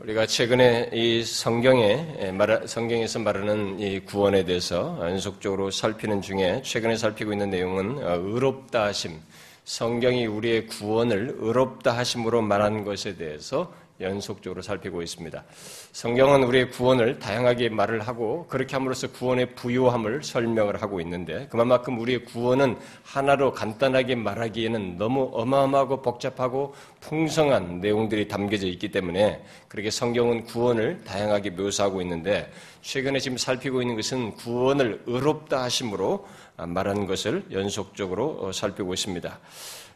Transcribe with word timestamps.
우리가 0.00 0.26
최근에 0.26 0.90
이 0.92 1.24
성경에 1.24 2.32
성경에서 2.66 3.18
말하는 3.18 3.80
이 3.80 4.00
구원에 4.00 4.44
대해서 4.44 4.96
연속적으로 5.02 5.70
살피는 5.70 6.22
중에 6.22 6.62
최근에 6.64 6.96
살피고 6.96 7.32
있는 7.32 7.50
내용은 7.50 7.98
어, 7.98 8.14
의롭다 8.14 8.84
하심, 8.84 9.20
성경이 9.64 10.26
우리의 10.26 10.66
구원을 10.68 11.36
의롭다 11.38 11.96
하심으로 11.96 12.42
말하는 12.42 12.84
것에 12.84 13.16
대해서 13.16 13.72
연속적으로 14.00 14.62
살피고 14.62 15.02
있습니다. 15.02 15.44
성경은 15.92 16.44
우리의 16.44 16.70
구원을 16.70 17.18
다양하게 17.18 17.70
말을 17.70 18.00
하고 18.06 18.46
그렇게 18.48 18.76
함으로써 18.76 19.10
구원의 19.10 19.54
부요함을 19.54 20.22
설명을 20.22 20.80
하고 20.82 21.00
있는데 21.00 21.48
그만큼 21.50 21.98
우리의 21.98 22.24
구원은 22.24 22.78
하나로 23.02 23.52
간단하게 23.52 24.14
말하기에는 24.14 24.98
너무 24.98 25.30
어마어마하고 25.32 26.02
복잡하고 26.02 26.74
풍성한 27.00 27.80
내용들이 27.80 28.28
담겨져 28.28 28.66
있기 28.66 28.90
때문에 28.90 29.44
그렇게 29.68 29.90
성경은 29.90 30.44
구원을 30.44 31.02
다양하게 31.04 31.50
묘사하고 31.50 32.00
있는데 32.02 32.50
최근에 32.82 33.18
지금 33.18 33.36
살피고 33.36 33.82
있는 33.82 33.96
것은 33.96 34.34
구원을 34.34 35.02
의롭다 35.06 35.62
하심으로 35.64 36.26
말하는 36.56 37.06
것을 37.06 37.44
연속적으로 37.52 38.52
살피고 38.52 38.94
있습니다. 38.94 39.38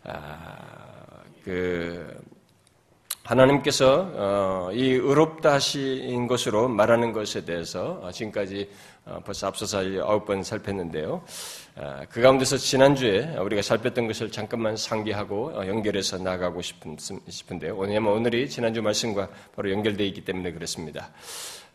아, 0.05 0.57
그 1.45 2.21
하나님께서 3.25 4.11
어, 4.15 4.71
이 4.73 4.91
의롭다 4.91 5.53
하신 5.55 6.27
것으로 6.27 6.69
말하는 6.69 7.13
것에 7.13 7.45
대해서 7.45 8.01
어, 8.03 8.11
지금까지 8.11 8.69
어, 9.05 9.21
벌써 9.25 9.47
앞서서 9.47 9.81
아홉 10.03 10.27
번 10.27 10.43
살폈는데요. 10.43 11.23
그 12.11 12.21
가운데서 12.21 12.59
지난주에 12.59 13.37
우리가 13.39 13.63
살폈던 13.63 14.07
것을 14.07 14.31
잠깐만 14.31 14.77
상기하고 14.77 15.67
연결해서 15.67 16.19
나가고 16.19 16.61
싶은데요. 16.61 17.77
왜냐하면 17.79 18.13
오늘이 18.13 18.49
지난주 18.51 18.83
말씀과 18.83 19.29
바로 19.57 19.71
연결되어 19.71 20.07
있기 20.09 20.23
때문에 20.23 20.53
그렇습니다. 20.53 21.11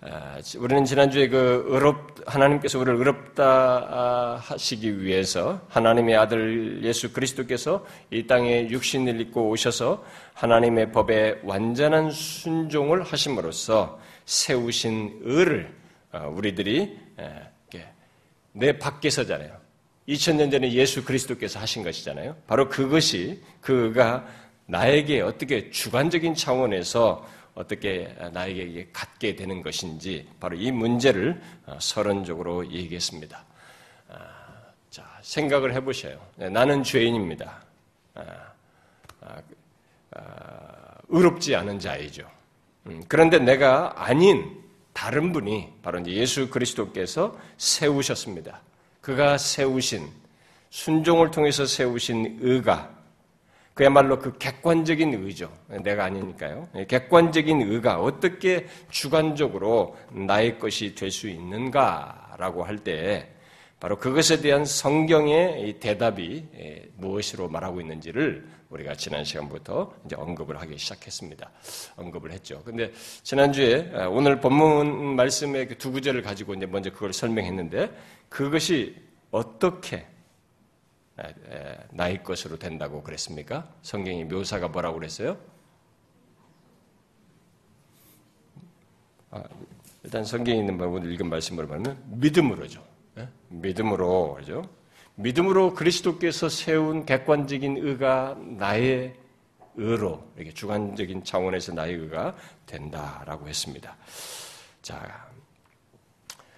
아, 0.02 0.40
우리는 0.58 0.86
지난주에 0.86 1.28
그 1.28 1.66
의롭, 1.68 2.16
하나님께서 2.26 2.78
우리를 2.80 3.00
의롭다 3.00 4.38
하시기 4.38 5.02
위해서 5.02 5.62
하나님의 5.70 6.16
아들 6.16 6.84
예수 6.84 7.12
그리스도께서 7.12 7.86
이 8.12 8.28
땅에 8.28 8.70
육신을 8.70 9.20
입고 9.22 9.50
오셔서 9.50 10.04
하나님의 10.34 10.92
법에 10.92 11.40
완전한 11.44 12.12
순종을 12.12 13.04
하심으로써 13.04 14.00
세우신 14.26 15.22
의를 15.24 15.76
어, 16.12 16.32
우리들이 16.34 17.08
내 18.58 18.78
밖에서잖아요. 18.80 19.56
2000년 20.10 20.52
전에 20.52 20.72
예수 20.72 21.04
그리스도께서 21.04 21.60
하신 21.60 21.84
것이잖아요. 21.84 22.36
바로 22.48 22.70
그것이 22.70 23.42
그가 23.62 24.26
나에게 24.66 25.22
어떻게 25.22 25.70
주관적인 25.70 26.34
차원에서 26.34 27.26
어떻게 27.58 28.16
나에게 28.32 28.90
갖게 28.94 29.36
되는 29.36 29.64
것인지 29.64 30.28
바로 30.40 30.56
이 30.56 30.72
문제를 30.72 31.42
어, 31.66 31.78
서론적으로 31.82 32.72
얘기했습니다. 32.72 33.44
아, 34.10 34.16
자, 34.92 35.04
생각을 35.24 35.74
해보셔요. 35.74 36.20
네, 36.36 36.50
나는 36.50 36.84
죄인입니다. 36.84 37.60
아, 38.14 38.22
아, 39.22 39.42
의롭지 41.10 41.56
않은 41.56 41.80
자이죠. 41.80 42.30
음, 42.86 43.04
그런데 43.08 43.40
내가 43.40 43.92
아닌 43.96 44.64
다른 44.94 45.34
분이 45.34 45.74
바로 45.82 46.06
예수 46.06 46.50
그리스도께서 46.50 47.38
세우셨습니다. 47.58 48.62
그가 49.02 49.38
세우신 49.38 50.08
순종을 50.70 51.32
통해서 51.32 51.66
세우신 51.66 52.38
의가 52.42 52.97
그야말로 53.78 54.18
그 54.18 54.36
객관적인 54.40 55.14
의죠. 55.24 55.52
내가 55.84 56.06
아니니까요. 56.06 56.68
예, 56.76 56.86
객관적인 56.86 57.62
의가 57.62 58.02
어떻게 58.02 58.66
주관적으로 58.90 59.96
나의 60.10 60.58
것이 60.58 60.96
될 60.96 61.12
수 61.12 61.30
있는가라고 61.30 62.64
할 62.64 62.80
때 62.80 63.30
바로 63.80 63.98
그것에 63.98 64.42
대한 64.42 64.66
성경의 64.66 65.80
대답이 65.80 66.46
예, 66.58 66.90
무엇으로 66.98 67.48
말하고 67.50 67.80
있는지를 67.80 68.48
우리가 68.72 68.96
지난 68.96 69.24
시간부터 69.24 69.94
이제 70.06 70.16
언급을 70.16 70.60
하기 70.62 70.76
시작했습니다. 70.78 71.50
언급을 71.98 72.32
했죠. 72.32 72.64
근데 72.66 72.92
지난주에 73.22 73.92
아, 73.94 74.08
오늘 74.08 74.42
본문 74.42 75.16
말씀의 75.16 75.68
그두 75.68 75.92
구절을 75.92 76.24
가지고 76.24 76.56
이제 76.56 76.66
먼저 76.66 76.92
그걸 76.92 77.14
설명했는데 77.14 77.92
그것이 78.28 78.96
어떻게 79.30 80.08
나의 81.92 82.24
것으로 82.24 82.58
된다고 82.58 83.02
그랬습니까? 83.02 83.74
성경이 83.82 84.26
묘사가 84.26 84.68
뭐라고 84.68 84.98
그랬어요? 85.00 85.38
아, 89.32 89.44
일단 90.04 90.24
성경에 90.24 90.60
있는 90.60 90.80
오늘 90.80 91.12
읽은 91.12 91.28
말씀으로 91.28 91.68
말하면 91.68 92.02
믿음으로죠. 92.06 92.84
예? 93.18 93.28
믿음으로 93.50 94.36
그죠? 94.36 94.70
믿음으로 95.16 95.74
그리스도께서 95.74 96.48
세운 96.48 97.06
객관적인 97.06 97.78
의가 97.78 98.38
나의 98.40 99.16
의로 99.76 100.24
이렇게 100.36 100.54
주관적인 100.54 101.24
차원에서 101.24 101.74
나의 101.74 101.96
의가 101.96 102.36
된다라고 102.66 103.48
했습니다. 103.48 103.96
자, 104.82 105.28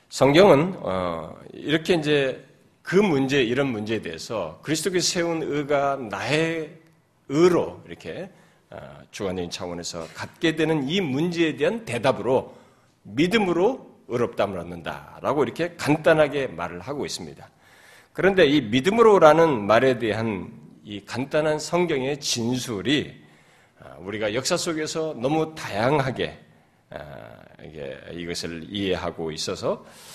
성경은 0.09 0.75
어, 0.79 1.35
이렇게 1.53 1.95
이제 1.95 2.45
그 2.89 2.95
문제, 2.95 3.43
이런 3.43 3.67
문제에 3.67 4.01
대해서 4.01 4.59
그리스도께서 4.63 5.07
세운 5.07 5.43
의가 5.43 5.97
나의 6.09 6.71
의로 7.27 7.83
이렇게 7.85 8.31
어, 8.71 8.79
주관적인 9.11 9.51
차원에서 9.51 10.07
갖게 10.15 10.55
되는 10.55 10.89
이 10.89 10.99
문제에 10.99 11.55
대한 11.55 11.85
대답으로 11.85 12.57
믿음으로 13.03 13.87
의롭담을 14.07 14.57
얻는다라고 14.57 15.43
이렇게 15.43 15.75
간단하게 15.75 16.47
말을 16.47 16.79
하고 16.79 17.05
있습니다. 17.05 17.47
그런데 18.11 18.47
이 18.47 18.59
믿음으로라는 18.59 19.67
말에 19.67 19.99
대한 19.99 20.51
이 20.83 20.99
간단한 21.05 21.59
성경의 21.59 22.19
진술이 22.19 23.23
어, 23.81 23.97
우리가 23.99 24.33
역사 24.33 24.57
속에서 24.57 25.13
너무 25.15 25.53
다양하게 25.53 26.39
어, 26.89 27.39
이것을 28.13 28.65
이해하고 28.67 29.31
있어서 29.31 29.85
아, 29.85 30.08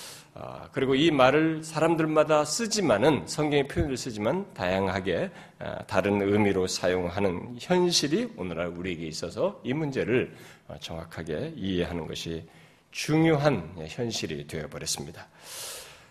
그리고 0.72 0.96
이 0.96 1.12
말을 1.12 1.62
사람들마다 1.62 2.44
쓰지만은 2.44 3.22
성경의 3.26 3.68
표현을 3.68 3.96
쓰지만 3.96 4.52
다양하게 4.52 5.30
아, 5.60 5.78
다른 5.84 6.20
의미로 6.20 6.66
사용하는 6.66 7.56
현실이 7.60 8.32
오늘날 8.36 8.66
우리에게 8.66 9.06
있어서 9.06 9.60
이 9.62 9.72
문제를 9.72 10.34
어, 10.66 10.74
정확하게 10.80 11.52
이해하는 11.54 12.08
것이 12.08 12.44
중요한 12.90 13.72
현실이 13.86 14.48
되어버렸습니다. 14.48 15.28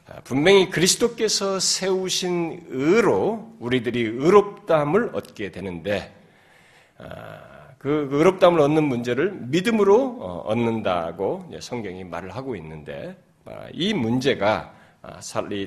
아, 0.08 0.22
분명히 0.24 0.70
그리스도께서 0.70 1.60
세우신 1.60 2.68
의로 2.70 3.54
우리들이 3.60 4.02
의롭다함을 4.04 5.12
얻게 5.14 5.52
되는데 5.52 6.16
그 7.78 8.08
의롭다함을 8.10 8.62
얻는 8.62 8.86
문제를 8.86 9.34
믿음으로 9.34 10.18
어, 10.22 10.44
얻는다고 10.48 11.52
성경이 11.60 12.06
말을 12.06 12.34
하고 12.34 12.56
있는데 12.56 13.18
아, 13.18 13.33
이 13.74 13.94
문제가 13.94 14.74
아, 15.06 15.20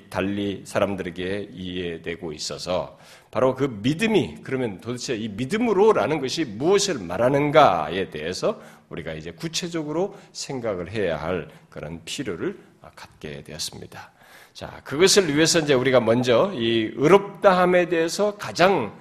달리 0.08 0.62
사람들에게 0.64 1.50
이해되고 1.52 2.32
있어서 2.32 2.98
바로 3.30 3.54
그 3.54 3.64
믿음이 3.82 4.38
그러면 4.42 4.80
도대체 4.80 5.14
이 5.14 5.28
믿음으로라는 5.28 6.20
것이 6.20 6.46
무엇을 6.46 6.98
말하는가에 7.00 8.08
대해서 8.08 8.58
우리가 8.88 9.12
이제 9.12 9.32
구체적으로 9.32 10.16
생각을 10.32 10.90
해야 10.90 11.20
할 11.20 11.48
그런 11.68 12.00
필요를 12.06 12.58
갖게 12.94 13.42
되었습니다. 13.42 14.10
자, 14.54 14.80
그것을 14.84 15.34
위해서 15.34 15.58
이제 15.58 15.74
우리가 15.74 16.00
먼저 16.00 16.50
이 16.54 16.92
의롭다함에 16.94 17.90
대해서 17.90 18.36
가장 18.36 18.98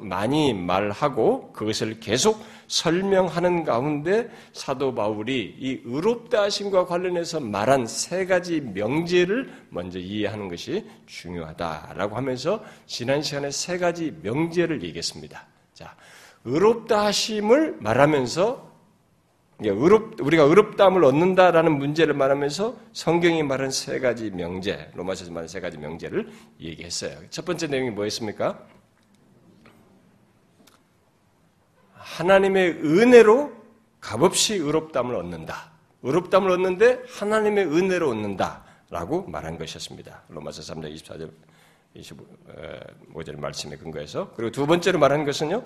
많이 0.00 0.54
말하고 0.54 1.52
그것을 1.52 2.00
계속 2.00 2.42
설명하는 2.68 3.64
가운데 3.64 4.30
사도 4.52 4.94
바울이 4.94 5.56
이 5.58 5.80
의롭다 5.84 6.42
하심과 6.42 6.86
관련해서 6.86 7.40
말한 7.40 7.86
세 7.86 8.26
가지 8.26 8.60
명제를 8.60 9.52
먼저 9.68 9.98
이해하는 9.98 10.48
것이 10.48 10.84
중요하다라고 11.06 12.16
하면서 12.16 12.62
지난 12.86 13.22
시간에 13.22 13.50
세 13.50 13.78
가지 13.78 14.14
명제를 14.22 14.82
얘기했습니다. 14.82 15.46
자, 15.74 15.94
의롭다 16.44 17.06
하심을 17.06 17.76
말하면서 17.80 18.66
우리가 19.58 20.42
의롭다함을 20.42 21.04
얻는다라는 21.04 21.78
문제를 21.78 22.14
말하면서 22.14 22.76
성경이 22.92 23.42
말한 23.42 23.70
세 23.70 24.00
가지 24.00 24.30
명제, 24.30 24.90
로마서에서 24.94 25.32
말한 25.32 25.48
세 25.48 25.60
가지 25.60 25.78
명제를 25.78 26.30
얘기했어요. 26.60 27.16
첫 27.30 27.44
번째 27.44 27.66
내용이 27.68 27.90
뭐였습니까? 27.90 28.58
하나님의 32.16 32.70
은혜로 32.82 33.52
값없이 34.00 34.54
의롭담을 34.54 35.14
얻는다. 35.14 35.70
의롭담을 36.02 36.50
얻는데 36.50 37.02
하나님의 37.08 37.66
은혜로 37.66 38.08
얻는다. 38.08 38.64
라고 38.88 39.26
말한 39.26 39.58
것이었습니다. 39.58 40.22
로마서 40.28 40.62
3장 40.62 40.94
24절, 40.94 41.30
25절 41.96 43.38
말씀에 43.38 43.76
근거해서. 43.76 44.32
그리고 44.36 44.52
두 44.52 44.66
번째로 44.66 44.98
말한 44.98 45.24
것은요, 45.24 45.62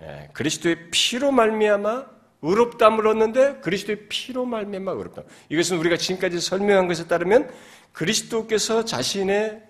예, 0.00 0.30
그리스도의 0.32 0.90
피로 0.90 1.30
말미암아 1.30 2.06
의롭다함을 2.40 3.06
얻는데 3.08 3.60
그리스도의 3.60 4.06
피로 4.08 4.46
말미암아 4.46 4.92
의롭다. 4.92 5.22
이것은 5.50 5.76
우리가 5.76 5.96
지금까지 5.98 6.40
설명한 6.40 6.88
것에 6.88 7.06
따르면 7.06 7.50
그리스도께서 7.92 8.84
자신의 8.84 9.62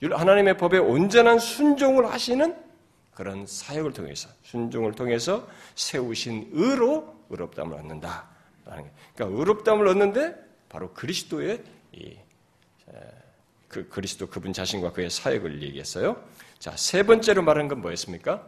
하나님의 0.00 0.56
법에 0.56 0.78
온전한 0.78 1.38
순종을 1.38 2.10
하시는 2.10 2.63
그런 3.14 3.46
사역을 3.46 3.92
통해서 3.92 4.28
순종을 4.42 4.92
통해서 4.92 5.48
세우신 5.74 6.50
의로 6.52 7.14
의롭다함을 7.30 7.76
얻는다. 7.78 8.28
그러니까 8.64 9.24
의롭다함을 9.38 9.86
얻는데 9.88 10.34
바로 10.68 10.92
그리스도의 10.92 11.62
이, 11.92 12.16
그 13.68 13.88
그리스도 13.88 14.26
그분 14.28 14.52
자신과 14.52 14.92
그의 14.92 15.10
사역을 15.10 15.62
얘기했어요. 15.62 16.22
자, 16.58 16.76
세 16.76 17.02
번째로 17.02 17.42
말한 17.42 17.68
건 17.68 17.80
뭐였습니까? 17.80 18.46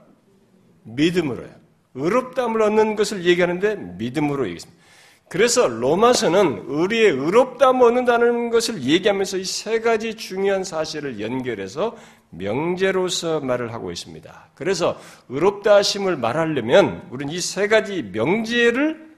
믿음으로요. 0.85 1.51
의롭다함을 1.95 2.63
얻는 2.63 2.97
것을 2.97 3.25
얘기하는데 3.25 3.77
믿음으로 3.77 4.45
얘기했습니다. 4.45 4.85
그래서 5.29 5.67
로마서는 5.67 6.59
우리의 6.67 7.11
의롭다함을 7.11 7.87
얻는다는 7.87 8.51
것을 8.51 8.83
얘기하면서 8.83 9.39
이 9.39 9.45
세 9.45 9.81
가지 9.81 10.15
중요한 10.15 10.63
사실을 10.63 11.21
연결해서 11.21 11.97
명제로서 12.31 13.40
말을 13.40 13.73
하고 13.73 13.90
있습니다. 13.93 14.49
그래서 14.55 14.99
의롭다 15.28 15.76
하심을 15.76 16.17
말하려면 16.17 17.06
우리는 17.11 17.32
이 17.32 17.40
세 17.40 17.69
가지 17.69 18.02
명제를 18.02 19.14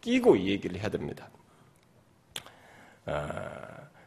끼고 0.00 0.38
얘기를 0.40 0.78
해야 0.80 0.88
됩니다. 0.88 1.28
아, 3.06 3.22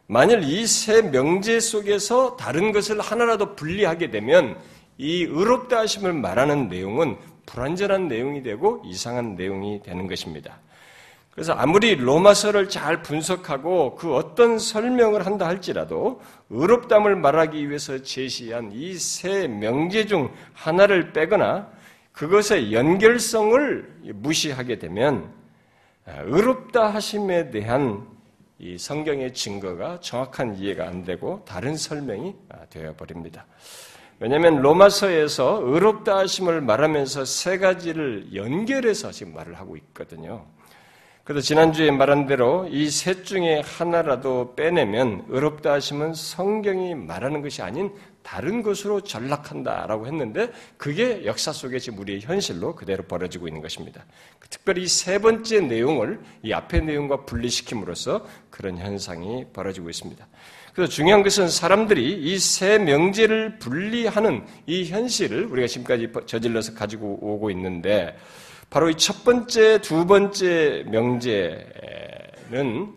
만일 0.06 0.42
이 0.42 0.66
세 0.66 1.02
명제 1.02 1.60
속에서 1.60 2.36
다른 2.36 2.72
것을 2.72 3.00
하나라도 3.00 3.54
분리하게 3.56 4.10
되면 4.10 4.56
이 4.98 5.22
의롭다 5.24 5.78
하심을 5.80 6.12
말하는 6.12 6.68
내용은 6.68 7.16
불완전한 7.46 8.08
내용이 8.08 8.42
되고 8.42 8.82
이상한 8.84 9.34
내용이 9.34 9.82
되는 9.82 10.06
것입니다. 10.06 10.60
그래서 11.32 11.54
아무리 11.54 11.94
로마서를 11.96 12.68
잘 12.68 13.02
분석하고 13.02 13.94
그 13.96 14.14
어떤 14.14 14.58
설명을 14.58 15.24
한다 15.24 15.46
할지라도 15.48 16.20
의롭담을 16.50 17.16
말하기 17.16 17.68
위해서 17.68 18.02
제시한 18.02 18.70
이 18.72 18.98
세 18.98 19.48
명제 19.48 20.06
중 20.06 20.30
하나를 20.52 21.12
빼거나 21.12 21.70
그것의 22.12 22.74
연결성을 22.74 24.00
무시하게 24.12 24.78
되면 24.78 25.32
의롭다 26.06 26.88
하심에 26.92 27.50
대한 27.50 28.06
이 28.58 28.76
성경의 28.76 29.32
증거가 29.32 29.98
정확한 30.00 30.56
이해가 30.58 30.86
안 30.86 31.04
되고 31.04 31.42
다른 31.46 31.76
설명이 31.76 32.34
되어 32.68 32.94
버립니다. 32.94 33.46
왜냐하면 34.20 34.60
로마서에서 34.60 35.62
의롭다 35.64 36.18
하심을 36.18 36.60
말하면서 36.60 37.24
세 37.24 37.56
가지를 37.56 38.34
연결해서 38.34 39.10
지금 39.10 39.32
말을 39.32 39.54
하고 39.54 39.76
있거든요. 39.78 40.44
그래서 41.24 41.40
지난주에 41.46 41.90
말한 41.92 42.26
대로 42.26 42.66
이 42.68 42.90
셋 42.90 43.24
중에 43.24 43.62
하나라도 43.64 44.54
빼내면 44.56 45.26
의롭다 45.28 45.74
하심은 45.74 46.14
성경이 46.14 46.96
말하는 46.96 47.42
것이 47.42 47.62
아닌 47.62 47.92
다른 48.22 48.62
것으로 48.62 49.00
전락한다라고 49.02 50.06
했는데 50.06 50.50
그게 50.76 51.24
역사 51.24 51.52
속에 51.52 51.78
지금 51.78 52.00
우리의 52.00 52.20
현실로 52.22 52.74
그대로 52.74 53.04
벌어지고 53.04 53.46
있는 53.48 53.60
것입니다. 53.62 54.04
특별히 54.50 54.86
세 54.86 55.18
번째 55.18 55.60
내용을 55.60 56.20
이 56.42 56.52
앞의 56.52 56.82
내용과 56.82 57.24
분리시킴으로써 57.24 58.26
그런 58.50 58.78
현상이 58.78 59.46
벌어지고 59.52 59.90
있습니다. 59.90 60.26
그래서 60.74 60.90
중요한 60.92 61.22
것은 61.22 61.48
사람들이 61.48 62.12
이 62.12 62.38
세 62.38 62.78
명제를 62.78 63.58
분리하는 63.58 64.44
이 64.66 64.86
현실을 64.86 65.46
우리가 65.46 65.68
지금까지 65.68 66.12
저질러서 66.26 66.74
가지고 66.74 67.18
오고 67.20 67.50
있는데 67.50 68.16
바로 68.72 68.88
이 68.88 68.94
첫 68.96 69.22
번째, 69.22 69.82
두 69.82 70.06
번째 70.06 70.84
명제는 70.86 71.66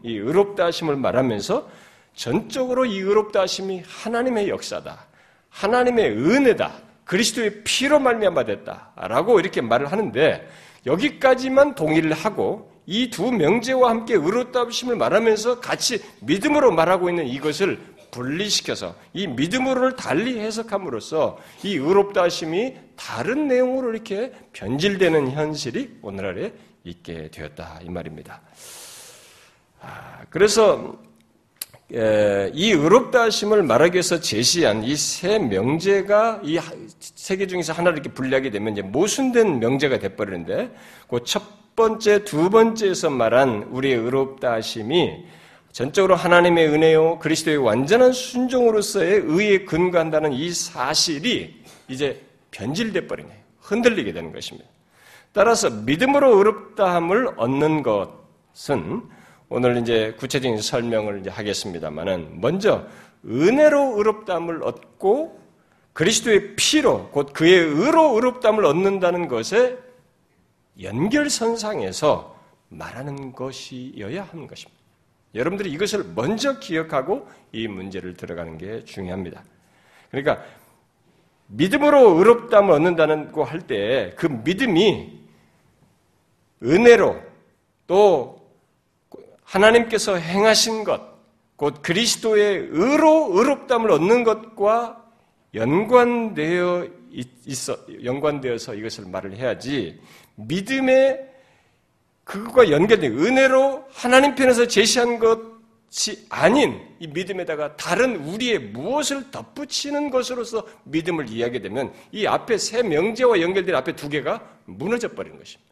이 0.03 0.15
의롭다 0.15 0.67
하심을 0.67 0.95
말하면서 0.95 1.69
전적으로 2.15 2.85
이 2.85 2.97
의롭다 2.99 3.41
하심이 3.41 3.83
하나님의 3.85 4.47
역사다. 4.47 5.05
하나님의 5.49 6.11
은혜다. 6.11 6.71
그리스도의 7.03 7.63
피로 7.65 7.99
말미암아 7.99 8.45
됐다라고 8.45 9.41
이렇게 9.41 9.59
말을 9.59 9.91
하는데 9.91 10.47
여기까지만 10.85 11.75
동의를 11.75 12.13
하고 12.13 12.71
이 12.87 13.09
두 13.09 13.31
명제와 13.33 13.89
함께 13.89 14.13
의롭다 14.13 14.67
하심을 14.67 14.95
말하면서 14.95 15.59
같이 15.59 16.01
믿음으로 16.21 16.71
말하고 16.71 17.09
있는 17.09 17.27
이것을 17.27 17.79
분리시켜서 18.15 18.95
이 19.13 19.27
믿음으로를 19.27 19.95
달리 19.97 20.39
해석함으로써 20.39 21.37
이 21.63 21.75
의롭다 21.75 22.23
하심이 22.23 22.75
다른 22.95 23.47
내용으로 23.47 23.93
이렇게 23.93 24.31
변질되는 24.53 25.31
현실이 25.31 25.99
오늘날에 26.01 26.53
있게 26.85 27.29
되었다 27.31 27.79
이 27.83 27.89
말입니다. 27.89 28.41
아, 29.81 30.21
그래서 30.29 30.97
이 31.91 32.71
의롭다 32.71 33.21
하심을 33.23 33.61
말하기 33.63 33.93
위해서 33.95 34.19
제시한 34.19 34.83
이 34.83 34.95
세 34.95 35.37
명제가 35.37 36.41
이 36.43 36.57
세 37.15 37.37
개 37.37 37.45
중에서 37.47 37.73
하나를 37.73 37.97
이렇게 37.99 38.11
분리하게 38.13 38.49
되면 38.49 38.73
이제 38.73 38.81
모순된 38.81 39.59
명제가 39.59 39.99
돼버리는데 39.99 40.73
그 41.09 41.19
첫 41.23 41.43
번째, 41.75 42.23
두 42.23 42.49
번째에서 42.49 43.09
말한 43.09 43.63
우리의 43.71 43.97
의롭다 43.97 44.53
하심이 44.53 45.25
전적으로 45.75 46.15
하나님의 46.15 46.69
은혜요 46.69 47.19
그리스도의 47.19 47.57
완전한 47.57 48.13
순종으로서의 48.13 49.23
의에 49.25 49.65
근거한다는 49.65 50.31
이 50.31 50.49
사실이 50.49 51.63
이제 51.89 52.25
변질돼 52.51 53.07
버린 53.07 53.27
거예요. 53.27 53.41
흔들리게 53.59 54.13
되는 54.13 54.31
것입니다. 54.31 54.69
따라서 55.33 55.69
믿음으로 55.69 56.37
의롭다함을 56.37 57.33
얻는 57.35 57.83
것은 57.83 59.01
오늘 59.49 59.75
이제 59.81 60.15
구체적인 60.17 60.61
설명을 60.61 61.19
이제 61.19 61.29
하겠습니다만은 61.29 62.39
먼저 62.39 62.87
은혜로 63.25 63.97
의롭다함을 63.97 64.63
얻고 64.63 65.41
그리스도의 65.91 66.55
피로 66.55 67.09
곧 67.09 67.33
그의 67.33 67.59
의로 67.59 68.15
의롭다함을 68.15 68.63
얻는다는 68.63 69.27
것에 69.27 69.77
연결선상에서 70.81 72.33
말하는 72.69 73.33
것이어야 73.33 74.23
하는 74.23 74.47
것입니다. 74.47 74.74
여러분들이 75.35 75.71
이것을 75.71 76.05
먼저 76.15 76.59
기억하고 76.59 77.27
이 77.51 77.67
문제를 77.67 78.15
들어가는 78.15 78.57
게 78.57 78.83
중요합니다. 78.85 79.43
그러니까 80.09 80.43
믿음으로 81.47 82.17
의롭다함을 82.17 82.71
얻는다는 82.71 83.31
거할때 83.31 84.13
그 84.15 84.27
믿음이 84.27 85.19
은혜로 86.63 87.21
또 87.85 88.41
하나님께서 89.43 90.15
행하신 90.15 90.83
것, 90.83 91.01
곧 91.55 91.81
그리스도의 91.81 92.67
의로 92.71 93.29
의롭다함을 93.33 93.91
얻는 93.91 94.23
것과 94.23 95.05
연관되어 95.53 96.87
있어 97.45 97.77
연관되어서 98.03 98.73
이것을 98.75 99.05
말을 99.07 99.37
해야지 99.37 100.01
믿음의 100.35 101.34
그것과 102.25 102.71
연결된 102.71 103.17
은혜로 103.17 103.85
하나님 103.91 104.35
편에서 104.35 104.67
제시한 104.67 105.19
것이 105.19 106.25
아닌 106.29 106.81
이 106.99 107.07
믿음에다가 107.07 107.77
다른 107.77 108.17
우리의 108.17 108.59
무엇을 108.59 109.31
덧붙이는 109.31 110.09
것으로서 110.09 110.67
믿음을 110.85 111.29
이해하게 111.29 111.61
되면 111.61 111.93
이 112.11 112.25
앞에 112.25 112.57
세 112.57 112.81
명제와 112.81 113.39
연결된 113.41 113.75
앞에 113.75 113.95
두 113.95 114.09
개가 114.09 114.57
무너져 114.65 115.09
버리는 115.09 115.37
것입니다. 115.37 115.71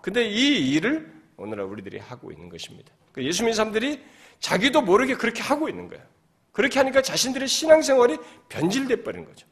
근데 0.00 0.26
이 0.26 0.72
일을 0.72 1.12
오늘날 1.36 1.66
우리들이 1.66 1.98
하고 1.98 2.32
있는 2.32 2.48
것입니다. 2.48 2.90
그 3.12 3.22
예수 3.22 3.42
믿는 3.42 3.54
사람들이 3.54 4.00
자기도 4.40 4.80
모르게 4.80 5.14
그렇게 5.14 5.42
하고 5.42 5.68
있는 5.68 5.88
거예요. 5.88 6.02
그렇게 6.52 6.78
하니까 6.78 7.02
자신들의 7.02 7.46
신앙생활이 7.46 8.16
변질돼 8.48 9.02
버린 9.04 9.26
거죠. 9.26 9.46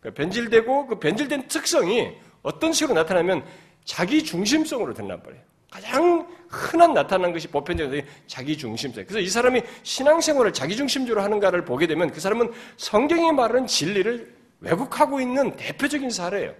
그러니까 0.00 0.20
변질되고 0.20 0.86
그 0.88 0.98
변질된 0.98 1.46
특성이 1.46 2.12
어떤 2.42 2.72
식으로 2.72 2.94
나타나면 2.94 3.44
자기 3.84 4.24
중심성으로 4.24 4.94
드러나버려요. 4.94 5.50
가장 5.70 6.26
흔한 6.48 6.92
나타난 6.92 7.32
것이 7.32 7.46
보편적인 7.46 8.04
자기 8.26 8.58
중심성. 8.58 9.04
그래서 9.04 9.20
이 9.20 9.28
사람이 9.28 9.62
신앙생활을 9.84 10.52
자기 10.52 10.76
중심적으로 10.76 11.22
하는가를 11.22 11.64
보게 11.64 11.86
되면 11.86 12.10
그 12.10 12.20
사람은 12.20 12.52
성경이 12.76 13.32
말하는 13.32 13.66
진리를 13.66 14.34
왜곡하고 14.60 15.20
있는 15.20 15.56
대표적인 15.56 16.10
사례예요. 16.10 16.54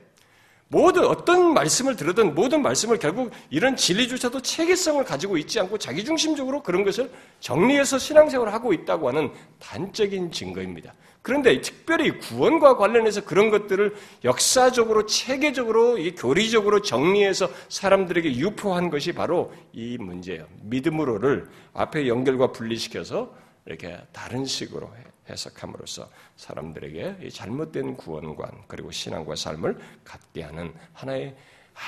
모든 0.68 1.04
어떤 1.04 1.52
말씀을 1.52 1.96
들으든 1.96 2.36
모든 2.36 2.62
말씀을 2.62 3.00
결국 3.00 3.32
이런 3.50 3.74
진리조차도 3.74 4.40
체계성을 4.40 5.02
가지고 5.04 5.36
있지 5.36 5.58
않고 5.58 5.78
자기중심적으로 5.78 6.62
그런 6.62 6.84
것을 6.84 7.10
정리해서 7.40 7.98
신앙생활을 7.98 8.52
하고 8.52 8.72
있다고 8.72 9.08
하는 9.08 9.32
단적인 9.58 10.30
증거입니다. 10.30 10.94
그런데 11.22 11.60
특별히 11.60 12.18
구원과 12.18 12.76
관련해서 12.76 13.24
그런 13.24 13.50
것들을 13.50 13.94
역사적으로 14.24 15.04
체계적으로 15.06 15.96
교리적으로 16.16 16.80
정리해서 16.80 17.50
사람들에게 17.68 18.36
유포한 18.36 18.88
것이 18.90 19.12
바로 19.12 19.52
이 19.72 19.98
문제예요. 19.98 20.46
믿음으로를 20.62 21.48
앞에 21.74 22.08
연결과 22.08 22.52
분리시켜서 22.52 23.34
이렇게 23.66 23.98
다른 24.12 24.46
식으로 24.46 24.90
해석함으로써 25.28 26.08
사람들에게 26.36 27.28
잘못된 27.28 27.96
구원관 27.96 28.50
그리고 28.66 28.90
신앙과 28.90 29.36
삶을 29.36 29.78
갖게 30.02 30.42
하는 30.42 30.72
하나의 30.94 31.36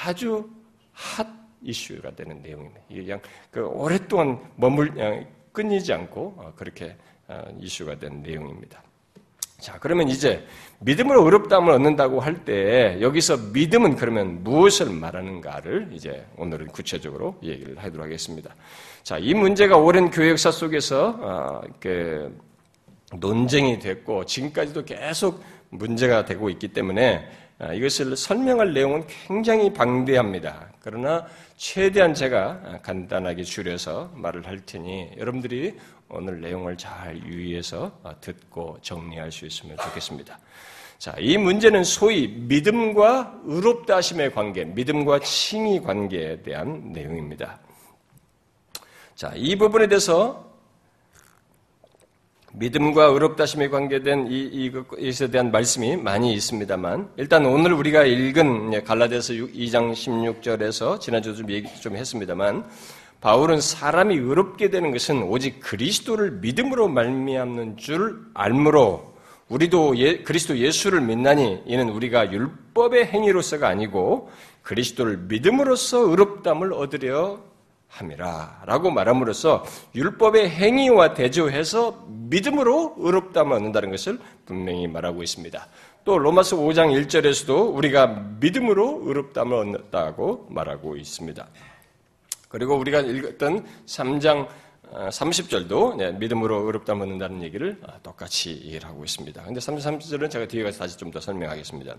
아주 0.04 0.48
핫 0.92 1.26
이슈가 1.62 2.14
되는 2.14 2.42
내용입니다. 2.42 2.80
이게 2.88 3.02
그냥 3.02 3.20
그 3.50 3.64
오랫동안 3.64 4.40
머물 4.56 4.92
끊이지 5.52 5.92
않고 5.92 6.34
어, 6.36 6.52
그렇게 6.56 6.96
어, 7.28 7.44
이슈가 7.60 7.98
된 7.98 8.22
내용입니다. 8.22 8.82
자, 9.62 9.78
그러면 9.78 10.08
이제 10.08 10.44
믿음으로 10.80 11.24
의롭다함을 11.24 11.72
얻는다고 11.72 12.18
할 12.18 12.44
때 12.44 12.98
여기서 13.00 13.36
믿음은 13.52 13.94
그러면 13.94 14.42
무엇을 14.42 14.90
말하는가를 14.90 15.90
이제 15.92 16.26
오늘은 16.36 16.66
구체적으로 16.66 17.38
얘기를 17.44 17.78
하도록 17.78 18.04
하겠습니다. 18.04 18.56
자, 19.04 19.18
이 19.18 19.34
문제가 19.34 19.76
오랜 19.76 20.10
교회 20.10 20.30
역사 20.30 20.50
속에서 20.50 21.16
어, 21.20 21.60
그 21.78 22.36
논쟁이 23.14 23.78
됐고 23.78 24.26
지금까지도 24.26 24.84
계속 24.84 25.44
문제가 25.68 26.24
되고 26.24 26.50
있기 26.50 26.68
때문에 26.68 27.30
아, 27.60 27.72
이것을 27.72 28.16
설명할 28.16 28.74
내용은 28.74 29.04
굉장히 29.06 29.72
방대합니다. 29.72 30.70
그러나 30.80 31.24
최대한 31.56 32.14
제가 32.14 32.80
간단하게 32.82 33.44
줄여서 33.44 34.10
말을 34.16 34.48
할 34.48 34.58
테니 34.66 35.10
여러분들이 35.16 35.76
오늘 36.12 36.40
내용을 36.40 36.76
잘 36.76 37.16
유의해서 37.24 37.90
듣고 38.20 38.78
정리할 38.82 39.32
수 39.32 39.46
있으면 39.46 39.76
좋겠습니다. 39.78 40.38
자, 40.98 41.16
이 41.18 41.36
문제는 41.36 41.82
소위 41.82 42.28
믿음과 42.28 43.40
의롭다 43.44 43.96
하심의 43.96 44.32
관계, 44.32 44.64
믿음과 44.64 45.20
칭의 45.20 45.82
관계에 45.82 46.42
대한 46.42 46.92
내용입니다. 46.92 47.58
자, 49.16 49.32
이 49.34 49.56
부분에 49.56 49.88
대해서 49.88 50.52
믿음과 52.54 53.06
의롭다심에 53.06 53.68
관계된 53.68 54.26
이, 54.30 54.42
이것에 54.42 55.30
대한 55.30 55.50
말씀이 55.50 55.96
많이 55.96 56.34
있습니다만, 56.34 57.12
일단 57.16 57.46
오늘 57.46 57.72
우리가 57.72 58.04
읽은 58.04 58.84
갈라디아서 58.84 59.32
2장 59.32 59.92
16절에서 59.92 61.00
지난주도 61.00 61.38
좀 61.38 61.50
얘기 61.50 61.68
좀 61.80 61.96
했습니다만, 61.96 62.68
바울은 63.22 63.60
사람이 63.60 64.16
의롭게 64.16 64.68
되는 64.68 64.90
것은 64.90 65.22
오직 65.22 65.60
그리스도를 65.60 66.32
믿음으로 66.32 66.88
말미암는 66.88 67.76
줄 67.76 68.20
알므로 68.34 69.14
우리도 69.48 69.96
예, 69.98 70.18
그리스도 70.18 70.58
예수를 70.58 71.00
믿나니 71.02 71.62
이는 71.66 71.88
우리가 71.88 72.32
율법의 72.32 73.06
행위로서가 73.06 73.68
아니고 73.68 74.30
그리스도를 74.62 75.18
믿음으로써 75.18 75.98
의롭담을 75.98 76.72
얻으려 76.72 77.40
함이라. 77.86 78.62
라고 78.64 78.90
말함으로써 78.90 79.64
율법의 79.94 80.50
행위와 80.50 81.14
대조해서 81.14 82.04
믿음으로 82.08 82.94
의롭다만 82.96 83.58
얻는다는 83.58 83.90
것을 83.90 84.18
분명히 84.46 84.88
말하고 84.88 85.22
있습니다. 85.22 85.66
또 86.04 86.18
로마서 86.18 86.56
5장 86.56 86.90
1절에서도 87.06 87.76
우리가 87.76 88.06
믿음으로 88.40 89.02
의롭다을 89.04 89.52
얻는다고 89.52 90.48
말하고 90.50 90.96
있습니다. 90.96 91.46
그리고 92.52 92.76
우리가 92.76 93.00
읽었던 93.00 93.66
3장 93.86 94.46
30절도 94.92 96.00
어, 96.00 96.12
믿음으로 96.18 96.66
의롭다 96.66 96.92
얻는다는 96.92 97.42
얘기를 97.42 97.78
어, 97.82 97.94
똑같이 98.02 98.52
이해를 98.52 98.88
하고 98.88 99.02
있습니다. 99.04 99.42
근데 99.42 99.58
33절은 99.58 100.30
제가 100.30 100.46
뒤에 100.46 100.62
가서 100.64 100.80
다시 100.80 100.98
좀 100.98 101.10
더 101.10 101.18
설명하겠습니다. 101.20 101.94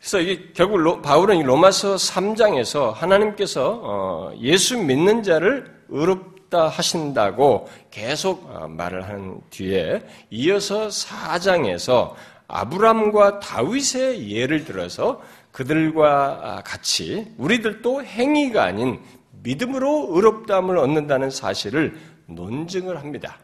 그래서 0.00 0.20
이게 0.20 0.50
결국 0.54 0.78
로, 0.78 1.02
바울은 1.02 1.42
로마서 1.42 1.96
3장에서 1.96 2.92
하나님께서 2.92 3.80
어, 3.82 4.32
예수 4.40 4.78
믿는 4.78 5.22
자를 5.22 5.74
의롭다 5.88 6.68
하신다고 6.68 7.68
계속 7.90 8.48
어, 8.50 8.66
말을 8.68 9.08
한 9.08 9.40
뒤에 9.50 10.02
이어서 10.30 10.88
4장에서 10.88 12.14
아브람과 12.48 13.40
다윗의 13.40 14.30
예를 14.30 14.64
들어서 14.64 15.20
그들과 15.56 16.40
아, 16.42 16.62
같이 16.62 17.32
우리들도 17.38 18.04
행위가 18.04 18.62
아닌 18.62 19.00
믿음으로 19.42 20.08
의롭다함을 20.10 20.76
얻는다는 20.76 21.30
사실을 21.30 21.96
논증을 22.26 22.98
합니다. 22.98 23.38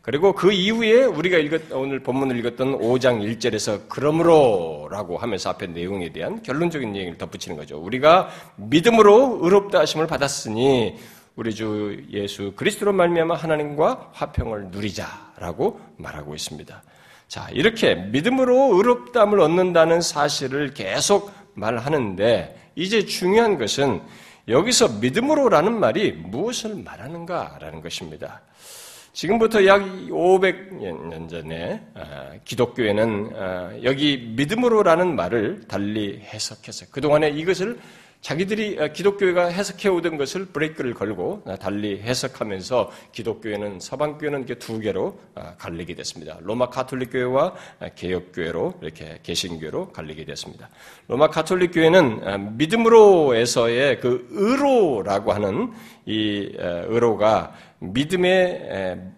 그리고 0.00 0.32
그 0.32 0.50
이후에 0.50 1.04
우리가 1.04 1.36
읽었, 1.36 1.70
오늘 1.72 2.02
본문을 2.02 2.38
읽었던 2.38 2.78
5장 2.78 3.20
1절에서 3.20 3.82
그러므로 3.90 4.88
라고 4.90 5.18
하면서 5.18 5.50
앞에 5.50 5.66
내용에 5.66 6.10
대한 6.10 6.42
결론적인 6.42 6.96
얘기를 6.96 7.18
덧붙이는 7.18 7.58
거죠. 7.58 7.76
우리가 7.76 8.30
믿음으로 8.56 9.40
의롭다 9.42 9.80
하심을 9.80 10.06
받았으니 10.06 10.96
우리 11.36 11.54
주 11.54 12.02
예수 12.10 12.54
그리스도로 12.56 12.94
말미암아 12.94 13.34
하나님과 13.34 14.12
화평을 14.14 14.68
누리자라고 14.70 15.78
말하고 15.98 16.34
있습니다. 16.34 16.82
자, 17.28 17.46
이렇게 17.52 17.94
믿음으로 17.94 18.74
의롭다함을 18.76 19.38
얻는다는 19.38 20.00
사실을 20.00 20.72
계속 20.72 21.30
말하는데 21.58 22.70
이제 22.76 23.04
중요한 23.04 23.58
것은 23.58 24.00
여기서 24.48 25.00
믿음으로라는 25.00 25.78
말이 25.78 26.12
무엇을 26.12 26.76
말하는가라는 26.82 27.82
것입니다. 27.82 28.40
지금부터 29.12 29.66
약 29.66 29.82
500년 29.82 31.28
전에 31.28 31.82
아, 31.94 32.30
기독교에는 32.44 33.32
아, 33.34 33.72
여기 33.82 34.32
믿음으로라는 34.36 35.16
말을 35.16 35.62
달리 35.66 36.20
해석해서 36.20 36.86
그동안에 36.92 37.30
이것을 37.30 37.78
자기들이 38.20 38.78
아, 38.80 38.88
기독교회가 38.88 39.46
해석해 39.46 39.88
오던 39.88 40.16
것을 40.16 40.46
브레이크를 40.46 40.94
걸고 40.94 41.44
달리 41.60 42.00
해석하면서 42.00 42.90
기독교회는 43.12 43.80
서방교회는 43.80 44.40
이렇게 44.40 44.54
두 44.56 44.80
개로 44.80 45.18
갈리게 45.58 45.94
됐습니다. 45.94 46.38
로마 46.42 46.68
카톨릭 46.68 47.12
교회와 47.12 47.54
개혁 47.94 48.32
교회로 48.34 48.74
이렇게 48.82 49.20
개신교로 49.22 49.92
갈리게 49.92 50.24
됐습니다. 50.24 50.68
로마 51.06 51.28
카톨릭 51.28 51.72
교회는 51.72 52.56
믿음으로에서의 52.56 54.00
그 54.00 54.26
의로라고 54.30 55.32
하는 55.32 55.72
이 56.04 56.52
의로가 56.58 57.54
믿음의 57.78 59.14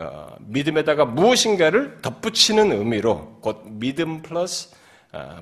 어, 0.00 0.34
믿음에다가 0.40 1.04
무엇인가를 1.04 1.98
덧붙이는 2.00 2.72
의미로 2.72 3.36
곧 3.42 3.62
믿음 3.66 4.22
플러스 4.22 4.70
어, 4.70 4.78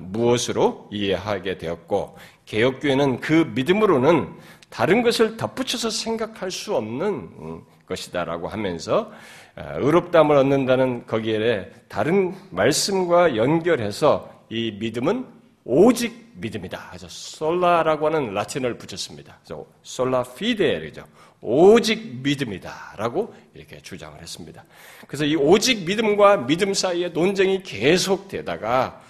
무엇으로 0.01 0.89
이해하게 0.91 1.57
되었고 1.57 2.17
개혁교회는 2.45 3.19
그 3.19 3.51
믿음으로는 3.53 4.27
다른 4.69 5.01
것을 5.01 5.37
덧붙여서 5.37 5.89
생각할 5.89 6.51
수 6.51 6.75
없는 6.75 7.05
음, 7.07 7.61
것이다라고 7.87 8.47
하면서 8.47 9.11
어, 9.55 9.73
의롭담을 9.77 10.35
얻는다는 10.37 11.05
거기에 11.05 11.71
다른 11.87 12.35
말씀과 12.51 13.35
연결해서 13.35 14.31
이 14.49 14.71
믿음은 14.79 15.25
오직 15.65 16.29
믿음이다. 16.35 16.87
그래서 16.89 17.07
솔라라고 17.09 18.07
하는 18.07 18.33
라틴어를 18.33 18.77
붙였습니다. 18.77 19.37
그래서 19.43 19.65
솔라 19.83 20.23
피데죠. 20.23 21.03
오직 21.41 22.21
믿음이다라고 22.23 23.33
이렇게 23.53 23.81
주장을 23.81 24.19
했습니다. 24.19 24.63
그래서 25.07 25.25
이 25.25 25.35
오직 25.35 25.85
믿음과 25.85 26.47
믿음 26.47 26.73
사이의 26.73 27.11
논쟁이 27.11 27.63
계속되다가 27.63 29.01
어, 29.01 29.08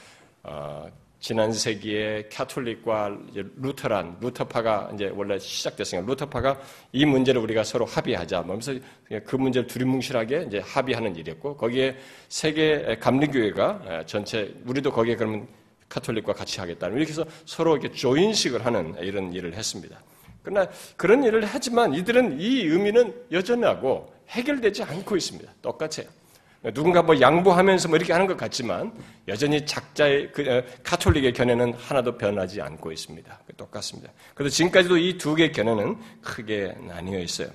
지난 1.19 1.51
세기에 1.51 2.29
캐톨릭과 2.31 3.17
루터란 3.57 4.17
루터파가 4.21 4.91
이제 4.93 5.11
원래 5.13 5.37
시작됐으니까 5.37 6.07
루터파가 6.07 6.59
이 6.93 7.05
문제를 7.05 7.41
우리가 7.41 7.63
서로 7.65 7.85
합의하자. 7.85 8.39
하면서 8.39 8.73
그 9.25 9.35
문제를 9.35 9.67
두리뭉실하게 9.67 10.45
이제 10.47 10.59
합의하는 10.59 11.17
일이었고 11.17 11.57
거기에 11.57 11.97
세계 12.29 12.97
감리교회가 13.01 14.05
전체 14.05 14.53
우리도 14.65 14.93
거기에 14.93 15.17
그러면 15.17 15.45
카톨릭과 15.89 16.33
같이 16.33 16.59
하겠다는 16.61 16.95
이렇게 16.95 17.09
해서 17.09 17.25
서로 17.45 17.75
이렇게 17.75 17.93
조인식을 17.93 18.65
하는 18.65 18.95
이런 19.01 19.33
일을 19.33 19.55
했습니다. 19.55 20.01
그러나 20.41 20.69
그런 20.95 21.23
일을 21.23 21.43
하지만 21.45 21.93
이들은 21.93 22.39
이 22.39 22.61
의미는 22.61 23.13
여전하고 23.31 24.13
해결되지 24.29 24.83
않고 24.83 25.17
있습니다. 25.17 25.51
똑같아요. 25.61 26.07
누군가 26.73 27.01
뭐 27.01 27.19
양보하면서 27.19 27.87
뭐 27.87 27.95
이렇게 27.97 28.11
하는 28.11 28.27
것 28.27 28.35
같지만 28.35 28.91
여전히 29.29 29.65
작자의 29.65 30.31
그 30.33 30.41
어, 30.49 30.61
카톨릭의 30.83 31.31
견해는 31.31 31.73
하나도 31.73 32.17
변하지 32.17 32.61
않고 32.61 32.91
있습니다. 32.91 33.39
똑같습니다. 33.55 34.11
그래서 34.35 34.55
지금까지도 34.55 34.97
이 34.97 35.17
두 35.17 35.35
개의 35.35 35.51
견해는 35.53 35.97
크게 36.21 36.75
나뉘어 36.85 37.19
있어요. 37.19 37.47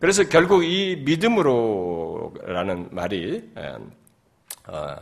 그래서 0.00 0.28
결국 0.28 0.64
이 0.64 0.96
믿음으로라는 1.04 2.88
말이 2.90 3.48
어, 4.66 4.96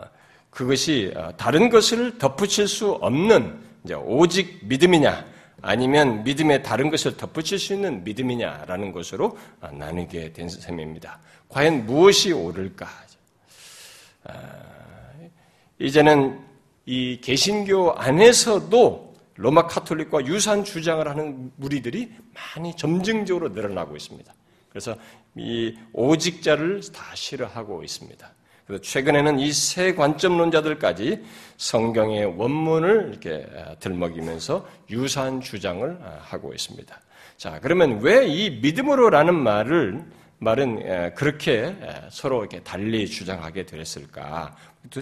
그것이 0.51 1.13
어, 1.17 1.35
다른 1.39 1.71
것을 1.71 2.19
덧붙일 2.19 2.69
수 2.69 2.93
없는 2.93 3.59
오직 4.05 4.61
믿음이냐 4.65 5.25
아니면 5.63 6.23
믿음의 6.25 6.63
다른 6.63 6.91
것을 6.91 7.17
덧붙일 7.17 7.59
수 7.59 7.73
있는 7.73 8.05
믿음이냐라는 8.05 8.93
것으로 8.93 9.39
나누게 9.73 10.35
된 10.35 10.49
셈입니다. 10.51 11.19
과연 11.49 11.87
무엇이 11.87 12.33
옳을까? 12.33 12.87
아, 14.25 14.33
이제는 15.79 16.39
이 16.87 17.21
개신교 17.21 17.93
안에서도 17.93 19.15
로마 19.37 19.67
카톨릭과 19.67 20.27
유사한 20.27 20.65
주장을 20.65 21.07
하는 21.09 21.51
무리들이 21.57 22.11
많이 22.35 22.77
점증적으로 22.77 23.49
늘어나고 23.51 23.97
있습니다. 23.97 24.33
그래서 24.69 24.95
이 25.37 25.77
오직자를 25.93 26.83
다 26.93 27.15
싫어하고 27.15 27.83
있습니다. 27.83 28.31
그래서 28.67 28.83
최근에는 28.83 29.39
이 29.41 29.53
세 29.53 29.95
관점론자들까지 29.95 31.25
성경의 31.57 32.37
원문을 32.39 33.09
이렇게 33.11 33.47
들먹이면서 33.81 34.67
유사한 34.91 35.41
주장을 35.41 35.99
하고 36.21 36.53
있습니다. 36.53 37.01
자, 37.37 37.59
그러면 37.61 38.01
왜 38.01 38.27
이 38.29 38.51
믿음으로라는 38.61 39.35
말을 39.35 40.05
말은 40.41 41.15
그렇게 41.15 41.77
서로 42.11 42.41
이렇게 42.41 42.61
달리 42.61 43.07
주장하게 43.07 43.67
되었을까? 43.67 44.57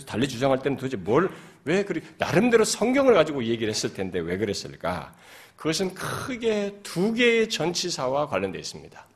달리 0.05 0.29
주장할 0.29 0.59
때는 0.59 0.77
도대체 0.77 0.97
뭘, 0.97 1.31
왜 1.65 1.85
그리, 1.85 2.03
나름대로 2.19 2.65
성경을 2.65 3.15
가지고 3.15 3.45
얘기를 3.45 3.69
했을 3.69 3.95
텐데 3.95 4.19
왜 4.19 4.37
그랬을까? 4.37 5.13
그것은 5.57 5.95
크게 5.95 6.81
두 6.83 7.13
개의 7.15 7.49
전치사와 7.49 8.29
관련되어 8.29 8.61
있습니다. 8.61 9.07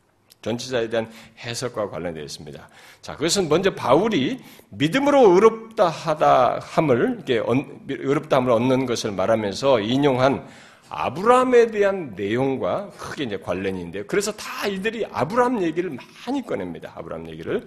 전치사에 0.43 0.89
대한 0.89 1.11
해석과 1.39 1.91
관련되어 1.91 2.23
있습니다. 2.25 2.69
자, 3.01 3.17
그것은 3.17 3.49
먼저 3.49 3.75
바울이 3.75 4.39
믿음으로 4.71 5.35
의롭다 5.35 5.89
하다 5.89 6.61
함을, 6.61 7.17
이렇게 7.17 7.43
의롭다 7.89 8.37
함을 8.39 8.51
얻는 8.51 8.87
것을 8.87 9.13
말하면서 9.13 9.81
인용한 9.81 10.47
아브라함에 10.95 11.69
대한 11.69 12.13
내용과 12.15 12.91
크게 12.91 13.25
이제 13.25 13.39
관련이 13.39 13.79
있는데요. 13.79 14.05
그래서 14.07 14.31
다 14.33 14.67
이들이 14.67 15.07
아브라함 15.11 15.63
얘기를 15.63 15.97
많이 16.27 16.45
꺼냅니다. 16.45 16.93
아브라함 16.95 17.31
얘기를. 17.31 17.67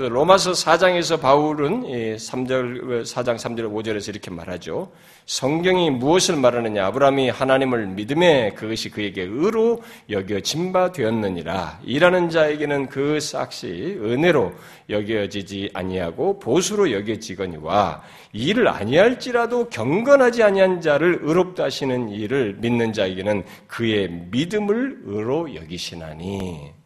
그래서 0.00 0.14
로마서 0.14 0.52
4장에서 0.52 1.20
바울은 1.20 1.82
3절, 1.82 3.02
4장 3.02 3.36
3절 3.36 3.70
5절에서 3.70 4.08
이렇게 4.08 4.30
말하죠. 4.30 4.90
성경이 5.26 5.90
무엇을 5.90 6.36
말하느냐? 6.36 6.86
아브라함이 6.86 7.28
하나님을 7.28 7.86
믿음에 7.88 8.52
그것이 8.54 8.88
그에게 8.88 9.24
의로 9.24 9.82
여겨진 10.08 10.72
바 10.72 10.90
되었느니라. 10.90 11.80
일하는 11.84 12.30
자에게는 12.30 12.88
그 12.88 13.20
싹시 13.20 13.98
은혜로 14.00 14.54
여겨지지 14.88 15.72
아니하고 15.74 16.38
보수로 16.38 16.92
여겨지거니와 16.92 18.02
일을 18.32 18.68
아니할지라도 18.68 19.68
경건하지 19.68 20.42
아니한 20.42 20.80
자를 20.80 21.18
의롭다 21.20 21.64
하시는 21.64 22.08
일을 22.08 22.54
믿는 22.54 22.94
자에게는 22.94 23.44
그의 23.66 24.08
믿음을 24.30 25.00
의로 25.04 25.54
여기시나니. 25.54 26.79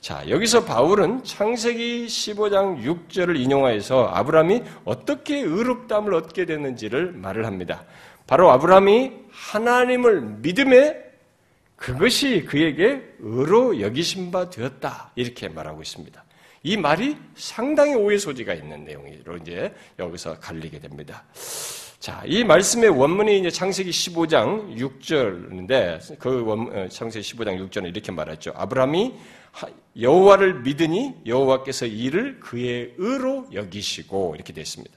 자, 0.00 0.26
여기서 0.30 0.64
바울은 0.64 1.24
창세기 1.24 2.06
15장 2.06 2.82
6절을 2.82 3.38
인용하여서 3.38 4.08
아브라함이 4.14 4.62
어떻게 4.86 5.40
의롭담을 5.40 6.14
얻게 6.14 6.46
됐는지를 6.46 7.12
말을 7.12 7.44
합니다. 7.44 7.84
바로 8.26 8.50
아브라함이 8.50 9.12
하나님을 9.30 10.22
믿음에 10.38 10.96
그것이 11.76 12.46
그에게 12.46 13.02
의로 13.18 13.78
여기신 13.80 14.30
바 14.30 14.48
되었다. 14.48 15.12
이렇게 15.16 15.50
말하고 15.50 15.82
있습니다. 15.82 16.24
이 16.62 16.76
말이 16.78 17.18
상당히 17.34 17.94
오해 17.94 18.16
소지가 18.16 18.54
있는 18.54 18.84
내용으로 18.84 19.36
이제 19.36 19.74
여기서 19.98 20.40
갈리게 20.40 20.78
됩니다. 20.78 21.24
자, 21.98 22.22
이 22.24 22.42
말씀의 22.42 22.88
원문이 22.88 23.40
이제 23.40 23.50
창세기 23.50 23.90
15장 23.90 24.74
6절인데 24.78 26.18
그 26.18 26.42
원, 26.42 26.74
어, 26.74 26.88
창세기 26.88 27.34
15장 27.34 27.68
6절은 27.68 27.88
이렇게 27.88 28.10
말했죠. 28.10 28.54
아브라함이 28.56 29.14
여호와를 29.98 30.60
믿으니 30.60 31.14
여호와께서 31.26 31.86
이를 31.86 32.40
그의 32.40 32.94
의로 32.96 33.46
여기시고 33.52 34.34
이렇게 34.36 34.52
됐습니다. 34.52 34.94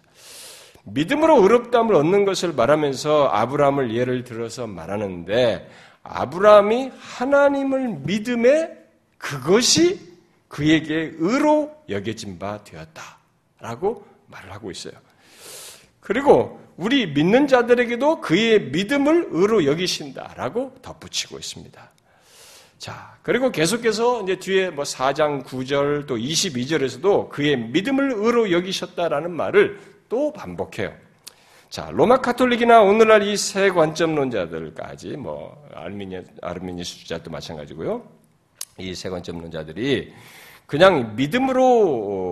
믿음으로 0.86 1.42
의롭다함을 1.42 1.96
얻는 1.96 2.26
것을 2.26 2.54
말하면서 2.54 3.30
아브라함을 3.30 3.96
예를 3.96 4.24
들어서 4.24 4.68
말하는데 4.68 5.70
아브라함이 6.04 6.92
하나님을 7.00 8.00
믿음에 8.04 8.72
그것이 9.18 10.00
그에게 10.50 11.14
의로 11.18 11.76
여겨진 11.90 12.38
바 12.38 12.64
되었다라고 12.64 14.06
말을 14.28 14.52
하고 14.52 14.70
있어요. 14.72 14.94
그리고 16.00 16.62
우리 16.76 17.08
믿는 17.08 17.48
자들에게도 17.48 18.20
그의 18.20 18.66
믿음을 18.72 19.30
의로 19.32 19.66
여기신다라고 19.66 20.76
덧붙이고 20.82 21.38
있습니다. 21.38 21.90
자, 22.84 23.16
그리고 23.22 23.50
계속해서 23.50 24.24
이제 24.24 24.36
뒤에 24.36 24.70
뭐 24.70 24.84
4장 24.84 25.46
9절 25.46 26.06
또 26.06 26.18
22절에서도 26.18 27.30
그의 27.30 27.56
믿음을 27.56 28.12
의로 28.12 28.52
여기셨다라는 28.52 29.32
말을 29.32 29.80
또 30.10 30.34
반복해요. 30.34 30.94
자, 31.70 31.92
로마 31.94 32.18
카톨릭이나 32.18 32.82
오늘날 32.82 33.24
이 33.24 33.38
세 33.38 33.70
관점론자들까지 33.70 35.16
뭐 35.16 35.66
아르미니 35.74 36.24
아르미니스주자도 36.42 37.32
마찬가지고요. 37.32 38.04
이 38.80 38.94
세 38.94 39.10
관점론자들이 39.10 40.14
그냥 40.66 41.16
믿음으로 41.16 42.26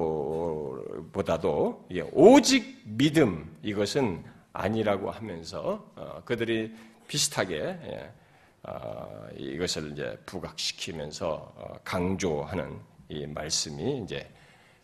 보다도 1.13 1.87
오직 2.11 2.81
믿음 2.83 3.55
이것은 3.63 4.21
아니라고 4.51 5.11
하면서 5.11 5.85
어, 5.95 6.21
그들이 6.25 6.73
비슷하게 7.07 7.55
예, 7.55 8.11
어, 8.11 8.20
이것을 9.37 9.91
이제 9.91 10.17
부각시키면서 10.25 11.53
어, 11.55 11.79
강조하는 11.83 12.79
이 13.09 13.25
말씀이 13.25 14.03
이제 14.03 14.29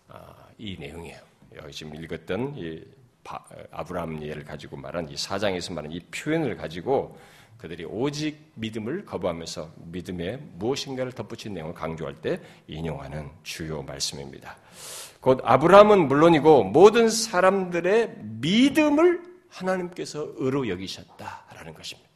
어, 0.07 0.19
이 0.57 0.77
내용이에요. 0.79 1.19
여기 1.55 1.71
지금 1.71 1.95
읽었던 1.95 2.55
이 2.57 2.83
아브라함 3.71 4.23
예를 4.23 4.43
가지고 4.43 4.77
말한 4.77 5.09
이 5.09 5.17
사장에서 5.17 5.73
말한 5.73 5.91
이 5.91 5.99
표현을 5.99 6.55
가지고 6.57 7.17
그들이 7.57 7.85
오직 7.85 8.51
믿음을 8.55 9.05
거부하면서 9.05 9.73
믿음에 9.77 10.37
무엇인가를 10.37 11.11
덧붙인 11.11 11.53
내용을 11.53 11.73
강조할 11.73 12.15
때 12.15 12.39
인용하는 12.67 13.29
주요 13.43 13.81
말씀입니다. 13.81 14.57
곧 15.19 15.41
아브라함은 15.43 16.07
물론이고 16.07 16.65
모든 16.65 17.09
사람들의 17.09 18.15
믿음을 18.21 19.23
하나님께서 19.49 20.33
의로 20.35 20.67
여기셨다라는 20.69 21.73
것입니다. 21.73 22.06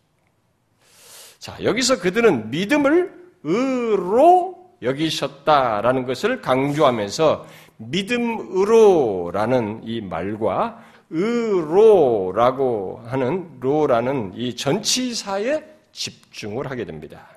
자, 1.41 1.57
여기서 1.63 1.99
그들은 1.99 2.51
믿음을 2.51 3.11
의로 3.43 4.69
여기셨다라는 4.83 6.05
것을 6.05 6.39
강조하면서 6.39 7.47
믿음으로라는 7.77 9.81
이 9.83 10.01
말과 10.01 10.83
의로라고 11.09 13.01
하는 13.07 13.47
로라는 13.59 14.33
이 14.35 14.55
전치사에 14.55 15.63
집중을 15.91 16.69
하게 16.69 16.85
됩니다. 16.85 17.27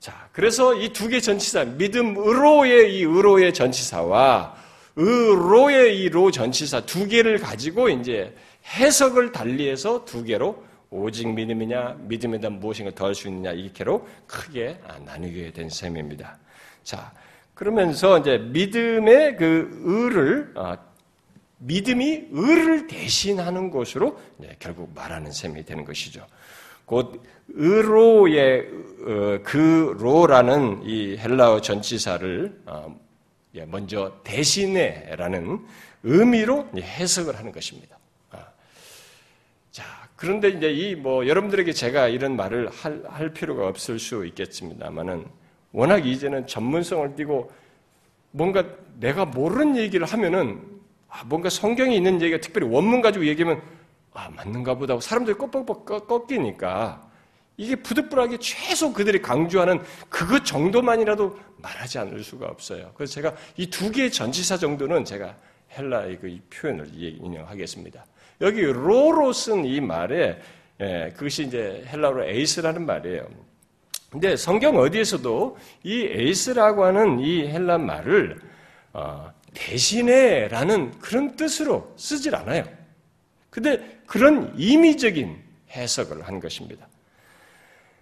자, 0.00 0.28
그래서 0.32 0.74
이 0.74 0.92
두 0.92 1.08
개 1.08 1.18
전치사, 1.18 1.64
믿음으로의 1.64 2.94
이 2.94 2.98
의로의 3.04 3.54
전치사와 3.54 4.54
의로의 4.96 5.98
이 6.02 6.10
로 6.10 6.30
전치사 6.30 6.82
두 6.82 7.08
개를 7.08 7.38
가지고 7.38 7.88
이제 7.88 8.36
해석을 8.66 9.32
달리해서 9.32 10.04
두 10.04 10.24
개로 10.24 10.62
오직 10.90 11.28
믿음이냐, 11.28 11.98
믿음에 12.00 12.38
대한 12.40 12.58
무엇인가 12.58 12.94
더할 12.94 13.14
수 13.14 13.28
있느냐, 13.28 13.52
이렇게로 13.52 14.06
크게 14.26 14.80
나누게 15.04 15.52
된 15.52 15.68
셈입니다. 15.68 16.38
자, 16.82 17.12
그러면서 17.54 18.18
이제 18.18 18.38
믿음의 18.38 19.36
그 19.36 19.80
의를, 19.84 20.52
어, 20.56 20.76
믿음이 21.58 22.28
의를 22.30 22.86
대신하는 22.86 23.70
것으로 23.70 24.18
결국 24.58 24.92
말하는 24.94 25.32
셈이 25.32 25.64
되는 25.64 25.84
것이죠. 25.84 26.24
곧 26.84 27.20
의로의 27.48 28.60
어, 28.60 29.38
그 29.42 29.96
로라는 29.98 30.82
이 30.84 31.18
헬라어 31.18 31.60
전치사를 31.60 32.62
어, 32.66 32.98
예, 33.54 33.64
먼저 33.64 34.20
대신해라는 34.24 35.66
의미로 36.04 36.68
해석을 36.76 37.36
하는 37.36 37.52
것입니다. 37.52 37.98
그런데 40.18 40.48
이제 40.48 40.70
이 40.72 40.96
뭐 40.96 41.28
여러분들에게 41.28 41.72
제가 41.72 42.08
이런 42.08 42.34
말을 42.36 42.68
할, 42.70 43.02
할 43.06 43.32
필요가 43.32 43.68
없을 43.68 44.00
수 44.00 44.26
있겠습니다만은 44.26 45.24
워낙 45.72 46.04
이제는 46.04 46.46
전문성을 46.48 47.14
띠고 47.14 47.52
뭔가 48.32 48.64
내가 48.98 49.24
모르는 49.24 49.76
얘기를 49.76 50.04
하면은 50.06 50.60
아, 51.08 51.22
뭔가 51.24 51.48
성경에 51.48 51.94
있는 51.94 52.20
얘기가 52.20 52.40
특별히 52.40 52.66
원문 52.66 53.00
가지고 53.00 53.26
얘기하면 53.26 53.62
아 54.12 54.28
맞는가 54.30 54.74
보다 54.74 54.94
하고 54.94 55.00
사람들이 55.00 55.38
꺾뻑뻑 55.38 55.84
꺾이니까 56.08 57.08
이게 57.56 57.76
부득불하게 57.76 58.38
최소 58.40 58.92
그들이 58.92 59.22
강조하는 59.22 59.80
그것 60.08 60.44
정도만이라도 60.44 61.38
말하지 61.58 61.98
않을 62.00 62.24
수가 62.24 62.46
없어요. 62.46 62.90
그래서 62.94 63.14
제가 63.14 63.34
이 63.56 63.70
두 63.70 63.90
개의 63.92 64.10
전치사 64.10 64.56
정도는 64.56 65.04
제가 65.04 65.36
헬라의 65.76 66.18
그 66.20 66.38
표현을 66.50 66.88
인용하겠습니다. 66.92 68.04
여기 68.40 68.62
로로 68.62 69.32
쓴 69.32 69.64
이 69.64 69.80
말에 69.80 70.38
예, 70.80 71.12
그것이 71.16 71.44
이제 71.44 71.84
헬라어로 71.88 72.24
에이스라는 72.24 72.86
말이에요. 72.86 73.26
근데 74.10 74.36
성경 74.36 74.76
어디에서도 74.76 75.58
이 75.82 76.02
에이스라고 76.04 76.84
하는 76.84 77.18
이 77.18 77.46
헬라 77.48 77.78
말을 77.78 78.38
어, 78.92 79.30
대신에라는 79.54 80.98
그런 81.00 81.36
뜻으로 81.36 81.92
쓰질 81.96 82.34
않아요. 82.36 82.64
근데 83.50 83.98
그런 84.06 84.54
임의적인 84.56 85.36
해석을 85.70 86.26
한 86.26 86.40
것입니다. 86.40 86.86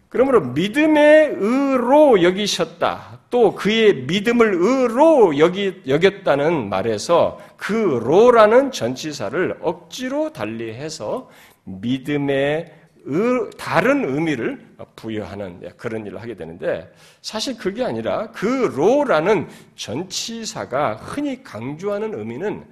그러므로 0.08 0.40
믿음의 0.40 1.34
의로 1.38 2.22
여기셨다. 2.22 3.20
또 3.28 3.54
그의 3.54 4.04
믿음을 4.04 4.54
의로 4.54 5.36
여기, 5.38 5.82
여겼다는 5.86 6.68
말에서 6.68 7.40
그 7.56 7.72
로라는 7.74 8.70
전치사를 8.70 9.58
억지로 9.60 10.32
달리해서 10.32 11.28
믿음의 11.64 12.72
의, 13.08 13.50
다른 13.56 14.04
의미를 14.04 14.66
부여하는 14.96 15.60
그런 15.76 16.06
일을 16.06 16.20
하게 16.20 16.34
되는데 16.34 16.92
사실 17.22 17.56
그게 17.56 17.84
아니라 17.84 18.30
그 18.32 18.72
로라는 18.74 19.48
전치사가 19.76 20.94
흔히 20.94 21.42
강조하는 21.42 22.14
의미는 22.14 22.64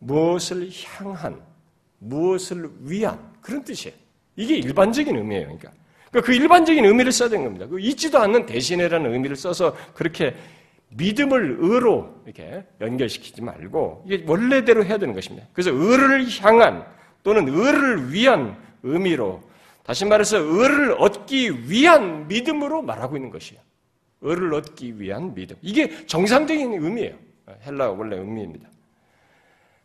무엇을 0.00 0.68
향한, 0.84 1.40
무엇을 1.98 2.70
위한 2.80 3.18
그런 3.40 3.64
뜻이에요. 3.64 3.96
이게 4.36 4.56
일반적인 4.56 5.16
의미예요. 5.16 5.44
그러니까. 5.44 5.77
그러니까 6.10 6.26
그 6.26 6.34
일반적인 6.34 6.84
의미를 6.84 7.12
써야 7.12 7.28
되는 7.28 7.44
겁니다. 7.44 7.66
그 7.66 7.80
있지도 7.80 8.18
않는 8.18 8.46
대신에라는 8.46 9.12
의미를 9.12 9.36
써서 9.36 9.76
그렇게 9.94 10.34
믿음을 10.90 11.58
의로 11.60 12.22
이렇게 12.24 12.64
연결시키지 12.80 13.42
말고 13.42 14.04
이게 14.06 14.24
원래대로 14.26 14.84
해야 14.84 14.98
되는 14.98 15.14
것입니다. 15.14 15.46
그래서 15.52 15.70
의를 15.70 16.26
향한 16.40 16.84
또는 17.22 17.48
의를 17.48 18.12
위한 18.12 18.56
의미로 18.82 19.42
다시 19.84 20.04
말해서 20.04 20.38
의를 20.38 20.92
얻기 20.98 21.70
위한 21.70 22.28
믿음으로 22.28 22.82
말하고 22.82 23.16
있는 23.16 23.30
것이에요. 23.30 23.60
의를 24.20 24.54
얻기 24.54 25.00
위한 25.00 25.34
믿음. 25.34 25.56
이게 25.62 26.06
정상적인 26.06 26.74
의미예요. 26.74 27.14
헬라 27.64 27.90
원래 27.90 28.16
의미입니다. 28.16 28.68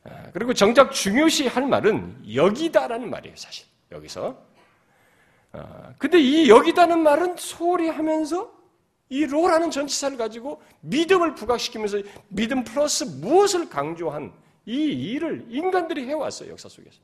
아, 0.05 0.09
그리고 0.33 0.53
정작 0.53 0.91
중요시 0.91 1.47
할 1.47 1.67
말은 1.67 2.25
여기다라는 2.33 3.09
말이에요, 3.09 3.35
사실. 3.37 3.65
여기서. 3.91 4.52
아, 5.53 5.93
근데 5.97 6.19
이 6.19 6.49
여기다는 6.49 6.99
말은 6.99 7.37
소홀히 7.37 7.87
하면서 7.87 8.51
이 9.09 9.25
로라는 9.25 9.69
전치사를 9.69 10.17
가지고 10.17 10.61
믿음을 10.81 11.35
부각시키면서 11.35 11.99
믿음 12.29 12.63
플러스 12.63 13.03
무엇을 13.03 13.69
강조한 13.69 14.33
이 14.65 14.73
일을 14.73 15.45
인간들이 15.49 16.07
해왔어요, 16.07 16.49
역사 16.49 16.67
속에서. 16.67 16.99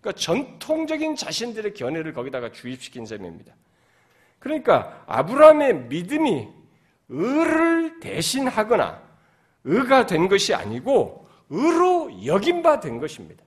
그러니까 0.00 0.20
전통적인 0.20 1.16
자신들의 1.16 1.74
견해를 1.74 2.12
거기다가 2.12 2.52
주입시킨 2.52 3.06
셈입니다. 3.06 3.54
그러니까 4.38 5.02
아브라함의 5.06 5.86
믿음이 5.86 6.48
의를 7.08 7.98
대신하거나 7.98 9.02
의가 9.64 10.06
된 10.06 10.28
것이 10.28 10.54
아니고 10.54 11.28
의로 11.50 12.24
여김바 12.24 12.78
된 12.80 13.00
것입니다. 13.00 13.45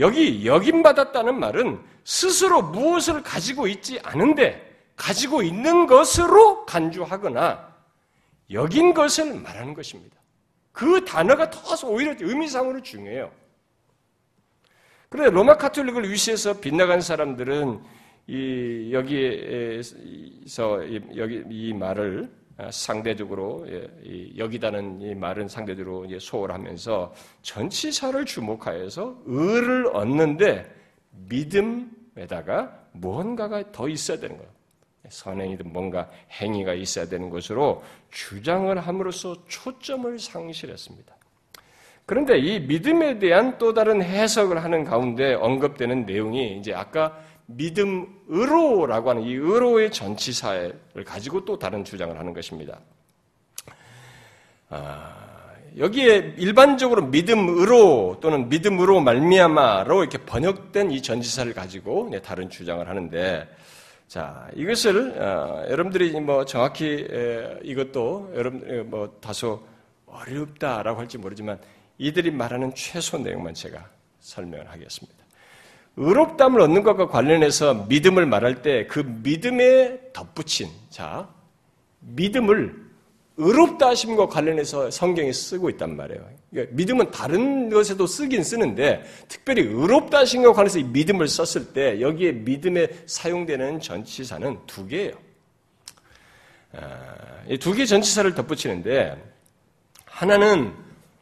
여기 0.00 0.44
여김받았다는 0.46 1.38
말은 1.38 1.80
스스로 2.04 2.62
무엇을 2.62 3.22
가지고 3.22 3.68
있지 3.68 4.00
않은데 4.02 4.66
가지고 4.96 5.42
있는 5.42 5.86
것으로 5.86 6.66
간주하거나 6.66 7.70
여긴 8.50 8.92
것을 8.92 9.34
말하는 9.34 9.74
것입니다. 9.74 10.16
그 10.72 11.04
단어가 11.04 11.50
더 11.50 11.60
오히려 11.86 12.14
의미상으로 12.18 12.82
중요해요. 12.82 13.30
그런데 15.08 15.30
로마 15.30 15.56
카톨릭을 15.56 16.10
위시해서 16.10 16.60
빗나간 16.60 17.00
사람들은 17.00 17.82
이 18.26 18.90
여기에서 18.92 20.80
여기 21.16 21.42
이 21.50 21.72
말을 21.74 22.30
상대적으로 22.70 23.64
예, 23.68 24.36
여기다는 24.36 25.00
이 25.00 25.14
말은 25.14 25.48
상대적으로 25.48 26.06
소홀하면서 26.18 27.14
전치사를 27.42 28.24
주목하여서 28.24 29.22
의를 29.26 29.86
얻는데 29.94 30.70
믿음에다가 31.10 32.78
무언가가 32.92 33.70
더 33.72 33.88
있어야 33.88 34.18
되는 34.18 34.36
거예요. 34.36 34.50
선행이든 35.08 35.72
뭔가 35.72 36.10
행위가 36.30 36.74
있어야 36.74 37.06
되는 37.06 37.30
것으로 37.30 37.82
주장을 38.10 38.78
함으로써 38.78 39.36
초점을 39.46 40.18
상실했습니다. 40.18 41.16
그런데 42.06 42.38
이 42.38 42.58
믿음에 42.58 43.18
대한 43.18 43.56
또 43.58 43.72
다른 43.72 44.02
해석을 44.02 44.64
하는 44.64 44.84
가운데 44.84 45.34
언급되는 45.34 46.06
내용이 46.06 46.58
이제 46.58 46.74
아까 46.74 47.16
믿음으로라고 47.56 49.10
하는 49.10 49.22
이 49.22 49.34
의로의 49.34 49.90
전치사를 49.90 51.04
가지고 51.04 51.44
또 51.44 51.58
다른 51.58 51.84
주장을 51.84 52.16
하는 52.18 52.32
것입니다. 52.32 52.78
아, 54.68 55.30
여기에 55.78 56.34
일반적으로 56.38 57.06
믿음으로 57.06 58.18
또는 58.20 58.48
믿음으로 58.48 59.00
말미암아로 59.00 60.02
이렇게 60.02 60.18
번역된 60.18 60.90
이 60.90 61.02
전치사를 61.02 61.52
가지고 61.54 62.10
다른 62.22 62.50
주장을 62.50 62.86
하는데 62.88 63.48
자 64.08 64.48
이것을 64.56 65.20
어, 65.20 65.64
여러분들이 65.68 66.18
뭐 66.20 66.44
정확히 66.44 67.06
에, 67.08 67.60
이것도 67.62 68.32
여러분 68.34 68.90
뭐 68.90 69.16
다소 69.20 69.64
어렵다라고 70.06 70.98
할지 70.98 71.18
모르지만 71.18 71.60
이들이 71.98 72.30
말하는 72.32 72.74
최소 72.74 73.18
내용만 73.18 73.54
제가 73.54 73.88
설명을 74.20 74.68
하겠습니다. 74.70 75.19
의롭담을 76.00 76.62
얻는 76.62 76.82
것과 76.82 77.08
관련해서 77.08 77.86
믿음을 77.88 78.24
말할 78.24 78.62
때 78.62 78.86
그 78.88 79.00
믿음에 79.00 80.00
덧붙인 80.14 80.68
자 80.88 81.28
믿음을 82.00 82.74
의롭다 83.36 83.88
하심과 83.88 84.28
관련해서 84.28 84.90
성경에 84.90 85.32
쓰고 85.32 85.70
있단 85.70 85.96
말이에요. 85.96 86.26
그러니까 86.50 86.74
믿음은 86.74 87.10
다른 87.10 87.68
것에도 87.68 88.06
쓰긴 88.06 88.42
쓰는데 88.42 89.04
특별히 89.28 89.62
의롭다 89.62 90.20
하심과 90.20 90.52
관련해서 90.52 90.78
이 90.78 90.84
믿음을 90.84 91.28
썼을 91.28 91.72
때 91.72 92.00
여기에 92.00 92.32
믿음에 92.32 92.88
사용되는 93.06 93.80
전치사는 93.80 94.58
두 94.66 94.86
개예요. 94.86 95.12
아, 96.72 97.44
두 97.60 97.72
개의 97.72 97.86
전치사를 97.86 98.34
덧붙이는데 98.34 99.16
하나는 100.06 100.72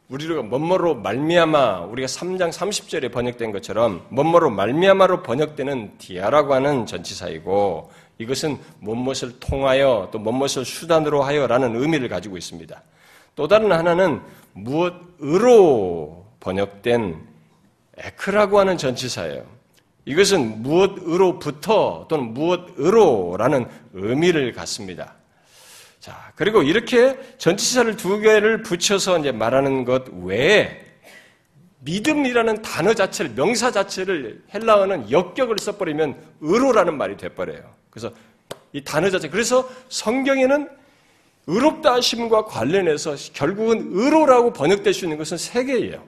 우리가 0.09 0.41
뭐뭐로 0.41 0.95
말미암아 0.95 1.81
우리가 1.81 2.07
3장 2.07 2.51
30절에 2.51 3.11
번역된 3.11 3.51
것처럼 3.51 4.05
뭐뭐로 4.09 4.49
말미암아로 4.49 5.21
번역되는 5.21 5.99
디아라고 5.99 6.55
하는 6.55 6.87
전치사이고 6.87 7.91
이것은 8.17 8.57
무엇을 8.79 9.39
통하여 9.39 10.09
또 10.11 10.17
무엇을 10.17 10.65
수단으로 10.65 11.21
하여라는 11.21 11.75
의미를 11.75 12.09
가지고 12.09 12.37
있습니다. 12.37 12.81
또 13.35 13.47
다른 13.47 13.71
하나는 13.71 14.19
무엇으로 14.53 16.25
번역된 16.39 17.27
에크라고 17.97 18.59
하는 18.59 18.77
전치사예요. 18.77 19.43
이것은 20.05 20.63
무엇으로부터 20.63 22.07
또는 22.09 22.33
무엇으로라는 22.33 23.67
의미를 23.93 24.53
갖습니다. 24.53 25.18
자, 25.99 26.31
그리고 26.35 26.63
이렇게 26.63 27.17
전치사를 27.37 27.95
두 27.97 28.19
개를 28.19 28.63
붙여서 28.63 29.19
이제 29.19 29.31
말하는 29.31 29.83
것 29.83 30.05
외에 30.21 30.85
믿음이라는 31.81 32.61
단어 32.61 32.93
자체를, 32.93 33.31
명사 33.35 33.71
자체를 33.71 34.43
헬라어는 34.53 35.11
역격을 35.11 35.57
써버리면 35.59 36.17
의로라는 36.41 36.97
말이 36.97 37.17
돼버려요. 37.17 37.73
그래서 37.89 38.11
이 38.73 38.83
단어 38.83 39.09
자체, 39.09 39.29
그래서 39.29 39.69
성경에는 39.89 40.69
의롭다 41.47 41.95
하심과 41.95 42.45
관련해서 42.45 43.15
결국은 43.33 43.89
의로라고 43.91 44.53
번역될 44.53 44.93
수 44.93 45.05
있는 45.05 45.17
것은 45.17 45.37
세 45.37 45.63
개예요. 45.65 46.03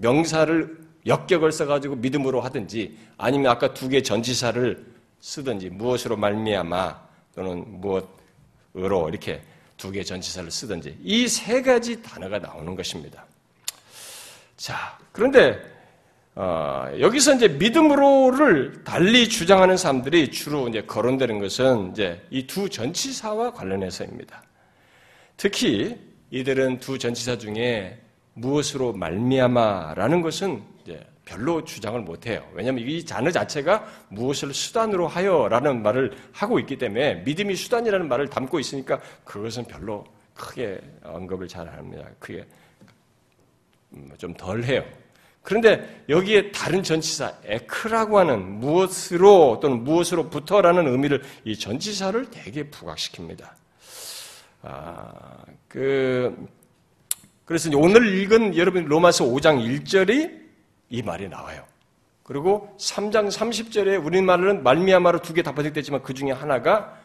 명사를 0.00 0.78
역격을 1.06 1.50
써가지고 1.52 1.96
믿음으로 1.96 2.40
하든지 2.40 2.96
아니면 3.18 3.50
아까 3.50 3.74
두 3.74 3.88
개 3.88 4.02
전치사를 4.02 4.84
쓰든지 5.20 5.70
무엇으로 5.70 6.16
말미암아 6.16 7.00
또는 7.34 7.64
무엇 7.80 8.21
으로 8.76 9.08
이렇게 9.08 9.42
두 9.76 9.90
개의 9.90 10.04
전치사를 10.04 10.50
쓰든지 10.50 10.98
이 11.02 11.26
세 11.28 11.60
가지 11.62 12.00
단어가 12.02 12.38
나오는 12.38 12.74
것입니다. 12.74 13.26
자, 14.56 14.98
그런데 15.12 15.60
어, 16.34 16.88
여기서 16.98 17.34
이제 17.34 17.48
믿음으로를 17.48 18.84
달리 18.84 19.28
주장하는 19.28 19.76
사람들이 19.76 20.30
주로 20.30 20.68
이제 20.68 20.82
거론되는 20.82 21.38
것은 21.40 21.90
이제 21.92 22.24
이 22.30 22.46
두 22.46 22.70
전치사와 22.70 23.52
관련해서입니다. 23.52 24.42
특히 25.36 25.98
이들은 26.30 26.80
두 26.80 26.98
전치사 26.98 27.36
중에 27.36 28.00
무엇으로 28.34 28.94
말미암아라는 28.94 30.22
것은 30.22 30.62
이제 30.82 31.04
별로 31.24 31.64
주장을 31.64 32.00
못해요. 32.00 32.44
왜냐하면 32.52 32.84
이 32.86 33.04
단어 33.04 33.30
자체가 33.30 33.86
무엇을 34.08 34.52
수단으로 34.52 35.06
하여라는 35.06 35.82
말을 35.82 36.16
하고 36.32 36.58
있기 36.58 36.78
때문에 36.78 37.16
믿음이 37.16 37.54
수단이라는 37.54 38.08
말을 38.08 38.28
담고 38.28 38.58
있으니까 38.58 39.00
그것은 39.24 39.64
별로 39.64 40.04
크게 40.34 40.80
언급을 41.04 41.48
잘 41.48 41.68
합니다. 41.68 42.08
크게 42.18 42.44
음, 43.94 44.10
좀 44.18 44.34
덜해요. 44.34 44.84
그런데 45.42 46.04
여기에 46.08 46.52
다른 46.52 46.82
전치사 46.82 47.34
에크라고 47.44 48.18
하는 48.18 48.60
무엇으로 48.60 49.58
또는 49.60 49.82
무엇으로부터라는 49.84 50.86
의미를 50.86 51.22
이 51.44 51.58
전치사를 51.58 52.30
대개 52.30 52.68
부각시킵니다. 52.70 53.48
아, 54.62 55.44
그 55.68 56.48
그래서 57.44 57.70
오늘 57.76 58.20
읽은 58.20 58.56
여러분 58.56 58.84
로마서 58.84 59.24
5장 59.24 59.84
1절이 59.84 60.41
이 60.92 61.02
말이 61.02 61.26
나와요. 61.26 61.64
그리고 62.22 62.76
3장 62.78 63.28
30절에 63.28 64.04
우리말은 64.04 64.62
말미암아로 64.62 65.22
두 65.22 65.32
개 65.32 65.42
다 65.42 65.52
번역되지만 65.54 66.02
그 66.02 66.12
중에 66.12 66.30
하나가 66.32 66.98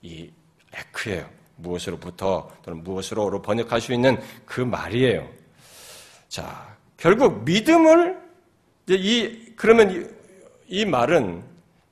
이 0.00 0.30
에크예요. 0.72 1.28
무엇으로부터 1.56 2.50
또는 2.62 2.82
무엇으로로 2.82 3.42
번역할 3.42 3.80
수 3.82 3.92
있는 3.92 4.18
그 4.46 4.62
말이에요. 4.62 5.28
자, 6.28 6.74
결국 6.96 7.44
믿음을 7.44 8.18
이 8.88 9.52
그러면 9.56 9.90
이, 10.68 10.80
이 10.80 10.84
말은 10.86 11.42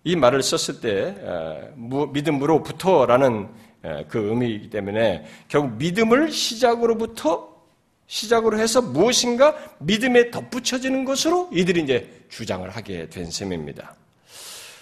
이 0.05 0.17
말을 0.17 0.43
썼을 0.43 0.81
때 0.81 1.73
믿음으로부터라는 2.13 3.49
그 4.09 4.19
의미이기 4.31 4.71
때문에 4.71 5.27
결국 5.49 5.73
믿음을 5.77 6.31
시작으로부터 6.31 7.54
시작으로 8.07 8.59
해서 8.59 8.83
무엇인가 8.83 9.57
믿음에 9.79 10.31
덧붙여지는 10.31 11.05
것으로 11.05 11.49
이들이 11.53 11.83
이제 11.83 12.25
주장을 12.29 12.69
하게 12.69 13.09
된 13.09 13.31
셈입니다. 13.31 13.95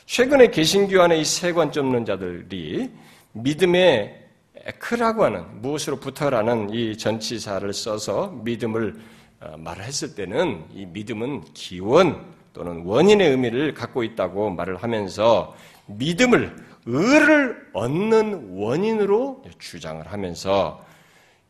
최근에 0.07 0.51
개신교 0.51 1.01
안에 1.01 1.19
이 1.19 1.25
세 1.25 1.53
관점 1.53 2.05
자들이 2.05 2.91
믿음의 3.33 4.21
에크라고 4.65 5.25
하는 5.25 5.61
무엇으로 5.61 5.97
부터라는 5.97 6.71
이 6.71 6.97
전치사를 6.97 7.73
써서 7.73 8.29
믿음을 8.45 9.01
어, 9.41 9.57
말을 9.57 9.85
했을 9.85 10.15
때는 10.15 10.65
이 10.75 10.87
믿음은 10.87 11.43
기원 11.53 12.25
또는 12.53 12.85
원인의 12.85 13.31
의미를 13.31 13.75
갖고 13.75 14.05
있다고 14.05 14.51
말을 14.51 14.77
하면서 14.77 15.57
믿음을 15.87 16.55
의를 16.87 17.69
얻는 17.73 18.51
원인으로 18.53 19.43
주장을 19.59 20.07
하면서 20.07 20.85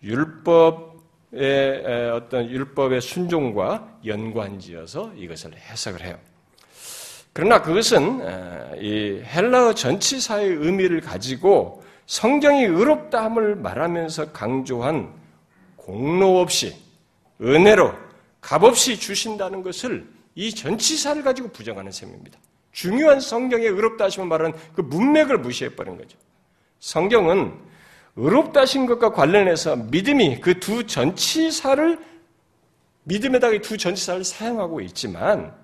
율법의 0.02 0.91
어떤 1.32 2.50
율법의 2.50 3.00
순종과 3.00 4.00
연관지어서 4.04 5.12
이것을 5.16 5.56
해석을 5.56 6.04
해요. 6.04 6.18
그러나 7.32 7.62
그것은 7.62 8.20
이 8.78 9.22
헬라어 9.24 9.74
전치사의 9.74 10.48
의미를 10.50 11.00
가지고 11.00 11.82
성경이 12.06 12.64
의롭다함을 12.64 13.56
말하면서 13.56 14.32
강조한 14.32 15.14
공로 15.76 16.40
없이 16.40 16.76
은혜로 17.40 17.94
값없이 18.42 19.00
주신다는 19.00 19.62
것을 19.62 20.06
이 20.34 20.54
전치사를 20.54 21.22
가지고 21.22 21.48
부정하는 21.48 21.90
셈입니다. 21.90 22.38
중요한 22.72 23.20
성경의 23.20 23.68
의롭다 23.68 24.04
하시면 24.04 24.28
말하는 24.28 24.58
그 24.74 24.82
문맥을 24.82 25.38
무시해버린 25.38 25.96
거죠. 25.96 26.18
성경은 26.80 27.71
의롭다 28.16 28.62
하신 28.62 28.86
것과 28.86 29.12
관련해서 29.12 29.76
믿음이 29.76 30.40
그 30.40 30.60
두 30.60 30.86
전치사를 30.86 31.98
믿음에다가 33.04 33.58
두 33.60 33.76
전치사를 33.76 34.24
사용하고 34.24 34.80
있지만 34.82 35.54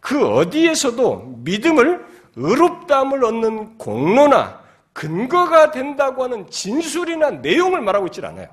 그 0.00 0.26
어디에서도 0.26 1.40
믿음을 1.44 2.04
의롭다함을 2.36 3.24
얻는 3.24 3.78
공로나 3.78 4.62
근거가 4.92 5.70
된다고 5.70 6.24
하는 6.24 6.48
진술이나 6.50 7.30
내용을 7.30 7.80
말하고 7.80 8.06
있질 8.06 8.24
않아요. 8.26 8.48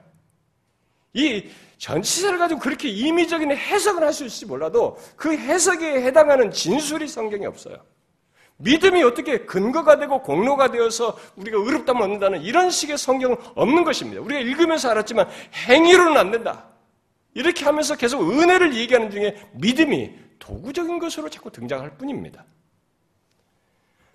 이 1.14 1.50
전치사를 1.78 2.38
가지고 2.38 2.60
그렇게 2.62 2.88
임의적인 2.90 3.52
해석을 3.52 4.04
할 4.04 4.14
수 4.14 4.26
있을지 4.26 4.46
몰라도 4.46 4.98
그 5.16 5.36
해석에 5.36 6.02
해당하는 6.04 6.52
진술이 6.52 7.08
성경에 7.08 7.46
없어요. 7.46 7.78
믿음이 8.64 9.04
어떻게 9.04 9.40
근거가 9.40 9.98
되고 9.98 10.22
공로가 10.22 10.72
되어서 10.72 11.18
우리가 11.36 11.58
의롭다면 11.58 12.04
얻는다는 12.04 12.42
이런 12.42 12.70
식의 12.70 12.98
성경은 12.98 13.38
없는 13.56 13.84
것입니다. 13.84 14.22
우리가 14.22 14.40
읽으면서 14.42 14.90
알았지만 14.90 15.28
행위로는 15.68 16.18
안 16.18 16.32
된다. 16.32 16.66
이렇게 17.34 17.66
하면서 17.66 17.96
계속 17.96 18.30
은혜를 18.30 18.76
얘기하는 18.76 19.10
중에 19.10 19.36
믿음이 19.54 20.12
도구적인 20.40 21.00
것으로 21.00 21.30
자꾸 21.30 21.52
등장할 21.52 21.98
뿐입니다. 21.98 22.46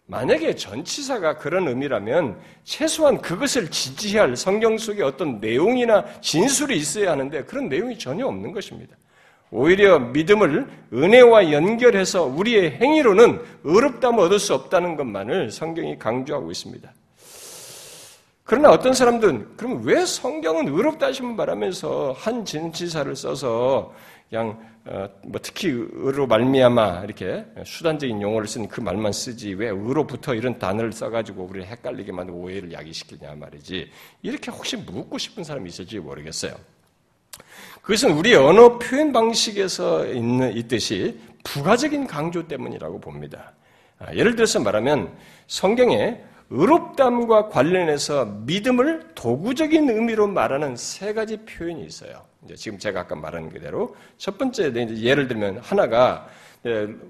만약에 0.06 0.54
전치사가 0.54 1.36
그런 1.36 1.66
의미라면 1.66 2.40
최소한 2.62 3.20
그것을 3.20 3.70
지지할 3.70 4.36
성경 4.36 4.78
속에 4.78 5.02
어떤 5.02 5.40
내용이나 5.40 6.04
진술이 6.20 6.76
있어야 6.76 7.12
하는데 7.12 7.44
그런 7.44 7.68
내용이 7.68 7.98
전혀 7.98 8.26
없는 8.26 8.52
것입니다. 8.52 8.96
오히려 9.50 9.98
믿음을 9.98 10.66
은혜와 10.92 11.52
연결해서 11.52 12.24
우리의 12.24 12.72
행위로는 12.72 13.40
의롭다면 13.64 14.20
얻을 14.20 14.38
수 14.38 14.54
없다는 14.54 14.96
것만을 14.96 15.50
성경이 15.50 15.98
강조하고 15.98 16.50
있습니다. 16.50 16.92
그러나 18.44 18.70
어떤 18.70 18.94
사람들은 18.94 19.56
그럼 19.56 19.82
왜 19.84 20.04
성경은 20.04 20.68
의롭다 20.68 21.06
하시면 21.06 21.34
말하면서 21.36 22.14
한 22.16 22.44
진치사를 22.44 23.14
써서 23.16 23.92
그냥 24.30 24.58
어, 24.84 25.08
뭐 25.24 25.40
특히 25.42 25.68
의로 25.68 26.28
말미암아 26.28 27.02
이렇게 27.04 27.44
수단적인 27.64 28.22
용어를 28.22 28.46
쓴 28.46 28.68
그 28.68 28.80
말만 28.80 29.12
쓰지 29.12 29.54
왜 29.54 29.68
의로부터 29.68 30.32
이런 30.32 30.60
단어를 30.60 30.92
써가지고 30.92 31.42
우리를 31.42 31.66
헷갈리게 31.66 32.12
만들고 32.12 32.38
오해를 32.38 32.72
야기시키냐 32.72 33.34
말이지 33.34 33.90
이렇게 34.22 34.52
혹시 34.52 34.76
묻고 34.76 35.18
싶은 35.18 35.42
사람이 35.42 35.68
있을지 35.68 35.98
모르겠어요. 35.98 36.54
그것은 37.86 38.18
우리의 38.18 38.34
언어 38.34 38.80
표현 38.80 39.12
방식에서 39.12 40.06
있는 40.06 40.52
있듯이 40.56 41.20
부가적인 41.44 42.08
강조 42.08 42.48
때문이라고 42.48 42.98
봅니다. 42.98 43.52
아, 44.00 44.12
예를 44.12 44.34
들어서 44.34 44.58
말하면 44.58 45.12
성경에 45.46 46.20
의롭담과 46.50 47.48
관련해서 47.48 48.24
믿음을 48.44 49.14
도구적인 49.14 49.88
의미로 49.88 50.26
말하는 50.26 50.74
세 50.74 51.14
가지 51.14 51.36
표현이 51.36 51.86
있어요. 51.86 52.24
지금 52.56 52.76
제가 52.76 53.02
아까 53.02 53.14
말한 53.14 53.50
그대로 53.50 53.94
첫 54.18 54.36
번째 54.36 54.72
예를 54.74 55.28
들면 55.28 55.58
하나가 55.62 56.26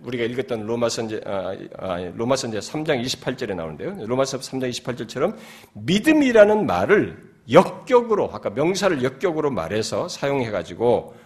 우리가 0.03 0.25
읽었던 0.25 0.67
로마선제 0.67 1.23
아, 1.25 1.57
아, 1.79 1.99
로마선제 2.15 2.59
3장 2.59 3.03
28절에 3.03 3.55
나오는데요. 3.55 3.97
로마서 4.07 4.41
3장 4.41 4.69
28절처럼 4.69 5.37
믿음이라는 5.73 6.67
말을 6.67 7.36
역격으로 7.51 8.31
아까 8.33 8.51
명사를 8.51 9.03
역격으로 9.03 9.51
말해서 9.51 10.09
사용해 10.09 10.51
가지고 10.51 11.17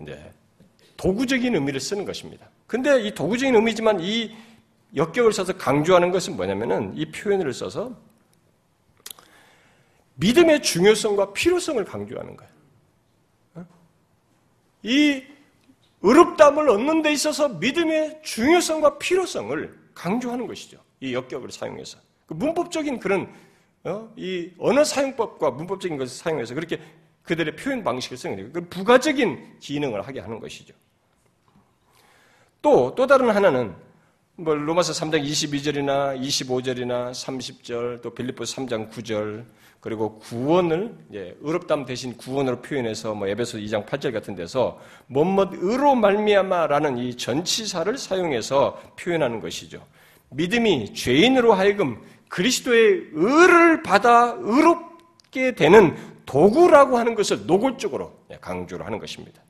이제 0.00 0.32
도구적인 0.96 1.54
의미를 1.54 1.80
쓰는 1.80 2.04
것입니다. 2.04 2.48
근데 2.66 3.02
이 3.02 3.14
도구적인 3.14 3.54
의미지만 3.54 4.00
이 4.00 4.34
역격을 4.96 5.32
써서 5.32 5.56
강조하는 5.56 6.10
것은 6.10 6.36
뭐냐면은 6.36 6.92
이 6.96 7.10
표현을 7.10 7.52
써서 7.52 7.96
믿음의 10.14 10.62
중요성과 10.62 11.32
필요성을 11.32 11.84
강조하는 11.84 12.36
거예요. 12.36 12.52
어? 13.54 13.66
이 14.82 15.22
의롭담을 16.02 16.68
얻는 16.68 17.02
데 17.02 17.12
있어서 17.12 17.48
믿음의 17.48 18.20
중요성과 18.22 18.98
필요성을 18.98 19.78
강조하는 19.94 20.46
것이죠. 20.46 20.78
이 21.00 21.14
역격을 21.14 21.50
사용해서. 21.50 21.98
그 22.26 22.34
문법적인 22.34 22.98
그런 22.98 23.22
어? 23.22 23.47
이 24.16 24.50
언어 24.58 24.84
사용법과 24.84 25.52
문법적인 25.52 25.96
것을 25.96 26.16
사용해서 26.16 26.54
그렇게 26.54 26.80
그들의 27.22 27.56
표현 27.56 27.84
방식을 27.84 28.16
쓰는 28.16 28.36
거예요. 28.36 28.52
그 28.52 28.68
부가적인 28.68 29.58
기능을 29.60 30.02
하게 30.02 30.20
하는 30.20 30.40
것이죠. 30.40 30.74
또, 32.60 32.94
또 32.94 33.06
다른 33.06 33.30
하나는 33.30 33.74
뭐 34.36 34.54
로마서 34.54 34.92
3장 34.92 35.22
22절이나 35.24 36.20
25절이나 36.20 37.10
30절 37.10 38.02
또 38.02 38.14
빌립보서 38.14 38.62
3장 38.62 38.90
9절 38.90 39.44
그리고 39.80 40.18
구원을 40.18 40.96
예, 41.14 41.36
의롭담 41.40 41.84
대신 41.84 42.16
구원으로 42.16 42.60
표현해서 42.60 43.14
뭐 43.14 43.28
에베소 43.28 43.58
2장 43.58 43.86
8절 43.86 44.12
같은 44.12 44.34
데서 44.34 44.80
뭐뭇 45.06 45.50
의로 45.54 45.94
말미암아라는 45.94 46.98
이 46.98 47.16
전치사를 47.16 47.96
사용해서 47.96 48.80
표현하는 48.98 49.40
것이죠. 49.40 49.84
믿음이 50.30 50.94
죄인으로 50.94 51.54
하여금 51.54 52.00
그리스도의 52.28 53.08
의를 53.12 53.82
받아 53.82 54.36
의롭게 54.38 55.54
되는 55.54 55.96
도구라고 56.26 56.98
하는 56.98 57.14
것을 57.14 57.46
노골적으로 57.46 58.12
예, 58.30 58.38
강조를 58.40 58.84
하는 58.84 58.98
것입니다. 58.98 59.42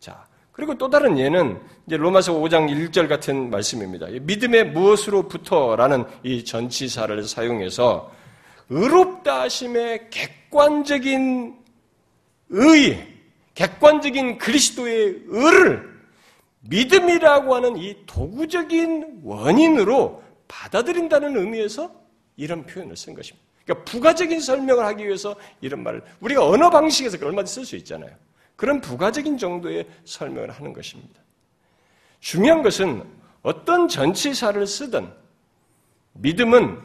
자, 0.00 0.26
그리고 0.52 0.76
또 0.76 0.88
다른 0.90 1.18
예는 1.18 1.60
이제 1.86 1.96
로마서 1.96 2.34
5장 2.34 2.68
1절 2.68 3.08
같은 3.08 3.50
말씀입니다. 3.50 4.06
믿음의 4.06 4.70
무엇으로부터라는 4.70 6.04
이 6.22 6.44
전치사를 6.44 7.22
사용해서 7.24 8.12
의롭다 8.70 9.42
하심의 9.42 10.10
객관적인 10.10 11.56
의, 12.50 13.14
객관적인 13.54 14.38
그리스도의 14.38 15.22
의를 15.26 15.94
믿음이라고 16.60 17.54
하는 17.54 17.76
이 17.76 17.96
도구적인 18.06 19.20
원인으로 19.24 20.23
받아들인다는 20.48 21.36
의미에서 21.36 21.90
이런 22.36 22.64
표현을 22.66 22.96
쓴 22.96 23.14
것입니다. 23.14 23.44
그러니까 23.64 23.84
부가적인 23.90 24.40
설명을 24.40 24.84
하기 24.84 25.06
위해서 25.06 25.36
이런 25.60 25.82
말을 25.82 26.02
우리가 26.20 26.46
언어 26.46 26.70
방식에서 26.70 27.16
얼마든지 27.24 27.52
쓸 27.52 27.64
수 27.64 27.76
있잖아요. 27.76 28.10
그런 28.56 28.80
부가적인 28.80 29.38
정도의 29.38 29.86
설명을 30.04 30.50
하는 30.50 30.72
것입니다. 30.72 31.20
중요한 32.20 32.62
것은 32.62 33.04
어떤 33.42 33.88
전치사를 33.88 34.66
쓰든 34.66 35.10
믿음은 36.14 36.80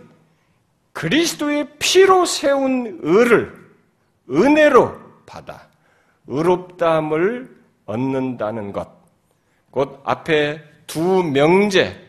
그리스도의 0.93 1.67
피로 1.79 2.25
세운 2.25 2.99
의를 3.01 3.53
은혜로 4.29 4.99
받아 5.25 5.69
의롭다함을 6.27 7.57
얻는다는 7.85 8.71
것. 8.73 8.89
곧 9.71 10.01
앞에 10.03 10.61
두 10.87 11.23
명제, 11.23 12.08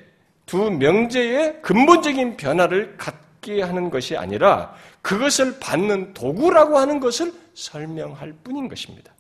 두 0.51 0.69
명제의 0.69 1.63
근본적인 1.63 2.37
변화를 2.37 2.97
갖게 2.97 3.63
하는 3.63 3.89
것이 3.89 4.17
아니라 4.17 4.75
그것을 5.01 5.61
받는 5.61 6.13
도구라고 6.13 6.77
하는 6.77 6.99
것을 6.99 7.33
설명할 7.55 8.35
뿐인 8.43 8.69
것입니다. 8.69 9.13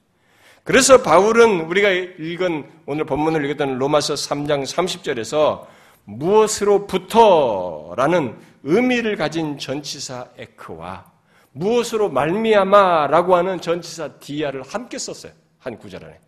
그래서 0.65 1.03
바울은 1.03 1.67
우리가 1.67 1.89
읽은 1.89 2.69
오늘 2.85 3.05
본문을 3.05 3.45
읽었던 3.45 3.79
로마서 3.79 4.15
3장 4.15 4.67
30절에서 4.67 5.69
무엇으로부터라는 6.05 8.37
의미를 8.65 9.15
가진 9.15 9.57
전치사 9.57 10.31
에크와 10.37 11.05
무엇으로 11.53 12.11
말미암아라고 12.11 13.37
하는 13.37 13.61
전치사 13.61 14.15
디아를 14.19 14.65
함께 14.65 14.99
썼어요. 14.99 15.31
한 15.61 15.79
구절 15.79 16.05
안에. 16.05 16.19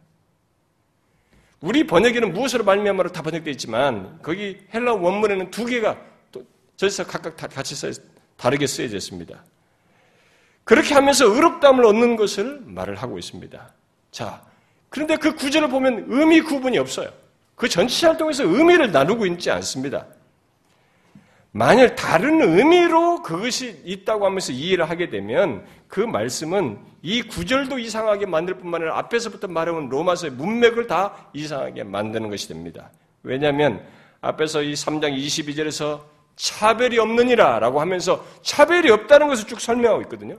우리 1.62 1.86
번역에는 1.86 2.32
무엇으로 2.32 2.64
말미암아로 2.64 3.12
다 3.12 3.22
번역되어 3.22 3.52
있지만 3.52 4.18
거기 4.20 4.58
헬라 4.74 4.94
원문에는 4.94 5.50
두 5.52 5.64
개가 5.64 5.96
또 6.32 6.44
전치사 6.76 7.04
각각 7.04 7.36
다 7.36 7.46
같이 7.46 7.76
써 7.76 7.88
다르게 8.36 8.66
쓰여져 8.66 8.96
있습니다. 8.96 9.44
그렇게 10.64 10.94
하면서 10.94 11.24
의롭다함을 11.24 11.84
얻는 11.86 12.16
것을 12.16 12.62
말을 12.64 12.96
하고 12.96 13.16
있습니다. 13.16 13.72
자, 14.10 14.42
그런데 14.88 15.16
그 15.16 15.36
구절을 15.36 15.68
보면 15.68 16.06
의미 16.08 16.40
구분이 16.40 16.78
없어요. 16.78 17.10
그 17.54 17.68
전체 17.68 18.08
활동에서 18.08 18.44
의미를 18.44 18.90
나누고 18.90 19.24
있지 19.26 19.50
않습니다. 19.52 20.06
만일 21.54 21.94
다른 21.94 22.40
의미로 22.40 23.22
그것이 23.22 23.82
있다고 23.84 24.24
하면서 24.24 24.52
이해를 24.52 24.88
하게 24.88 25.10
되면 25.10 25.64
그 25.86 26.00
말씀은 26.00 26.78
이 27.02 27.20
구절도 27.20 27.78
이상하게 27.78 28.24
만들 28.24 28.56
뿐만 28.56 28.80
아니라 28.80 28.98
앞에서부터 28.98 29.48
말해온 29.48 29.90
로마서의 29.90 30.32
문맥을 30.32 30.86
다 30.86 31.28
이상하게 31.34 31.84
만드는 31.84 32.30
것이 32.30 32.48
됩니다. 32.48 32.90
왜냐하면 33.22 33.84
앞에서 34.22 34.62
이 34.62 34.72
3장 34.72 35.14
22절에서 35.14 36.00
차별이 36.36 36.98
없느니라 36.98 37.58
라고 37.58 37.82
하면서 37.82 38.24
차별이 38.40 38.90
없다는 38.90 39.28
것을 39.28 39.46
쭉 39.46 39.60
설명하고 39.60 40.02
있거든요. 40.02 40.38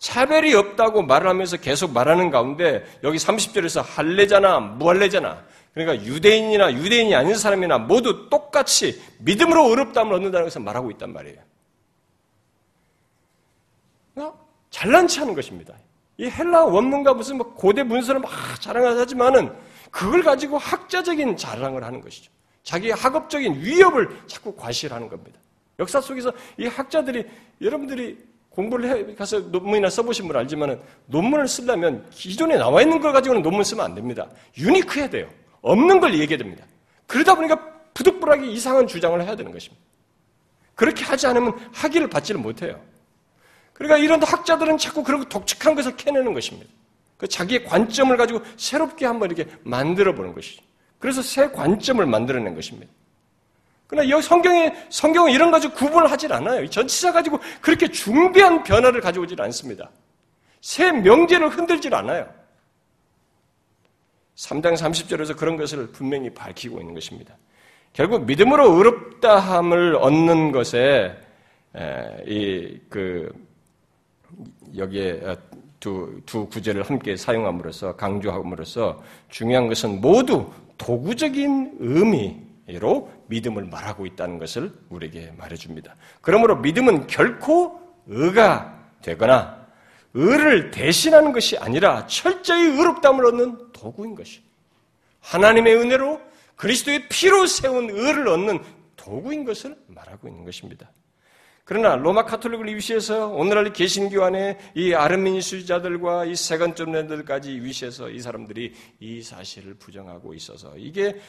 차별이 0.00 0.54
없다고 0.54 1.02
말을 1.02 1.28
하면서 1.28 1.56
계속 1.56 1.92
말하는 1.92 2.30
가운데 2.30 2.84
여기 3.04 3.18
30절에서 3.18 3.84
할례자나 3.84 4.58
무할례자나 4.58 5.44
그러니까 5.74 6.04
유대인이나 6.04 6.72
유대인이 6.72 7.14
아닌 7.14 7.34
사람이나 7.34 7.78
모두 7.78 8.28
똑같이 8.28 9.00
믿음으로 9.18 9.68
의롭다함을 9.68 10.14
얻는다는 10.14 10.46
것을 10.46 10.60
말하고 10.62 10.90
있단 10.92 11.12
말이에요. 11.12 11.48
잘난치 14.70 15.20
하는 15.20 15.34
것입니다. 15.34 15.74
이 16.16 16.28
헬라 16.28 16.64
원문과 16.64 17.14
무슨 17.14 17.38
뭐 17.38 17.54
고대 17.54 17.82
문서를 17.82 18.20
막 18.20 18.30
자랑하지만은 18.60 19.52
그걸 19.90 20.22
가지고 20.22 20.58
학자적인 20.58 21.36
자랑을 21.36 21.84
하는 21.84 22.00
것이죠. 22.00 22.30
자기의 22.64 22.94
학업적인 22.94 23.62
위협을 23.62 24.08
자꾸 24.26 24.54
과시하는 24.54 25.08
겁니다. 25.08 25.38
역사 25.78 26.00
속에서 26.00 26.32
이 26.58 26.66
학자들이 26.66 27.24
여러분들이 27.60 28.18
공부를 28.50 28.90
해 28.90 29.14
가서 29.14 29.38
논문이나 29.38 29.88
써보신 29.88 30.26
분 30.26 30.36
알지만은 30.36 30.80
논문을 31.06 31.46
쓰려면 31.46 32.04
기존에 32.10 32.56
나와 32.56 32.82
있는 32.82 33.00
걸 33.00 33.12
가지고는 33.12 33.40
논문 33.40 33.62
쓰면 33.62 33.84
안 33.84 33.94
됩니다. 33.94 34.28
유니크해야 34.58 35.08
돼요. 35.08 35.30
없는 35.62 36.00
걸 36.00 36.14
얘기해야 36.14 36.38
됩니다. 36.38 36.64
그러다 37.06 37.34
보니까 37.34 37.58
부득불하게 37.94 38.46
이상한 38.46 38.86
주장을 38.86 39.20
해야 39.20 39.34
되는 39.34 39.50
것입니다. 39.52 39.82
그렇게 40.74 41.04
하지 41.04 41.26
않으면 41.26 41.58
학위를 41.72 42.08
받지를 42.08 42.40
못해요. 42.40 42.80
그러니까 43.72 43.98
이런 43.98 44.22
학자들은 44.22 44.78
자꾸 44.78 45.02
그런 45.02 45.28
독특한 45.28 45.74
것을 45.74 45.96
캐내는 45.96 46.32
것입니다. 46.34 46.70
그 47.16 47.26
자기의 47.26 47.64
관점을 47.64 48.16
가지고 48.16 48.42
새롭게 48.56 49.06
한번 49.06 49.30
이렇게 49.30 49.50
만들어 49.64 50.14
보는 50.14 50.34
것이죠. 50.34 50.62
그래서 50.98 51.22
새 51.22 51.48
관점을 51.50 52.04
만들어낸 52.06 52.54
것입니다. 52.54 52.92
그러나 53.88 54.08
여기 54.10 54.22
성경에, 54.22 54.74
성경은 54.90 55.32
이런 55.32 55.50
가지고 55.50 55.74
구분을 55.74 56.10
하질 56.10 56.32
않아요. 56.32 56.68
전치사 56.68 57.12
가지고 57.12 57.40
그렇게 57.60 57.88
중대한 57.88 58.62
변화를 58.62 59.00
가져오질 59.00 59.40
않습니다. 59.42 59.90
새 60.60 60.92
명제를 60.92 61.48
흔들질 61.48 61.94
않아요. 61.94 62.28
3장 64.38 64.74
30절에서 64.74 65.36
그런 65.36 65.56
것을 65.56 65.88
분명히 65.88 66.30
밝히고 66.30 66.80
있는 66.80 66.94
것입니다. 66.94 67.36
결국 67.92 68.24
믿음으로 68.24 68.72
의롭다함을 68.76 69.96
얻는 69.96 70.52
것에 70.52 71.16
이 72.26 72.78
그 72.88 73.32
여기에 74.76 75.20
어, 75.24 75.36
두, 75.80 76.20
두 76.26 76.46
구절을 76.48 76.82
함께 76.82 77.16
사용함으로써 77.16 77.96
강조함으로써 77.96 79.02
중요한 79.28 79.68
것은 79.68 80.00
모두 80.00 80.50
도구적인 80.76 81.76
의미로 81.78 83.10
믿음을 83.28 83.64
말하고 83.64 84.06
있다는 84.06 84.38
것을 84.38 84.72
우리에게 84.88 85.32
말해줍니다. 85.36 85.94
그러므로 86.20 86.56
믿음은 86.56 87.06
결코 87.06 87.80
의가 88.06 88.76
되거나 89.02 89.57
의를 90.18 90.72
대신하는 90.72 91.30
것이 91.30 91.56
아니라 91.56 92.04
철저히 92.08 92.64
의롭다함을 92.64 93.24
얻는 93.26 93.72
도구인 93.72 94.16
것이. 94.16 94.42
하나님의 95.20 95.76
은혜로 95.76 96.20
그리스도의 96.56 97.08
피로 97.08 97.46
세운 97.46 97.88
의를 97.88 98.26
얻는 98.26 98.60
도구인 98.96 99.44
것을 99.44 99.76
말하고 99.86 100.26
있는 100.26 100.44
것입니다. 100.44 100.90
그러나 101.62 101.94
로마 101.94 102.24
카톨릭을 102.24 102.74
위시해서 102.74 103.28
오늘날 103.28 103.72
개신교 103.72 104.24
안에 104.24 104.58
이 104.74 104.94
아르미니수자들과 104.94 106.24
이 106.24 106.34
세관점랜들까지 106.34 107.60
위시해서 107.60 108.10
이 108.10 108.20
사람들이 108.20 108.72
이 108.98 109.22
사실을 109.22 109.74
부정하고 109.74 110.34
있어서 110.34 110.72
이게 110.78 111.20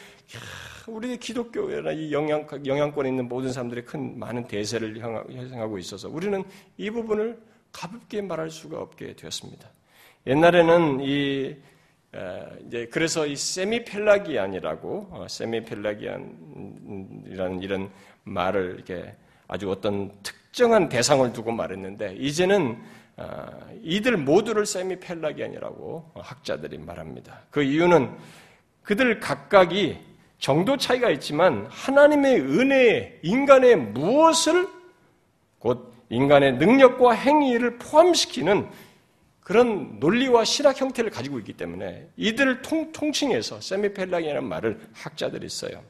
우리 0.87 1.17
기독교나 1.17 1.91
이 1.91 2.11
영향, 2.11 2.47
영향권에 2.65 3.09
있는 3.09 3.27
모든 3.27 3.51
사람들의 3.51 3.85
큰 3.85 4.17
많은 4.17 4.47
대세를 4.47 4.97
형성하고 4.97 5.77
있어서 5.77 6.09
우리는 6.09 6.43
이 6.77 6.89
부분을 6.89 7.37
가볍게 7.71 8.21
말할 8.21 8.49
수가 8.49 8.79
없게 8.79 9.15
되었습니다. 9.15 9.69
옛날에는 10.27 10.99
이 11.01 11.55
이제 12.65 12.87
그래서 12.91 13.27
이 13.27 13.35
세미펠라기안이라고 13.35 15.09
어, 15.11 15.27
세미펠라기안이라는 15.29 17.61
이런 17.61 17.91
말을 18.23 18.73
이렇게 18.75 19.13
아주 19.47 19.69
어떤 19.69 20.11
특정한 20.23 20.89
대상을 20.89 21.31
두고 21.33 21.51
말했는데 21.51 22.15
이제는 22.15 22.81
어, 23.17 23.45
이들 23.83 24.17
모두를 24.17 24.65
세미펠라기안이라고 24.65 26.13
학자들이 26.15 26.79
말합니다. 26.79 27.43
그 27.51 27.61
이유는 27.61 28.17
그들 28.81 29.19
각각이 29.19 29.99
정도 30.39 30.77
차이가 30.77 31.11
있지만 31.11 31.67
하나님의 31.69 32.41
은혜에 32.41 33.19
인간의 33.21 33.75
무엇을 33.75 34.67
곧 35.59 35.93
인간의 36.09 36.53
능력과 36.53 37.13
행위를 37.13 37.77
포함시키는 37.77 38.69
그런 39.41 39.99
논리와 39.99 40.45
실학 40.45 40.79
형태를 40.79 41.09
가지고 41.09 41.39
있기 41.39 41.53
때문에 41.53 42.07
이들을 42.17 42.61
통, 42.61 42.91
통칭해서 42.91 43.61
세미펠락이라는 43.61 44.43
말을 44.43 44.79
학자들이 44.93 45.49
써요. 45.49 45.83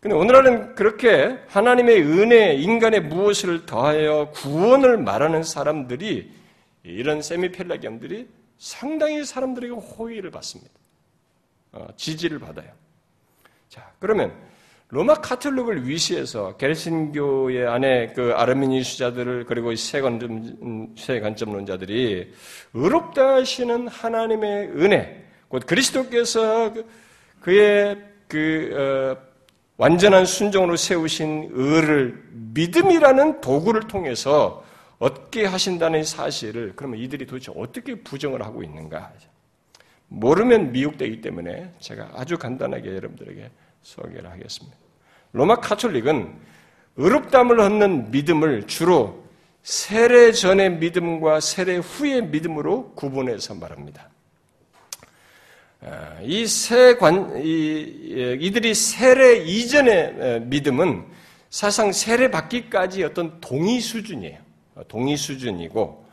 근데 0.00 0.14
오늘날은 0.14 0.74
그렇게 0.74 1.38
하나님의 1.48 2.02
은혜, 2.02 2.54
인간의 2.54 3.00
무엇을 3.04 3.64
더하여 3.64 4.30
구원을 4.34 4.98
말하는 4.98 5.42
사람들이 5.42 6.30
이런 6.82 7.22
세미펠라기엄들이 7.22 8.28
상당히 8.58 9.24
사람들에게 9.24 9.72
호의를 9.72 10.30
받습니다. 10.30 10.72
어, 11.72 11.88
지지를 11.96 12.38
받아요. 12.38 12.70
자, 13.70 13.90
그러면 13.98 14.32
로마 14.94 15.14
카톨릭을 15.14 15.88
위시해서 15.88 16.56
개신교의 16.56 17.66
안에 17.66 18.12
그 18.14 18.32
아르미니 18.32 18.84
수자들을 18.84 19.44
그리고 19.44 19.74
세 19.74 20.00
관점 20.00 20.94
세 20.96 21.18
관점론자들이 21.18 22.32
의롭다 22.74 23.34
하시는 23.34 23.88
하나님의 23.88 24.68
은혜, 24.76 25.24
곧 25.48 25.66
그리스도께서 25.66 26.72
그, 26.72 26.86
그의 27.40 28.04
그 28.28 29.16
어, 29.18 29.34
완전한 29.78 30.26
순종으로 30.26 30.76
세우신 30.76 31.50
의를 31.52 32.22
믿음이라는 32.30 33.40
도구를 33.40 33.88
통해서 33.88 34.64
얻게 35.00 35.44
하신다는 35.44 36.04
사실을 36.04 36.74
그러면 36.76 37.00
이들이 37.00 37.26
도대체 37.26 37.50
어떻게 37.56 37.96
부정을 37.96 38.42
하고 38.42 38.62
있는가? 38.62 39.12
모르면 40.06 40.70
미혹되기 40.70 41.20
때문에 41.20 41.72
제가 41.80 42.12
아주 42.14 42.38
간단하게 42.38 42.94
여러분들에게 42.94 43.50
소개를 43.82 44.30
하겠습니다. 44.30 44.83
로마 45.34 45.56
카톨릭은 45.56 46.32
의롭담을 46.96 47.58
얻는 47.58 48.12
믿음을 48.12 48.68
주로 48.68 49.24
세례 49.64 50.30
전의 50.30 50.76
믿음과 50.78 51.40
세례 51.40 51.76
후의 51.76 52.26
믿음으로 52.26 52.92
구분해서 52.94 53.56
말합니다. 53.56 54.10
아, 55.82 56.18
이세 56.22 56.94
관, 56.94 57.42
이, 57.44 58.38
이들이 58.40 58.74
세례 58.74 59.38
이전의 59.38 60.42
믿음은 60.42 61.04
사실상 61.50 61.90
세례 61.90 62.30
받기까지 62.30 63.02
어떤 63.02 63.40
동의 63.40 63.80
수준이에요. 63.80 64.38
동의 64.86 65.16
수준이고, 65.16 66.06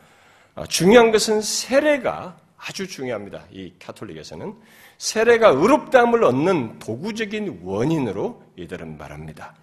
아, 0.56 0.66
중요한 0.66 1.12
것은 1.12 1.42
세례가 1.42 2.38
아주 2.58 2.88
중요합니다. 2.88 3.46
이 3.52 3.72
카톨릭에서는 3.80 4.56
세례가 5.02 5.48
의롭다함을 5.48 6.24
얻는 6.24 6.78
도구적인 6.78 7.62
원인으로 7.64 8.44
이들은 8.56 9.00
말합니다. 9.00 9.56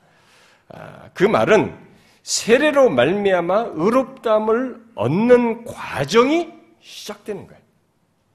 아, 0.69 1.11
그 1.15 1.23
말은 1.23 1.79
세례로 2.25 2.91
말미암아 2.91 3.71
의롭다함을 3.75 4.83
얻는 4.97 5.65
과정이 5.65 6.53
시작되는 6.81 7.47
거예요. 7.47 7.63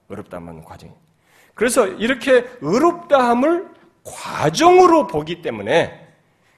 의롭다함 0.08 0.48
얻는 0.48 0.64
과정이. 0.64 0.94
그래서 1.56 1.86
이렇게 1.88 2.46
의롭다함을 2.62 3.68
과정으로 4.06 5.08
보기 5.08 5.42
때문에 5.42 6.08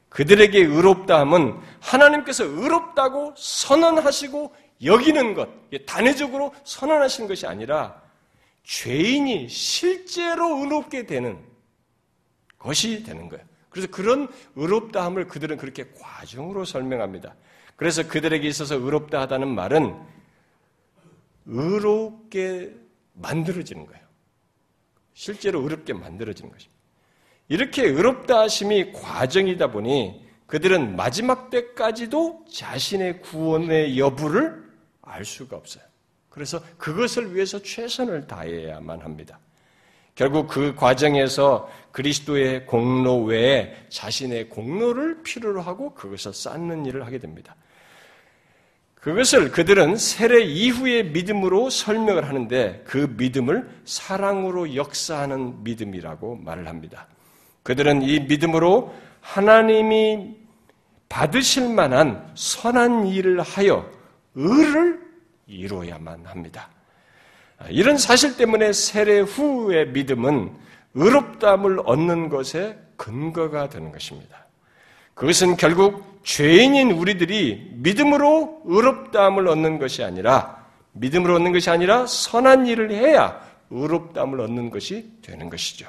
그들에게 0.10 0.60
의롭다함은 0.60 1.58
하나님께서 1.80 2.44
의롭다고 2.44 3.34
선언하시고 3.36 4.54
여기는 4.84 5.34
것, 5.34 5.50
단회적으로 5.88 6.54
선언하신 6.64 7.28
것이 7.28 7.48
아니라 7.48 8.05
죄인이 8.66 9.48
실제로 9.48 10.58
의롭게 10.60 11.06
되는 11.06 11.40
것이 12.58 13.04
되는 13.04 13.30
거예요. 13.30 13.46
그래서 13.70 13.88
그런 13.92 14.28
의롭다함을 14.56 15.28
그들은 15.28 15.58
그렇게 15.58 15.92
과정으로 16.00 16.66
설명합니다. 16.66 17.36
그래서 17.76 18.08
그들에게 18.08 18.48
있어서 18.48 18.76
의롭다 18.76 19.22
하다는 19.22 19.54
말은 19.54 19.96
의롭게 21.46 22.76
만들어지는 23.14 23.86
거예요. 23.86 24.04
실제로 25.14 25.62
의롭게 25.62 25.94
만들어지는 25.94 26.52
것입니다. 26.52 26.76
이렇게 27.48 27.84
의롭다 27.84 28.40
하심이 28.42 28.94
과정이다 28.94 29.72
보니 29.72 30.26
그들은 30.48 30.96
마지막 30.96 31.50
때까지도 31.52 32.46
자신의 32.52 33.22
구원의 33.22 34.00
여부를 34.00 34.64
알 35.02 35.24
수가 35.24 35.56
없어요. 35.56 35.84
그래서 36.36 36.62
그것을 36.78 37.34
위해서 37.34 37.62
최선을 37.62 38.28
다해야만 38.28 39.00
합니다. 39.02 39.40
결국 40.16 40.48
그 40.48 40.76
과정에서 40.76 41.70
그리스도의 41.94 42.66
공로 42.66 43.24
외에 43.24 43.74
자신의 43.88 44.50
공로를 44.50 45.24
필요로 45.24 45.62
하고 45.62 45.94
그것을 45.94 46.34
쌓는 46.34 46.86
일을 46.86 47.06
하게 47.06 47.20
됩니다. 47.20 47.56
그것을 48.96 49.52
그들은 49.52 49.96
세례 49.96 50.44
이후의 50.44 51.12
믿음으로 51.12 51.70
설명을 51.70 52.28
하는데 52.28 52.84
그 52.86 53.14
믿음을 53.18 53.70
사랑으로 53.86 54.76
역사하는 54.76 55.64
믿음이라고 55.64 56.36
말을 56.38 56.68
합니다. 56.68 57.08
그들은 57.64 58.02
이 58.02 58.20
믿음으로 58.20 58.94
하나님이 59.22 60.36
받으실 61.08 61.70
만한 61.70 62.30
선한 62.36 63.08
일을 63.08 63.42
하여 63.42 63.90
의를 64.34 65.05
이루어야만 65.48 66.26
합니다. 66.26 66.70
이런 67.70 67.98
사실 67.98 68.38
때문에 68.38 68.74
세례 68.74 69.20
후의 69.20 69.88
믿음은 69.90 70.52
의롭다함을 70.94 71.82
얻는 71.86 72.30
것에 72.30 72.78
근거가 72.98 73.70
되는 73.70 73.92
것입니다. 73.92 74.46
그것은 75.14 75.56
결국 75.58 76.20
죄인인 76.24 76.92
우리들이 76.92 77.72
믿음으로 77.76 78.62
의롭다함을 78.66 79.48
얻는 79.48 79.80
것이 79.80 80.04
아니라 80.04 80.66
믿음으로 80.94 81.36
얻는 81.36 81.52
것이 81.54 81.70
아니라 81.70 82.06
선한 82.08 82.68
일을 82.68 82.92
해야 82.92 83.42
의롭다함을 83.70 84.40
얻는 84.42 84.70
것이 84.70 85.12
되는 85.22 85.50
것이죠. 85.50 85.88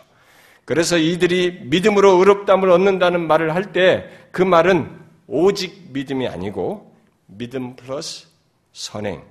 그래서 0.64 0.98
이들이 0.98 1.60
믿음으로 1.64 2.18
의롭다함을 2.18 2.70
얻는다는 2.70 3.26
말을 3.26 3.54
할 3.54 3.72
때 3.72 4.26
그 4.36 4.42
말은 4.42 4.90
오직 5.28 5.92
믿음이 5.92 6.28
아니고 6.28 6.94
믿음 7.26 7.74
플러스 7.74 8.26
선행 8.74 9.22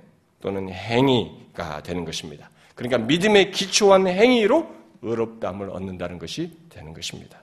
또는 0.46 0.68
행위가 0.68 1.82
되는 1.82 2.04
것입니다. 2.04 2.50
그러니까 2.76 2.98
믿음에 2.98 3.50
기초한 3.50 4.06
행위로 4.06 4.72
의롭다함을 5.02 5.70
얻는다는 5.70 6.20
것이 6.20 6.52
되는 6.68 6.94
것입니다. 6.94 7.42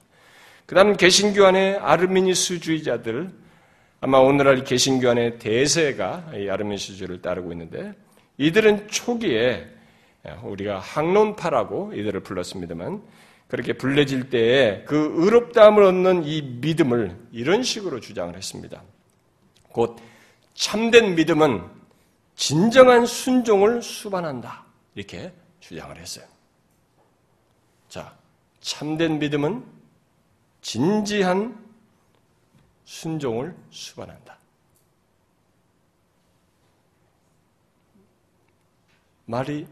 그 0.65 0.73
다음 0.73 0.95
개신교 0.95 1.45
안에 1.45 1.75
아르미니스주의자들, 1.75 3.29
아마 3.99 4.19
오늘날 4.19 4.63
개신교 4.63 5.09
안에 5.09 5.37
대세가 5.37 6.31
이 6.37 6.47
아르미니스주의를 6.47 7.21
따르고 7.21 7.51
있는데, 7.51 7.91
이들은 8.37 8.87
초기에 8.87 9.67
우리가 10.43 10.79
항론파라고 10.79 11.91
이들을 11.95 12.21
불렀습니다만, 12.21 13.01
그렇게 13.49 13.73
불려질 13.73 14.29
때에 14.29 14.83
그 14.85 15.11
의롭다함을 15.17 15.83
얻는 15.83 16.23
이 16.23 16.41
믿음을 16.41 17.17
이런 17.33 17.63
식으로 17.63 17.99
주장을 17.99 18.33
했습니다. 18.33 18.81
곧 19.73 19.97
참된 20.53 21.15
믿음은 21.15 21.82
진정한 22.35 23.05
순종을 23.05 23.81
수반한다. 23.81 24.65
이렇게 24.95 25.33
주장을 25.59 25.95
했어요. 25.97 26.25
자, 27.89 28.15
참된 28.61 29.19
믿음은 29.19 29.63
진지한 30.61 31.63
순종을 32.85 33.55
수반한다. 33.69 34.37
말이 39.25 39.67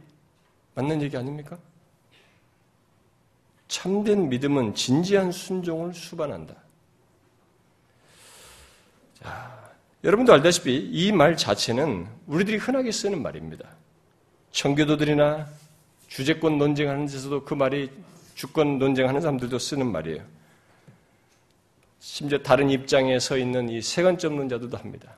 맞는 0.75 1.01
얘기 1.01 1.17
아닙니까? 1.17 1.57
참된 3.67 4.29
믿음은 4.29 4.75
진지한 4.75 5.31
순종을 5.31 5.93
수반한다. 5.93 6.55
자, 9.15 9.60
여러분도 10.03 10.33
알다시피 10.33 10.89
이 10.91 11.11
말 11.11 11.37
자체는 11.37 12.07
우리들이 12.25 12.57
흔하게 12.57 12.91
쓰는 12.91 13.21
말입니다. 13.21 13.69
청교도들이나 14.51 15.47
주제권 16.07 16.57
논쟁하는 16.57 17.05
데서도 17.05 17.45
그 17.45 17.53
말이 17.53 17.89
주권 18.33 18.79
논쟁하는 18.79 19.21
사람들도 19.21 19.59
쓰는 19.59 19.91
말이에요. 19.91 20.23
심지어 21.99 22.39
다른 22.39 22.69
입장에 22.71 23.19
서 23.19 23.37
있는 23.37 23.69
이 23.69 23.81
세관점 23.81 24.35
논자들도 24.35 24.75
합니다. 24.75 25.15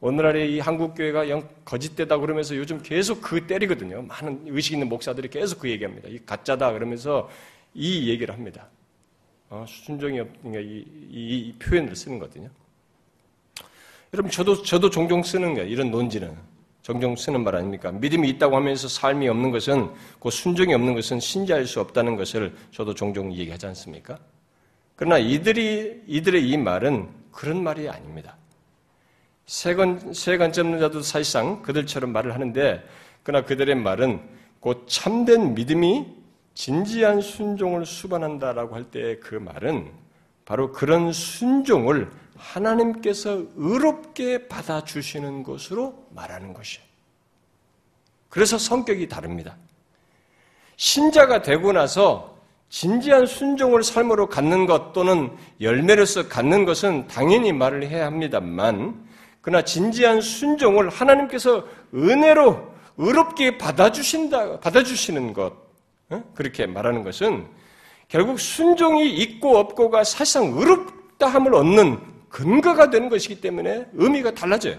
오늘날의 0.00 0.52
이 0.54 0.58
한국교회가 0.58 1.28
영 1.30 1.48
거짓되다 1.64 2.18
그러면서 2.18 2.56
요즘 2.56 2.82
계속 2.82 3.20
그 3.22 3.46
때리거든요. 3.46 4.02
많은 4.02 4.42
의식 4.46 4.72
있는 4.72 4.88
목사들이 4.88 5.28
계속 5.28 5.60
그 5.60 5.70
얘기합니다. 5.70 6.08
이 6.08 6.18
가짜다 6.26 6.72
그러면서 6.72 7.30
이 7.72 8.10
얘기를 8.10 8.34
합니다. 8.34 8.66
어, 9.48 9.64
순종이 9.68 10.18
없으니까 10.18 10.58
이, 10.60 10.84
이, 11.10 11.48
이, 11.48 11.54
표현을 11.60 11.94
쓰는 11.94 12.18
거거든요. 12.18 12.50
여러분, 14.12 14.30
저도, 14.30 14.62
저도 14.62 14.90
종종 14.90 15.22
쓰는 15.22 15.54
거예요. 15.54 15.68
이런 15.68 15.90
논지는. 15.90 16.36
종종 16.82 17.16
쓰는 17.16 17.42
말 17.42 17.56
아닙니까? 17.56 17.90
믿음이 17.90 18.28
있다고 18.30 18.54
하면서 18.54 18.86
삶이 18.86 19.28
없는 19.28 19.50
것은, 19.50 19.90
그 20.20 20.30
순종이 20.30 20.72
없는 20.72 20.94
것은 20.94 21.18
신자할 21.18 21.66
수 21.66 21.80
없다는 21.80 22.14
것을 22.16 22.54
저도 22.70 22.94
종종 22.94 23.32
얘기하지 23.32 23.66
않습니까? 23.66 24.18
그러나 24.94 25.18
이들이, 25.18 26.04
이들의 26.06 26.48
이 26.48 26.56
말은 26.56 27.08
그런 27.32 27.62
말이 27.62 27.88
아닙니다. 27.88 28.36
세관, 29.46 30.12
세관점 30.12 30.78
자도 30.78 31.02
사실상 31.02 31.60
그들처럼 31.62 32.12
말을 32.12 32.34
하는데, 32.34 32.84
그러나 33.24 33.44
그들의 33.44 33.74
말은 33.74 34.20
곧 34.60 34.86
참된 34.88 35.54
믿음이 35.54 36.06
진지한 36.54 37.20
순종을 37.20 37.84
수반한다라고 37.84 38.76
할 38.76 38.84
때 38.90 39.18
그 39.20 39.34
말은 39.34 39.90
바로 40.44 40.70
그런 40.72 41.12
순종을 41.12 42.08
하나님께서 42.38 43.42
의롭게 43.56 44.48
받아주시는 44.48 45.42
것으로 45.42 46.06
말하는 46.10 46.52
것이에요. 46.54 46.84
그래서 48.28 48.58
성격이 48.58 49.08
다릅니다. 49.08 49.56
신자가 50.76 51.42
되고 51.42 51.72
나서 51.72 52.36
진지한 52.68 53.26
순종을 53.26 53.82
삶으로 53.82 54.28
갖는 54.28 54.66
것 54.66 54.92
또는 54.92 55.34
열매로서 55.60 56.28
갖는 56.28 56.64
것은 56.64 57.06
당연히 57.06 57.52
말을 57.52 57.86
해야 57.88 58.06
합니다만, 58.06 59.06
그러나 59.40 59.64
진지한 59.64 60.20
순종을 60.20 60.88
하나님께서 60.90 61.66
은혜로 61.94 62.74
의롭게 62.98 63.58
받아주신다, 63.58 64.60
받아주시는 64.60 65.32
것, 65.32 65.54
그렇게 66.34 66.66
말하는 66.66 67.02
것은 67.02 67.46
결국 68.08 68.40
순종이 68.40 69.10
있고 69.14 69.56
없고가 69.58 70.04
사실상 70.04 70.52
의롭다함을 70.52 71.54
얻는 71.54 72.15
근거가 72.36 72.90
되는 72.90 73.08
것이기 73.08 73.40
때문에 73.40 73.86
의미가 73.94 74.34
달라져요. 74.34 74.76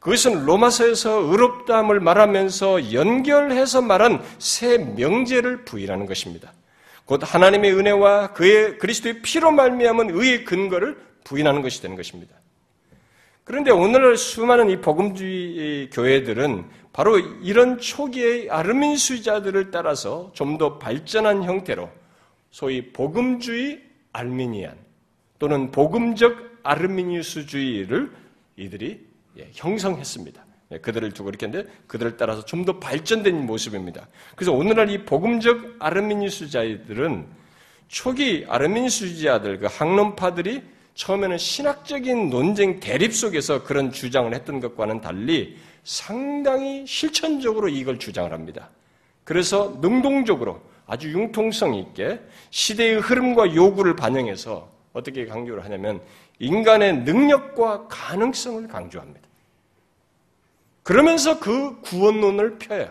그것은 0.00 0.46
로마서에서 0.46 1.20
의롭다함을 1.30 2.00
말하면서 2.00 2.92
연결해서 2.92 3.82
말한 3.82 4.24
새 4.40 4.78
명제를 4.78 5.64
부인하는 5.64 6.06
것입니다. 6.06 6.52
곧 7.04 7.20
하나님의 7.22 7.72
은혜와 7.72 8.32
그의 8.32 8.78
그리스도의 8.78 9.22
피로 9.22 9.52
말미암은 9.52 10.10
의의 10.10 10.44
근거를 10.44 10.98
부인하는 11.22 11.62
것이 11.62 11.80
되는 11.80 11.94
것입니다. 11.94 12.34
그런데 13.44 13.70
오늘 13.70 14.16
수많은 14.16 14.70
이 14.70 14.80
복음주의 14.80 15.88
교회들은 15.90 16.64
바로 16.92 17.16
이런 17.20 17.78
초기의 17.78 18.50
아르민수자들을 18.50 19.70
따라서 19.70 20.32
좀 20.34 20.58
더 20.58 20.78
발전한 20.78 21.44
형태로 21.44 21.88
소위 22.50 22.92
복음주의 22.92 23.80
알미니안 24.12 24.87
또는 25.38 25.70
복음적 25.70 26.58
아르미니스주의를 26.62 28.10
이들이 28.56 29.06
예, 29.38 29.50
형성했습니다. 29.54 30.44
예, 30.72 30.78
그들을 30.78 31.12
두고 31.12 31.30
이렇게 31.30 31.46
했는데 31.46 31.70
그들을 31.86 32.16
따라서 32.16 32.44
좀 32.44 32.64
더 32.64 32.78
발전된 32.78 33.46
모습입니다. 33.46 34.08
그래서 34.36 34.52
오늘날 34.52 34.90
이 34.90 35.04
복음적 35.04 35.76
아르미니수자들은 35.78 37.26
초기 37.88 38.44
아르미니수자들 38.48 39.60
그 39.60 39.66
학론파들이 39.70 40.62
처음에는 40.94 41.38
신학적인 41.38 42.28
논쟁 42.28 42.80
대립 42.80 43.14
속에서 43.14 43.62
그런 43.62 43.92
주장을 43.92 44.34
했던 44.34 44.60
것과는 44.60 45.00
달리 45.00 45.56
상당히 45.84 46.84
실천적으로 46.86 47.68
이걸 47.68 47.98
주장을 47.98 48.30
합니다. 48.32 48.68
그래서 49.24 49.78
능동적으로 49.80 50.60
아주 50.86 51.12
융통성 51.12 51.74
있게 51.76 52.20
시대의 52.50 52.98
흐름과 52.98 53.54
요구를 53.54 53.94
반영해서 53.94 54.68
어떻게 54.92 55.26
강조를 55.26 55.64
하냐면 55.64 56.00
인간의 56.38 56.98
능력과 56.98 57.88
가능성을 57.88 58.66
강조합니다. 58.68 59.28
그러면서 60.82 61.38
그 61.38 61.80
구원론을 61.82 62.58
펴요. 62.58 62.90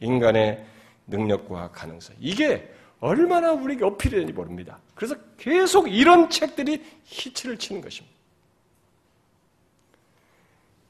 인간의 0.00 0.64
능력과 1.06 1.70
가능성. 1.72 2.16
이게 2.20 2.72
얼마나 3.00 3.52
우리에게 3.52 3.84
어필이 3.84 4.12
되는지 4.12 4.32
모릅니다. 4.32 4.78
그래서 4.94 5.14
계속 5.36 5.92
이런 5.92 6.30
책들이 6.30 6.82
히트를 7.04 7.58
치는 7.58 7.82
것입니다. 7.82 8.16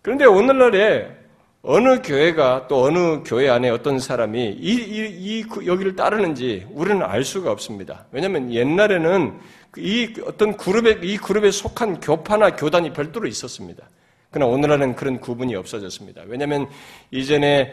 그런데 0.03 0.25
오늘날에 0.25 1.17
어느 1.63 2.01
교회가 2.01 2.69
또 2.69 2.85
어느 2.85 3.25
교회 3.25 3.49
안에 3.49 3.71
어떤 3.71 3.99
사람이 3.99 4.51
이, 4.61 4.73
이, 4.73 5.41
이 5.41 5.67
여기를 5.67 5.97
따르는지 5.97 6.65
우리는 6.71 7.03
알 7.03 7.25
수가 7.25 7.51
없습니다. 7.51 8.07
왜냐하면 8.13 8.53
옛날에는 8.53 9.41
이 9.77 10.15
어떤 10.25 10.57
그룹에 10.57 11.01
이 11.03 11.17
그룹에 11.17 11.51
속한 11.51 12.01
교파나 12.01 12.57
교단이 12.57 12.93
별도로 12.93 13.27
있었습니다. 13.29 13.89
그러나 14.31 14.53
오늘날은 14.53 14.97
그런 14.97 15.21
구분이 15.21 15.55
없어졌습니다. 15.55 16.23
왜냐하면 16.27 16.69
이전에 17.11 17.73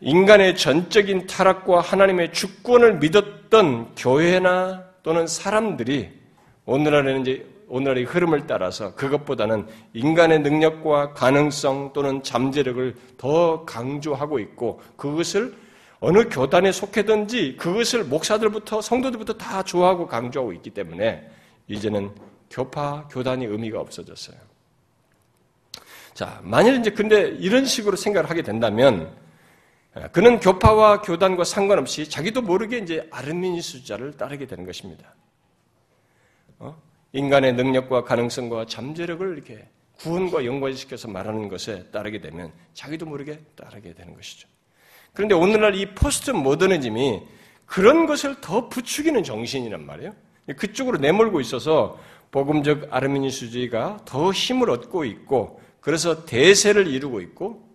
인간의 0.00 0.56
전적인 0.56 1.26
타락과 1.26 1.80
하나님의 1.80 2.32
주권을 2.32 2.98
믿었던 2.98 3.94
교회나 3.96 4.84
또는 5.02 5.26
사람들이 5.26 6.10
오늘날에는 6.64 7.20
이제 7.22 7.46
오늘의 7.68 8.04
흐름을 8.04 8.46
따라서 8.46 8.94
그것보다는 8.94 9.66
인간의 9.94 10.40
능력과 10.40 11.14
가능성 11.14 11.92
또는 11.94 12.22
잠재력을 12.22 12.94
더 13.16 13.64
강조하고 13.64 14.38
있고 14.40 14.80
그것을 14.96 15.54
어느 16.04 16.28
교단에 16.28 16.72
속해든지 16.72 17.56
그것을 17.56 18.02
목사들부터 18.02 18.82
성도들부터 18.82 19.34
다 19.34 19.62
좋아하고 19.62 20.08
강조하고 20.08 20.52
있기 20.54 20.70
때문에 20.70 21.30
이제는 21.68 22.10
교파 22.50 23.06
교단이 23.06 23.44
의미가 23.44 23.78
없어졌어요. 23.78 24.36
자, 26.12 26.40
만일 26.42 26.80
이제 26.80 26.90
근데 26.90 27.28
이런 27.28 27.64
식으로 27.64 27.94
생각을 27.94 28.28
하게 28.28 28.42
된다면 28.42 29.16
그는 30.10 30.40
교파와 30.40 31.02
교단과 31.02 31.44
상관없이 31.44 32.10
자기도 32.10 32.42
모르게 32.42 32.78
이제 32.78 33.06
아르미니수자를 33.12 34.16
따르게 34.16 34.48
되는 34.48 34.66
것입니다. 34.66 35.14
어? 36.58 36.76
인간의 37.12 37.52
능력과 37.52 38.02
가능성과 38.02 38.66
잠재력을 38.66 39.34
이렇게 39.34 39.68
구원과 39.98 40.46
연관시켜서 40.46 41.06
말하는 41.06 41.48
것에 41.48 41.84
따르게 41.92 42.20
되면 42.20 42.52
자기도 42.74 43.06
모르게 43.06 43.38
따르게 43.54 43.94
되는 43.94 44.14
것이죠. 44.14 44.48
그런데 45.14 45.34
오늘날 45.34 45.74
이 45.74 45.94
포스트 45.94 46.30
모더니즘이 46.30 47.22
그런 47.66 48.06
것을 48.06 48.40
더 48.40 48.68
부추기는 48.68 49.22
정신이란 49.22 49.84
말이에요. 49.84 50.12
그쪽으로 50.56 50.98
내몰고 50.98 51.40
있어서 51.40 51.98
복음적 52.30 52.88
아르미니수주의가 52.90 54.00
더 54.04 54.32
힘을 54.32 54.70
얻고 54.70 55.04
있고 55.04 55.60
그래서 55.80 56.24
대세를 56.24 56.86
이루고 56.86 57.20
있고 57.20 57.68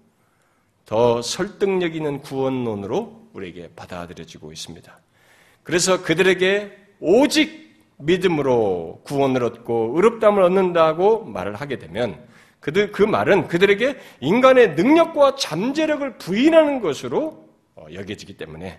더 0.86 1.22
설득력 1.22 1.96
있는 1.96 2.22
구원론으로 2.22 3.30
우리에게 3.34 3.72
받아들여지고 3.76 4.52
있습니다. 4.52 5.00
그래서 5.64 6.02
그들에게 6.02 6.72
오직 7.00 7.68
믿음으로 7.98 9.02
구원을 9.04 9.44
얻고 9.44 9.94
의롭담을 9.96 10.42
얻는다고 10.44 11.26
말을 11.26 11.56
하게 11.56 11.78
되면 11.78 12.26
그들 12.68 12.92
그 12.92 13.02
말은 13.02 13.48
그들에게 13.48 13.96
인간의 14.20 14.76
능력과 14.76 15.38
잠재력을 15.38 16.18
부인하는 16.18 16.82
것으로 16.82 17.48
어, 17.76 17.86
여겨지기 17.94 18.36
때문에 18.36 18.78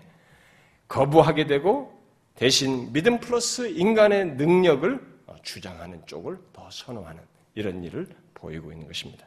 거부하게 0.87 1.47
되고 1.47 1.91
대신 2.35 2.93
믿음 2.93 3.19
플러스 3.19 3.67
인간의 3.67 4.35
능력을 4.35 4.99
어, 5.25 5.35
주장하는 5.41 6.03
쪽을 6.05 6.37
더 6.53 6.69
선호하는 6.69 7.19
이런 7.55 7.83
일을 7.83 8.07
보이고 8.35 8.71
있는 8.71 8.85
것입니다. 8.85 9.25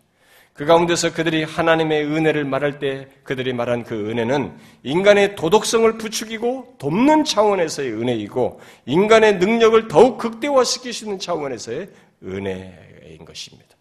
그 0.52 0.64
가운데서 0.64 1.12
그들이 1.12 1.42
하나님의 1.42 2.04
은혜를 2.04 2.44
말할 2.44 2.78
때 2.78 3.08
그들이 3.24 3.52
말한 3.54 3.82
그 3.82 4.10
은혜는 4.10 4.56
인간의 4.84 5.34
도덕성을 5.34 5.98
부추기고 5.98 6.76
돕는 6.78 7.24
차원에서의 7.24 7.94
은혜이고 7.94 8.60
인간의 8.86 9.38
능력을 9.38 9.88
더욱 9.88 10.18
있는 11.04 11.18
차원에서의 11.18 11.88
은혜인 12.22 13.24
것입니다. 13.24 13.71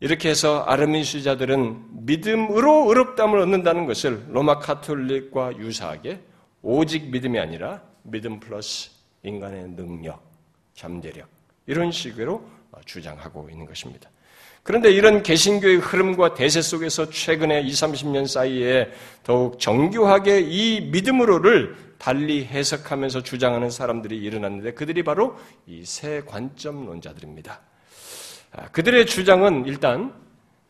이렇게 0.00 0.28
해서 0.30 0.62
아르민수자들은 0.62 2.06
믿음으로 2.06 2.88
의롭담을 2.88 3.38
얻는다는 3.40 3.86
것을 3.86 4.26
로마 4.28 4.58
카톨릭과 4.60 5.58
유사하게 5.58 6.20
오직 6.62 7.10
믿음이 7.10 7.38
아니라 7.38 7.82
믿음 8.02 8.38
플러스 8.38 8.90
인간의 9.24 9.70
능력, 9.70 10.22
잠재력 10.74 11.28
이런 11.66 11.90
식으로 11.90 12.42
주장하고 12.84 13.48
있는 13.50 13.66
것입니다. 13.66 14.08
그런데 14.62 14.90
이런 14.92 15.22
개신교의 15.22 15.78
흐름과 15.78 16.34
대세 16.34 16.60
속에서 16.62 17.08
최근에 17.10 17.62
20, 17.62 17.88
30년 17.88 18.26
사이에 18.26 18.90
더욱 19.24 19.58
정교하게 19.58 20.40
이 20.40 20.80
믿음으로를 20.92 21.74
달리 21.98 22.44
해석하면서 22.44 23.22
주장하는 23.22 23.70
사람들이 23.70 24.16
일어났는데 24.18 24.74
그들이 24.74 25.02
바로 25.02 25.36
이 25.66 25.82
새 25.84 26.22
관점론자들입니다. 26.26 27.60
아, 28.52 28.68
그들의 28.68 29.06
주장은 29.06 29.66
일단 29.66 30.12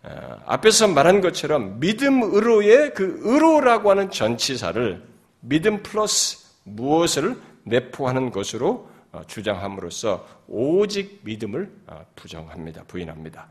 아, 0.03 0.39
앞에서 0.47 0.89
말한 0.89 1.21
것처럼 1.21 1.81
믿음으로의 1.81 2.95
그 2.95 3.21
의로라고 3.23 3.91
하는 3.91 4.11
전치사를 4.11 5.03
믿음 5.41 5.83
플러스 5.83 6.49
무엇을 6.65 7.37
내포하는 7.65 8.31
것으로 8.31 8.89
어, 9.13 9.23
주장함으로써 9.27 10.27
오직 10.49 11.21
믿음을 11.25 11.71
어, 11.87 12.05
부정합니다. 12.17 12.85
부인합니다. 12.85 13.49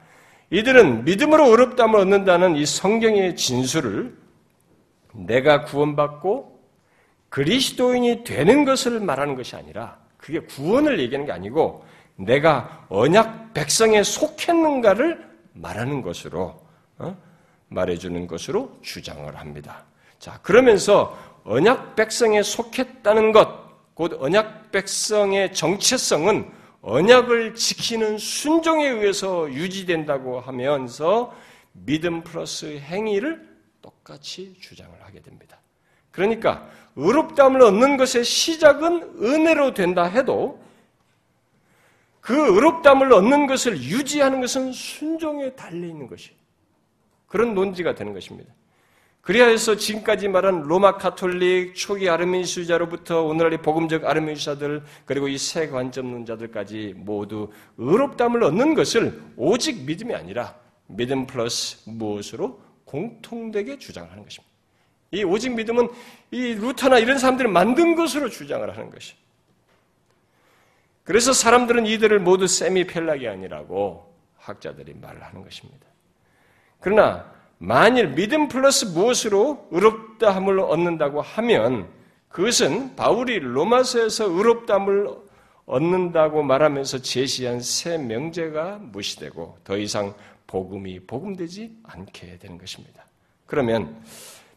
이들은 0.49 1.03
믿음으로 1.03 1.49
의롭다을 1.49 1.95
얻는다는 1.95 2.55
이 2.55 2.65
성경의 2.65 3.35
진술을 3.35 4.15
내가 5.13 5.63
구원받고 5.63 6.57
그리스도인이 7.29 8.23
되는 8.23 8.65
것을 8.65 8.99
말하는 8.99 9.35
것이 9.35 9.55
아니라 9.55 9.97
그게 10.17 10.39
구원을 10.39 10.99
얘기하는 10.99 11.25
게 11.25 11.31
아니고 11.31 11.85
내가 12.17 12.85
언약 12.89 13.53
백성에 13.53 14.03
속했는가를 14.03 15.27
말하는 15.53 16.01
것으로 16.01 16.59
어? 16.97 17.17
말해주는 17.69 18.27
것으로 18.27 18.77
주장을 18.81 19.35
합니다. 19.35 19.85
자 20.19 20.39
그러면서 20.41 21.17
언약 21.43 21.95
백성에 21.95 22.43
속했다는 22.43 23.31
것, 23.31 23.93
곧 23.93 24.17
언약 24.19 24.71
백성의 24.71 25.53
정체성은 25.53 26.51
언약을 26.81 27.55
지키는 27.55 28.17
순종에 28.17 28.87
의해서 28.87 29.51
유지된다고 29.51 30.39
하면서 30.39 31.33
믿음 31.71 32.23
플러스 32.23 32.77
행위를 32.79 33.47
똑같이 33.81 34.55
주장을 34.59 34.93
하게 35.01 35.21
됩니다. 35.21 35.57
그러니까 36.11 36.67
의롭다함을 36.95 37.61
얻는 37.61 37.97
것의 37.97 38.23
시작은 38.23 39.21
은혜로 39.21 39.73
된다 39.73 40.03
해도 40.03 40.59
그 42.27 42.35
의롭다함을 42.35 43.13
얻는 43.13 43.47
것을 43.47 43.81
유지하는 43.81 44.41
것은 44.41 44.73
순종에 44.73 45.53
달려 45.53 45.87
있는 45.87 46.07
것이 46.07 46.31
그런 47.25 47.55
논지가 47.55 47.95
되는 47.95 48.11
것입니다. 48.13 48.53
그리하여서 49.21 49.77
지금까지 49.77 50.27
말한 50.27 50.63
로마 50.63 50.97
카톨릭 50.97 51.73
초기 51.73 52.09
아르민수자로부터 52.09 53.21
오늘날의 53.21 53.61
복음적 53.61 54.03
아르민수자들 54.03 54.83
그리고 55.05 55.29
이새 55.29 55.69
관점론자들까지 55.69 56.95
모두 56.97 57.49
의롭담을 57.77 58.43
얻는 58.43 58.73
것을 58.73 59.21
오직 59.37 59.85
믿음이 59.85 60.13
아니라 60.13 60.53
믿음 60.87 61.27
플러스 61.27 61.89
무엇으로 61.89 62.59
공통되게 62.83 63.77
주장을 63.77 64.11
하는 64.11 64.25
것입니다. 64.25 64.53
이 65.11 65.23
오직 65.23 65.55
믿음은 65.55 65.87
이 66.31 66.55
루터나 66.55 66.99
이런 66.99 67.19
사람들이 67.19 67.47
만든 67.47 67.95
것으로 67.95 68.29
주장을 68.29 68.69
하는 68.69 68.89
것이. 68.89 69.15
그래서 71.07 71.31
사람들은 71.31 71.85
이들을 71.85 72.19
모두 72.19 72.47
세미펠라기아니라고 72.47 74.13
학자들이 74.39 74.93
말을 74.95 75.23
하는 75.23 75.41
것입니다. 75.41 75.87
그러나 76.81 77.31
만일 77.59 78.09
믿음 78.09 78.49
플러스 78.49 78.83
무엇으로 78.83 79.69
의롭다함을 79.71 80.59
얻는다고 80.59 81.21
하면 81.21 81.87
그것은 82.27 82.97
바울이 82.97 83.39
로마서에서 83.39 84.25
의롭다함을 84.25 85.07
얻는다고 85.65 86.43
말하면서 86.43 86.97
제시한 87.03 87.61
새 87.61 87.97
명제가 87.97 88.79
무시되고 88.81 89.59
더 89.63 89.77
이상 89.77 90.13
복음이 90.45 91.07
복음되지 91.07 91.71
않게 91.83 92.39
되는 92.39 92.57
것입니다. 92.57 93.05
그러면 93.45 94.03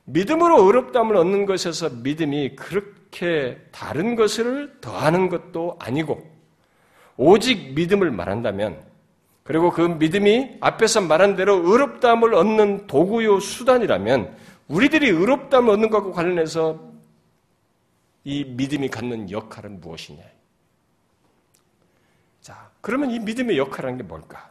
믿음으로 0.05 0.65
의롭다함을 0.65 1.15
얻는 1.15 1.47
것에서 1.47 1.91
믿음이 1.91 2.57
그렇게 2.57 3.57
다른 3.71 4.17
것을 4.17 4.79
더하는 4.81 5.29
것도 5.29 5.77
아니고 5.79 6.30
오직 7.17 7.75
믿음을 7.75 8.11
말한다면 8.11 8.83
그리고 9.43 9.71
그 9.71 9.83
믿음이 9.83 10.59
앞에서 10.61 11.01
말한 11.01 11.37
대로 11.37 11.57
의롭다함을 11.57 12.35
얻는 12.35 12.87
도구요 12.87 13.41
수단이라면 13.41 14.37
우리들이 14.69 15.09
의롭다함을 15.09 15.71
얻는 15.71 15.91
것과 15.91 16.13
관련해서 16.13 16.91
이 18.25 18.45
믿음이 18.45 18.89
갖는 18.89 19.31
역할은 19.31 19.81
무엇이냐? 19.81 20.23
자, 22.41 22.71
그러면 22.81 23.11
이 23.11 23.19
믿음의 23.19 23.59
역할이라는 23.59 23.99
게 23.99 24.05
뭘까? 24.05 24.51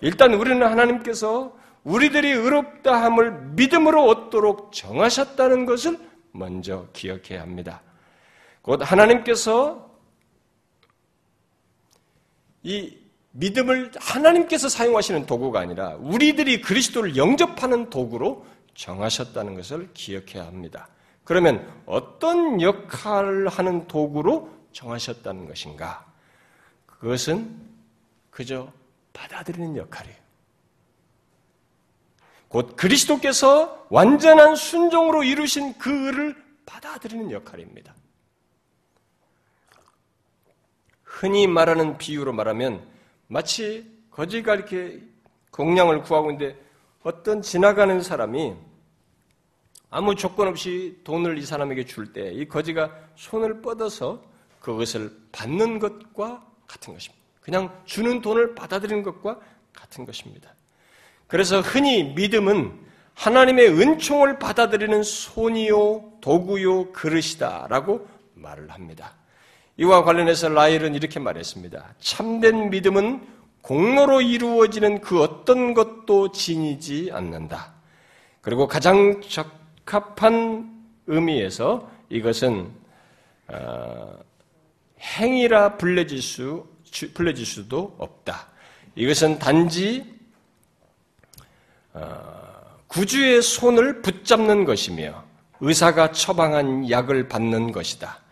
일단 0.00 0.34
우리는 0.34 0.66
하나님께서 0.66 1.56
우리들이 1.84 2.30
의롭다함을 2.30 3.52
믿음으로 3.54 4.06
얻도록 4.06 4.72
정하셨다는 4.72 5.66
것을 5.66 5.98
먼저 6.32 6.86
기억해야 6.92 7.42
합니다. 7.42 7.82
곧 8.62 8.80
하나님께서 8.82 9.83
이 12.64 12.96
믿음을 13.32 13.92
하나님께서 13.96 14.68
사용하시는 14.68 15.26
도구가 15.26 15.60
아니라 15.60 15.96
우리들이 16.00 16.60
그리스도를 16.60 17.16
영접하는 17.16 17.90
도구로 17.90 18.46
정하셨다는 18.74 19.54
것을 19.54 19.90
기억해야 19.92 20.46
합니다. 20.46 20.88
그러면 21.24 21.68
어떤 21.86 22.60
역할을 22.60 23.48
하는 23.48 23.86
도구로 23.86 24.50
정하셨다는 24.72 25.46
것인가? 25.46 26.04
그것은 26.86 27.54
그저 28.30 28.72
받아들이는 29.12 29.76
역할이에요. 29.76 30.16
곧 32.48 32.76
그리스도께서 32.76 33.86
완전한 33.90 34.54
순종으로 34.54 35.24
이루신 35.24 35.76
그 35.76 36.08
을을 36.08 36.36
받아들이는 36.66 37.30
역할입니다. 37.30 37.94
흔히 41.14 41.46
말하는 41.46 41.96
비유로 41.96 42.32
말하면 42.32 42.82
마치 43.28 43.88
거지가 44.10 44.54
이렇게 44.56 45.00
공량을 45.52 46.02
구하고 46.02 46.30
있는데 46.32 46.58
어떤 47.02 47.40
지나가는 47.40 48.00
사람이 48.02 48.54
아무 49.90 50.14
조건 50.16 50.48
없이 50.48 50.98
돈을 51.04 51.38
이 51.38 51.42
사람에게 51.46 51.84
줄 51.86 52.12
때 52.12 52.32
이 52.32 52.46
거지가 52.48 52.90
손을 53.14 53.62
뻗어서 53.62 54.22
그것을 54.60 55.12
받는 55.30 55.78
것과 55.78 56.44
같은 56.66 56.92
것입니다. 56.94 57.22
그냥 57.40 57.82
주는 57.84 58.20
돈을 58.20 58.54
받아들이는 58.54 59.02
것과 59.04 59.38
같은 59.72 60.04
것입니다. 60.04 60.50
그래서 61.28 61.60
흔히 61.60 62.02
믿음은 62.14 62.72
하나님의 63.14 63.68
은총을 63.68 64.38
받아들이는 64.40 65.02
손이요, 65.04 66.18
도구요, 66.20 66.90
그릇이다라고 66.92 68.08
말을 68.34 68.70
합니다. 68.70 69.14
이와 69.76 70.04
관련해서 70.04 70.48
라일은 70.48 70.94
이렇게 70.94 71.18
말했습니다. 71.18 71.94
참된 71.98 72.70
믿음은 72.70 73.26
공로로 73.62 74.20
이루어지는 74.20 75.00
그 75.00 75.22
어떤 75.22 75.74
것도 75.74 76.32
지니지 76.32 77.10
않는다. 77.12 77.72
그리고 78.40 78.68
가장 78.68 79.20
적합한 79.22 80.70
의미에서 81.06 81.90
이것은 82.10 82.70
어, 83.48 84.18
행위라 85.00 85.76
불려질 85.76 86.22
수 86.22 86.66
불려질 87.14 87.44
수도 87.44 87.96
없다. 87.98 88.48
이것은 88.94 89.38
단지 89.38 90.14
어, 91.94 92.02
구주의 92.86 93.42
손을 93.42 94.02
붙잡는 94.02 94.64
것이며 94.64 95.24
의사가 95.60 96.12
처방한 96.12 96.90
약을 96.90 97.28
받는 97.28 97.72
것이다. 97.72 98.23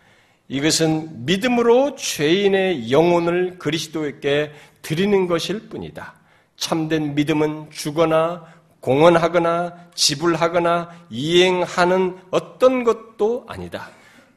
이것은 0.49 1.25
믿음으로 1.25 1.97
죄인의 1.97 2.91
영혼을 2.91 3.59
그리스도에게 3.59 4.53
드리는 4.83 5.27
것일 5.27 5.69
뿐이다. 5.69 6.15
참된 6.57 7.15
믿음은 7.15 7.71
주거나 7.71 8.45
공헌하거나 8.81 9.91
지불하거나 9.95 10.91
이행하는 11.11 12.19
어떤 12.31 12.85
것도 12.85 13.45
아니다. 13.49 13.91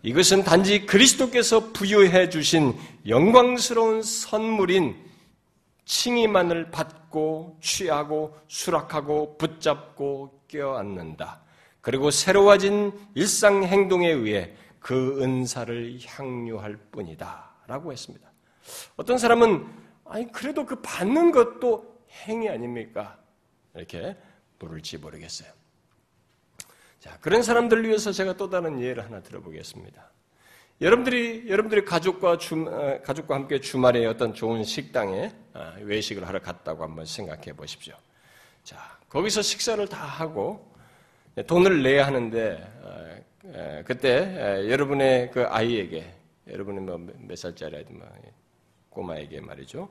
이것은 0.03 0.43
단지 0.43 0.85
그리스도께서 0.85 1.71
부여해 1.73 2.29
주신 2.29 2.75
영광스러운 3.07 4.03
선물인 4.03 4.95
칭의만을 5.85 6.69
받고 6.69 7.57
취하고 7.59 8.37
수락하고 8.47 9.37
붙잡고 9.37 10.41
껴안는다. 10.47 11.41
그리고 11.81 12.11
새로워진 12.11 12.91
일상 13.15 13.63
행동에 13.63 14.09
의해 14.09 14.53
그 14.86 15.19
은사를 15.19 15.97
향유할 16.05 16.77
뿐이다. 16.91 17.55
라고 17.65 17.91
했습니다. 17.91 18.31
어떤 18.95 19.17
사람은, 19.17 19.65
아니, 20.05 20.31
그래도 20.31 20.63
그 20.63 20.79
받는 20.79 21.31
것도 21.31 22.03
행위 22.27 22.47
아닙니까? 22.49 23.17
이렇게 23.73 24.15
물을지 24.59 24.99
모르겠어요. 24.99 25.51
자, 26.99 27.17
그런 27.19 27.41
사람들을 27.41 27.88
위해서 27.88 28.11
제가 28.11 28.38
또 28.38 28.47
다른 28.47 28.79
예를 28.79 29.03
하나 29.03 29.23
들어보겠습니다. 29.23 30.11
여러분들이, 30.81 31.49
여러분들이 31.49 31.83
가족과 31.83 32.38
주, 32.38 32.53
어, 32.67 33.01
가족과 33.01 33.33
함께 33.33 33.59
주말에 33.59 34.05
어떤 34.05 34.36
좋은 34.36 34.63
식당에 34.63 35.33
어, 35.55 35.73
외식을 35.81 36.27
하러 36.27 36.39
갔다고 36.39 36.83
한번 36.83 37.05
생각해 37.07 37.53
보십시오. 37.53 37.95
자, 38.63 38.99
거기서 39.09 39.41
식사를 39.41 39.88
다 39.88 40.05
하고 40.05 40.75
돈을 41.47 41.81
내야 41.81 42.05
하는데 42.05 42.71
어, 42.83 43.25
그때 43.85 44.69
여러분의 44.69 45.31
그 45.31 45.45
아이에게 45.45 46.13
여러분이 46.47 46.79
뭐몇 46.79 47.37
살짜리 47.37 47.77
아이든 47.77 47.97
뭐 47.97 48.07
꼬마에게 48.89 49.41
말이죠 49.41 49.89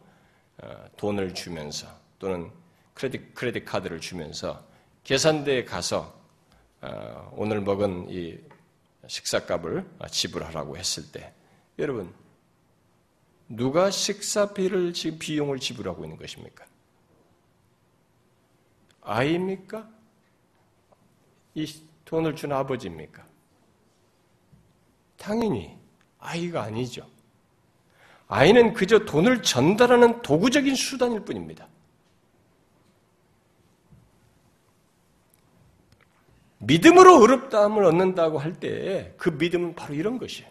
어, 0.59 0.85
돈을 0.97 1.35
주면서 1.35 1.87
또는 2.19 2.51
크레딧 2.95 3.35
크레딧 3.35 3.65
카드를 3.65 4.01
주면서 4.01 4.65
계산대에 5.03 5.65
가서 5.65 6.19
어, 6.81 7.33
오늘 7.37 7.61
먹은 7.61 8.09
이 8.09 8.39
식사값을 9.07 9.85
지불하라고 10.11 10.77
했을 10.77 11.11
때 11.13 11.33
여러분 11.79 12.13
누가 13.49 13.91
식사비를 13.91 14.95
지금 14.95 15.19
비용을 15.19 15.59
지불하고 15.59 16.05
있는 16.05 16.17
것입니까? 16.17 16.65
아이입니까? 19.03 19.89
이 21.55 21.83
돈을 22.07 22.37
준 22.37 22.53
아버지입니까? 22.53 23.34
당연히 25.25 25.75
아이가 26.19 26.65
아니죠. 26.65 27.09
아이는 28.29 28.75
그저 28.75 29.07
돈을 29.07 29.43
전달하는 29.43 30.21
도구적인 30.21 30.75
수단일 30.75 31.21
뿐입니다. 31.21 31.67
믿음으로 36.59 37.23
어렵다함을 37.23 37.85
얻는다고 37.85 38.39
할 38.39 38.55
때 38.61 39.15
그 39.17 39.31
믿음은 39.31 39.75
바로 39.75 39.95
이런 39.95 40.19
것이에요. 40.19 40.51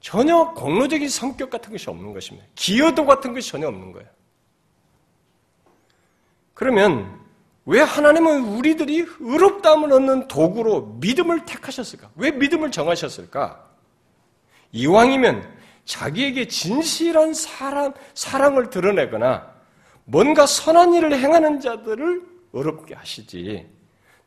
전혀 0.00 0.52
공로적인 0.54 1.08
성격 1.08 1.50
같은 1.50 1.70
것이 1.70 1.88
없는 1.88 2.12
것입니다. 2.12 2.48
기여도 2.56 3.06
같은 3.06 3.32
것이 3.34 3.50
전혀 3.50 3.68
없는 3.68 3.92
거예요. 3.92 4.08
그러면 6.54 7.19
왜 7.66 7.80
하나님은 7.80 8.44
우리들이 8.56 9.06
의롭다함을 9.20 9.92
얻는 9.92 10.28
도구로 10.28 10.98
믿음을 11.00 11.44
택하셨을까? 11.44 12.10
왜 12.16 12.30
믿음을 12.30 12.70
정하셨을까? 12.70 13.68
이왕이면 14.72 15.60
자기에게 15.84 16.48
진실한 16.48 17.34
사랑, 17.34 17.94
사랑을 18.14 18.70
드러내거나 18.70 19.50
뭔가 20.04 20.46
선한 20.46 20.94
일을 20.94 21.18
행하는 21.18 21.60
자들을 21.60 22.22
어렵게 22.52 22.94
하시지. 22.94 23.68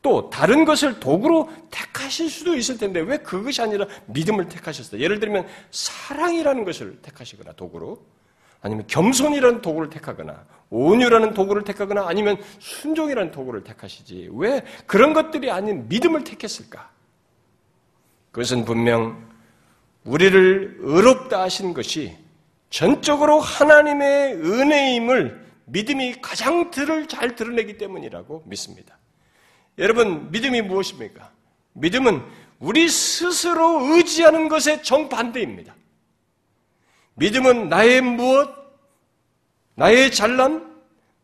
또 0.01 0.29
다른 0.29 0.65
것을 0.65 0.99
도구로 0.99 1.49
택하실 1.71 2.29
수도 2.29 2.55
있을 2.55 2.77
텐데 2.77 2.99
왜 2.99 3.17
그것이 3.17 3.61
아니라 3.61 3.87
믿음을 4.07 4.49
택하셨어요? 4.49 5.01
예를 5.01 5.19
들면 5.19 5.47
사랑이라는 5.71 6.65
것을 6.65 6.99
택하시거나 7.01 7.53
도구로 7.53 8.03
아니면 8.61 8.85
겸손이라는 8.87 9.61
도구를 9.61 9.89
택하거나 9.89 10.45
온유라는 10.73 11.35
도구를 11.35 11.63
택하거나 11.63 12.07
아니면 12.07 12.37
순종이라는 12.57 13.31
도구를 13.31 13.63
택하시지 13.63 14.29
왜 14.33 14.63
그런 14.87 15.13
것들이 15.13 15.51
아닌 15.51 15.87
믿음을 15.87 16.23
택했을까? 16.23 16.89
그것은 18.31 18.65
분명 18.65 19.29
우리를 20.03 20.77
의롭다 20.79 21.43
하신 21.43 21.75
것이 21.75 22.17
전적으로 22.71 23.39
하나님의 23.39 24.33
은혜임을 24.33 25.43
믿음이 25.65 26.21
가장 26.21 26.71
들을 26.71 27.07
잘 27.07 27.35
드러내기 27.35 27.77
때문이라고 27.77 28.43
믿습니다. 28.47 28.97
여러분 29.77 30.31
믿음이 30.31 30.63
무엇입니까? 30.63 31.31
믿음은 31.73 32.23
우리 32.59 32.89
스스로 32.89 33.93
의지하는 33.93 34.49
것의 34.49 34.81
정반대입니다. 34.81 35.75
믿음은 37.15 37.69
나의 37.69 38.01
무엇, 38.01 38.62
나의 39.75 40.11
잘남, 40.11 40.73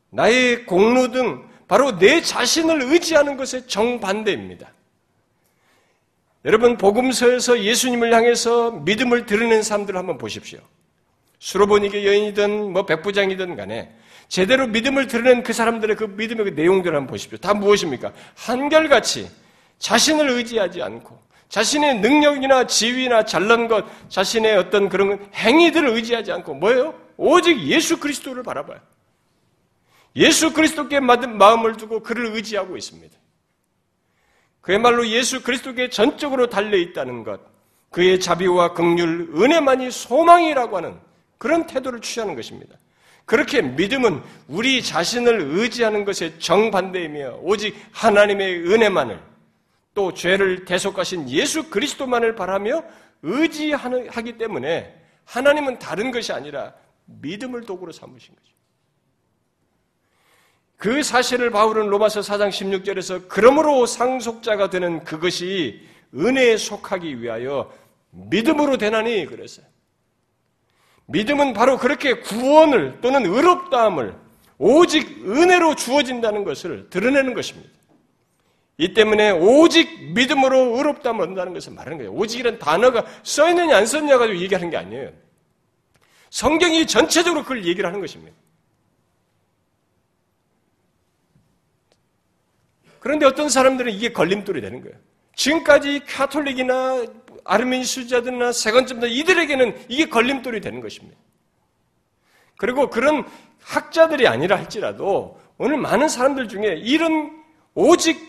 나의 0.10 0.66
공로 0.66 1.12
등 1.12 1.48
바로 1.68 1.98
내 1.98 2.22
자신을 2.22 2.82
의지하는 2.82 3.38
것에 3.38 3.68
정반대입니다. 3.68 4.72
여러분 6.46 6.78
복음서에서 6.78 7.62
예수님을 7.62 8.14
향해서 8.14 8.72
믿음을 8.72 9.26
드러낸 9.26 9.62
사람들을 9.62 9.98
한번 9.98 10.18
보십시오. 10.18 10.60
수로보니게 11.40 12.06
여인이든 12.06 12.74
뭐 12.74 12.86
백부장이든 12.86 13.56
간에 13.56 13.94
제대로 14.28 14.68
믿음을 14.68 15.08
드러낸 15.08 15.44
그 15.44 15.54
사람들의 15.54 15.96
그 15.96 16.04
믿음의 16.06 16.46
그 16.46 16.50
내용들을 16.52 16.96
한번 16.96 17.12
보십시오. 17.12 17.38
다 17.38 17.54
무엇입니까? 17.54 18.14
한결같이 18.36 19.30
자신을 19.80 20.30
의지하지 20.30 20.82
않고 20.82 21.20
자신의 21.50 22.00
능력이나 22.00 22.68
지위나 22.68 23.26
잘난 23.26 23.68
것, 23.68 23.86
자신의 24.10 24.56
어떤 24.58 24.88
그런 24.88 25.20
행위들을 25.34 25.90
의지하지 25.90 26.32
않고 26.32 26.54
뭐예요? 26.56 27.09
오직 27.22 27.60
예수 27.64 28.00
그리스도를 28.00 28.44
바라봐요. 28.44 28.80
예수 30.16 30.54
그리스도께 30.54 31.02
마음을 31.02 31.76
두고 31.76 32.02
그를 32.02 32.28
의지하고 32.28 32.78
있습니다. 32.78 33.16
그야말로 34.62 35.06
예수 35.08 35.44
그리스도께 35.44 35.90
전적으로 35.90 36.48
달려 36.48 36.78
있다는 36.78 37.26
것, 37.26 37.42
그의 37.90 38.22
자비와 38.22 38.74
긍휼, 38.74 39.36
은혜만이 39.36 39.92
소망이라고 39.92 40.78
하는 40.78 40.98
그런 41.38 41.68
태도를 41.68 42.00
취하는 42.00 42.36
것입니다. 42.36 42.78
그렇게 43.26 43.62
믿음은 43.62 44.24
우리 44.48 44.82
자신을 44.82 45.42
의지하는 45.42 46.06
것에 46.06 46.40
정반대이며 46.40 47.40
오직 47.42 47.76
하나님의 47.92 48.66
은혜만을 48.72 49.20
또 49.94 50.14
죄를 50.14 50.64
대속하신 50.64 51.30
예수 51.30 51.70
그리스도만을 51.70 52.36
바라며 52.36 52.84
의지하기 53.24 54.38
때문에 54.38 54.96
하나님은 55.26 55.80
다른 55.80 56.12
것이 56.12 56.32
아니라 56.32 56.74
믿음을 57.22 57.62
도구로 57.62 57.92
삼으신 57.92 58.36
거죠. 58.36 58.50
그 60.78 61.04
사실을 61.04 61.52
바울은 61.52 61.88
로마서 61.88 62.22
4장 62.22 62.50
16절에서 62.50 63.26
그러므로 63.28 63.86
상속자가 63.86 64.70
되는 64.70 65.04
그것이 65.04 65.82
은혜에 66.16 66.58
속하기 66.58 67.22
위하여 67.22 67.72
믿음으로 68.12 68.78
되나니 68.78 69.26
그랬어요. 69.26 69.66
믿음은 71.08 71.54
바로 71.54 71.78
그렇게 71.78 72.22
구원을 72.22 73.02
또는 73.02 73.26
의롭다함을 73.26 74.16
오직 74.58 75.26
은혜로 75.26 75.76
주어진다는 75.76 76.44
것을 76.44 76.90
드러내는 76.90 77.34
것입니다. 77.34 77.70
이 78.78 78.94
때문에 78.94 79.32
오직 79.32 80.14
믿음으로 80.14 80.78
의롭다함을 80.78 81.24
얻는다는 81.24 81.54
것을 81.54 81.74
말하는 81.74 81.98
거예요. 81.98 82.14
오직이란 82.14 82.60
단어가 82.60 83.06
써있느냐 83.24 83.76
안 83.76 83.86
썼냐 83.86 84.18
가지고 84.18 84.40
얘기하는 84.40 84.70
게 84.70 84.78
아니에요. 84.78 85.12
성경이 86.30 86.86
전체적으로 86.88 87.44
그걸 87.44 87.66
얘기를 87.66 87.88
하는 87.88 88.00
것입니다. 88.00 88.36
그런데 93.00 93.26
어떤 93.26 93.50
사람들은 93.50 93.92
이게 93.94 94.12
걸림돌이 94.12 94.62
되는 94.62 94.82
거예요. 94.82 94.96
지금까지 95.36 96.02
카톨릭이나 96.06 97.06
아르메니 97.46 97.86
수자들이나 97.86 98.52
세건점들 98.52 99.10
이들에게는 99.10 99.86
이게 99.88 100.10
걸림돌이 100.10 100.62
되는 100.62 100.82
것입니다. 100.82 101.18
그리고 102.58 102.90
그런 102.90 103.26
학자들이 103.62 104.28
아니라 104.28 104.58
할지라도 104.58 105.40
오늘 105.58 105.78
많은 105.78 106.10
사람들 106.10 106.50
중에 106.50 106.76
이런 106.84 107.44
오직 107.74 108.20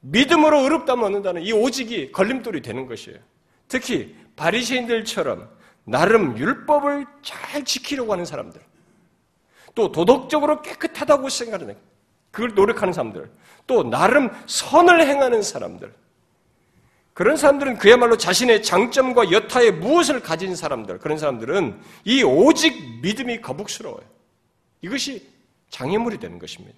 믿음으로 0.00 0.60
의롭다면 0.60 1.04
얻는다는 1.06 1.42
이 1.42 1.52
오직이 1.52 2.12
걸림돌이 2.12 2.60
되는 2.60 2.86
것이에요. 2.86 3.18
특히 3.68 4.14
바리새인들처럼 4.36 5.48
나름 5.84 6.36
율법을 6.38 7.06
잘 7.22 7.64
지키려고 7.64 8.12
하는 8.12 8.24
사람들, 8.24 8.60
또 9.74 9.92
도덕적으로 9.92 10.62
깨끗하다고 10.62 11.28
생각하는 11.28 11.76
그걸 12.30 12.54
노력하는 12.54 12.92
사람들, 12.92 13.30
또 13.66 13.88
나름 13.88 14.30
선을 14.46 15.06
행하는 15.06 15.42
사람들, 15.42 15.94
그런 17.12 17.36
사람들은 17.36 17.78
그야말로 17.78 18.16
자신의 18.16 18.62
장점과 18.64 19.30
여타의 19.30 19.72
무엇을 19.72 20.20
가진 20.20 20.56
사람들, 20.56 20.98
그런 20.98 21.16
사람들은 21.16 21.80
이 22.04 22.22
오직 22.24 23.00
믿음이 23.02 23.40
거북스러워요. 23.40 24.04
이것이 24.80 25.28
장애물이 25.70 26.18
되는 26.18 26.38
것입니다. 26.38 26.76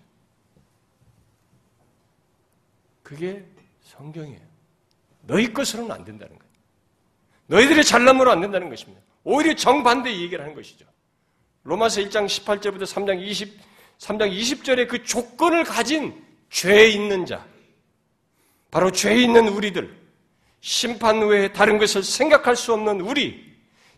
그게 3.02 3.44
성경이에요. 3.82 4.40
너희 5.22 5.52
것으로는 5.52 5.90
안 5.90 6.04
된다는 6.04 6.38
거예요. 6.38 6.45
너희들의 7.46 7.84
잘남으로 7.84 8.30
안 8.30 8.40
된다는 8.40 8.68
것입니다. 8.68 9.00
오히려 9.24 9.54
정반대 9.54 10.10
얘기를 10.10 10.42
하는 10.42 10.54
것이죠. 10.54 10.84
로마서 11.64 12.00
1장 12.02 12.26
18절부터 12.26 12.82
3장 12.82 13.20
20, 13.20 13.58
3장 13.98 14.32
20절에 14.32 14.88
그 14.88 15.02
조건을 15.04 15.64
가진 15.64 16.14
죄 16.48 16.86
있는 16.86 17.26
자, 17.26 17.44
바로 18.70 18.90
죄 18.92 19.16
있는 19.16 19.48
우리들, 19.48 19.96
심판 20.60 21.26
외에 21.26 21.52
다른 21.52 21.78
것을 21.78 22.02
생각할 22.02 22.56
수 22.56 22.72
없는 22.72 23.00
우리, 23.00 23.44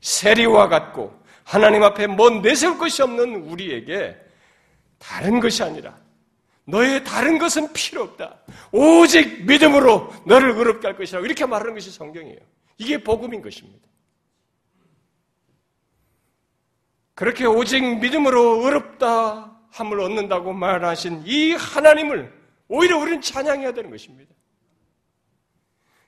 세리와 0.01 0.68
같고 0.68 1.18
하나님 1.44 1.82
앞에 1.82 2.07
먼 2.07 2.42
내세울 2.42 2.78
것이 2.78 3.03
없는 3.03 3.49
우리에게 3.49 4.16
다른 4.99 5.40
것이 5.40 5.62
아니라 5.62 5.96
너의 6.64 7.03
다른 7.03 7.38
것은 7.38 7.72
필요 7.72 8.03
없다. 8.03 8.36
오직 8.70 9.46
믿음으로 9.46 10.12
너를 10.26 10.51
의롭게 10.51 10.86
할 10.86 10.96
것이라고 10.96 11.24
이렇게 11.24 11.46
말하는 11.46 11.72
것이 11.72 11.90
성경이에요. 11.90 12.38
이게 12.79 13.03
복음인 13.03 13.43
것입니다. 13.43 13.87
그렇게 17.14 17.45
오직 17.45 17.99
믿음으로 17.99 18.64
의롭다 18.64 19.61
함을 19.70 20.01
얻는다고 20.01 20.53
말하신 20.53 21.24
이 21.26 21.53
하나님을 21.53 22.33
오히려 22.68 22.97
우리는 22.99 23.20
찬양해야 23.20 23.72
되는 23.72 23.91
것입니다. 23.91 24.33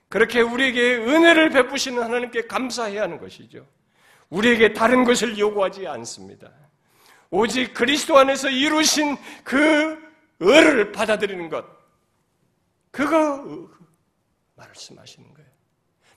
그렇게 0.07 0.41
우리에게 0.41 0.95
은혜를 0.95 1.49
베푸시는 1.49 2.01
하나님께 2.01 2.47
감사해야 2.47 3.03
하는 3.03 3.19
것이죠. 3.19 3.67
우리에게 4.29 4.73
다른 4.73 5.03
것을 5.03 5.37
요구하지 5.37 5.87
않습니다. 5.87 6.51
오직 7.29 7.73
그리스도 7.73 8.17
안에서 8.17 8.49
이루신 8.49 9.17
그 9.43 9.97
의를 10.39 10.91
받아들이는 10.91 11.49
것. 11.49 11.65
그거 12.91 13.69
말씀하시는 14.55 15.33
거예요. 15.33 15.49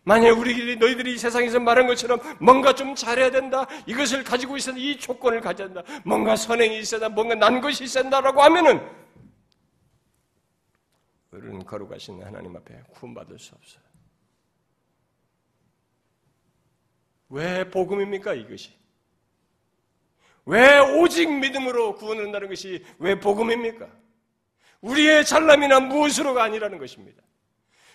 만약 0.05 0.39
우리 0.39 0.77
너희들이 0.77 1.17
세상에서 1.17 1.59
말한 1.61 1.87
것처럼 1.87 2.21
뭔가 2.39 2.75
좀 2.75 2.95
잘해야 2.95 3.31
된다. 3.31 3.67
이것을 3.87 4.23
가지고 4.23 4.57
있어야 4.57 4.77
이 4.77 4.99
조건을 4.99 5.41
가져야 5.41 5.69
된다. 5.69 5.83
뭔가 6.05 6.37
선행이 6.37 6.79
있어야 6.79 7.01
된다. 7.01 7.15
뭔가 7.15 7.35
난 7.35 7.61
것이 7.61 7.85
있어야 7.85 8.03
된다라고 8.03 8.43
하면은 8.43 8.87
의를 11.33 11.59
거룩하신 11.65 12.23
하나님 12.23 12.55
앞에 12.55 12.83
구원받을 12.91 13.39
수 13.39 13.55
없어요. 13.55 13.83
왜 17.31 17.69
복음입니까, 17.69 18.35
이것이? 18.35 18.73
왜 20.45 20.79
오직 20.79 21.33
믿음으로 21.33 21.95
구원을 21.95 22.27
한다는 22.27 22.49
것이 22.49 22.85
왜 22.99 23.19
복음입니까? 23.19 23.89
우리의 24.83 25.25
잘남이나 25.25 25.81
무엇으로가 25.81 26.45
아니라는 26.45 26.79
것입니다. 26.79 27.23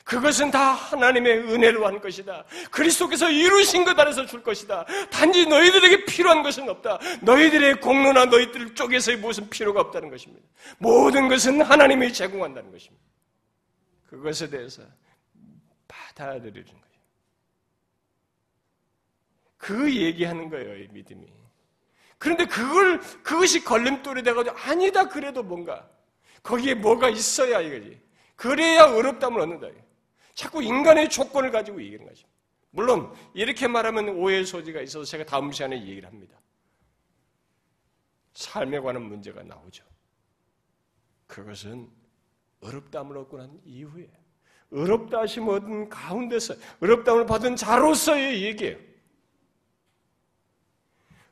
그것은 0.03 0.49
다 0.49 0.71
하나님의 0.71 1.39
은혜로 1.39 1.85
한 1.85 2.01
것이다. 2.01 2.45
그리스도께서 2.71 3.29
이루신 3.29 3.83
것 3.85 3.97
안에서 3.99 4.25
줄 4.25 4.41
것이다. 4.41 4.85
단지 5.11 5.45
너희들에게 5.45 6.05
필요한 6.05 6.41
것은 6.41 6.67
없다. 6.67 6.99
너희들의 7.21 7.79
공로나 7.79 8.25
너희들 8.25 8.73
쪽에서의 8.73 9.17
무슨 9.17 9.49
필요가 9.49 9.81
없다는 9.81 10.09
것입니다. 10.09 10.45
모든 10.79 11.27
것은 11.27 11.61
하나님이 11.61 12.11
제공한다는 12.11 12.71
것입니다. 12.71 13.03
그것에 14.07 14.49
대해서 14.49 14.81
받아들이는 15.87 16.65
거예요. 16.65 16.79
그 19.57 19.93
얘기하는 19.93 20.49
거예요, 20.49 20.75
이 20.77 20.87
믿음이. 20.91 21.27
그런데 22.17 22.45
그걸, 22.45 22.99
그것이 23.21 23.63
걸림돌이 23.63 24.23
돼가지고, 24.23 24.57
아니다, 24.57 25.07
그래도 25.07 25.43
뭔가. 25.43 25.87
거기에 26.41 26.73
뭐가 26.73 27.09
있어야 27.09 27.61
이거지. 27.61 28.01
그래야 28.35 28.85
어렵담을 28.85 29.41
얻는다. 29.41 29.67
자꾸 30.39 30.63
인간의 30.63 31.09
조건을 31.09 31.51
가지고 31.51 31.81
얘기하는 31.83 32.07
거죠. 32.07 32.25
물론, 32.71 33.13
이렇게 33.33 33.67
말하면 33.67 34.07
오해의 34.07 34.45
소지가 34.45 34.79
있어서 34.83 35.03
제가 35.03 35.25
다음 35.25 35.51
시간에 35.51 35.75
얘기를 35.81 36.07
합니다. 36.07 36.39
삶에 38.35 38.79
관한 38.79 39.01
문제가 39.01 39.43
나오죠. 39.43 39.83
그것은 41.27 41.89
어렵담을 42.61 43.17
얻고 43.17 43.37
난 43.37 43.59
이후에, 43.65 44.09
어렵다 44.71 45.19
하시면 45.19 45.55
얻은 45.55 45.89
가운데서, 45.89 46.55
어렵담을 46.79 47.25
받은 47.25 47.57
자로서의 47.57 48.41
얘기예요. 48.43 48.77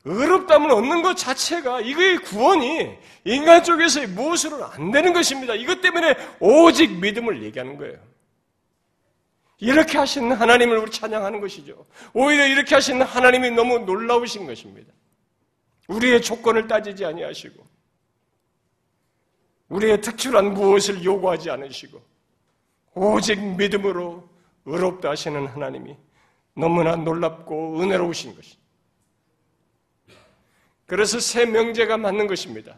의롭담을 0.04 0.70
얻는 0.70 1.02
것 1.02 1.16
자체가 1.16 1.80
이거의 1.80 2.18
구원이 2.18 2.98
인간 3.24 3.64
쪽에서의 3.64 4.08
무엇으로는 4.08 4.66
안 4.66 4.92
되는 4.92 5.14
것입니다. 5.14 5.56
이것 5.56 5.80
때문에 5.80 6.14
오직 6.42 7.00
믿음을 7.00 7.42
얘기하는 7.44 7.78
거예요. 7.78 8.17
이렇게 9.60 9.98
하신 9.98 10.32
하나님을 10.32 10.78
우리 10.78 10.92
찬양하는 10.92 11.42
것이죠. 11.42 11.86
오히려 12.14 12.46
이렇게 12.48 12.76
하신 12.76 13.02
하나님이 13.02 13.52
너무 13.52 13.80
놀라우신 13.80 14.46
것입니다. 14.46 14.94
우리의 15.88 16.22
조건을 16.22 16.68
따지지 16.68 17.06
아니하시고 17.06 17.66
우리의 19.70 20.02
특출한 20.02 20.54
무엇을 20.54 21.04
요구하지 21.04 21.50
않으시고 21.50 22.02
오직 22.94 23.40
믿음으로 23.40 24.30
의롭다 24.66 25.10
하시는 25.10 25.48
하나님이 25.48 25.96
너무나 26.56 26.96
놀랍고 26.96 27.82
은혜로우신 27.82 28.36
것입니다. 28.36 28.62
그래서 30.86 31.20
새 31.20 31.46
명제가 31.46 31.98
맞는 31.98 32.28
것입니다. 32.28 32.78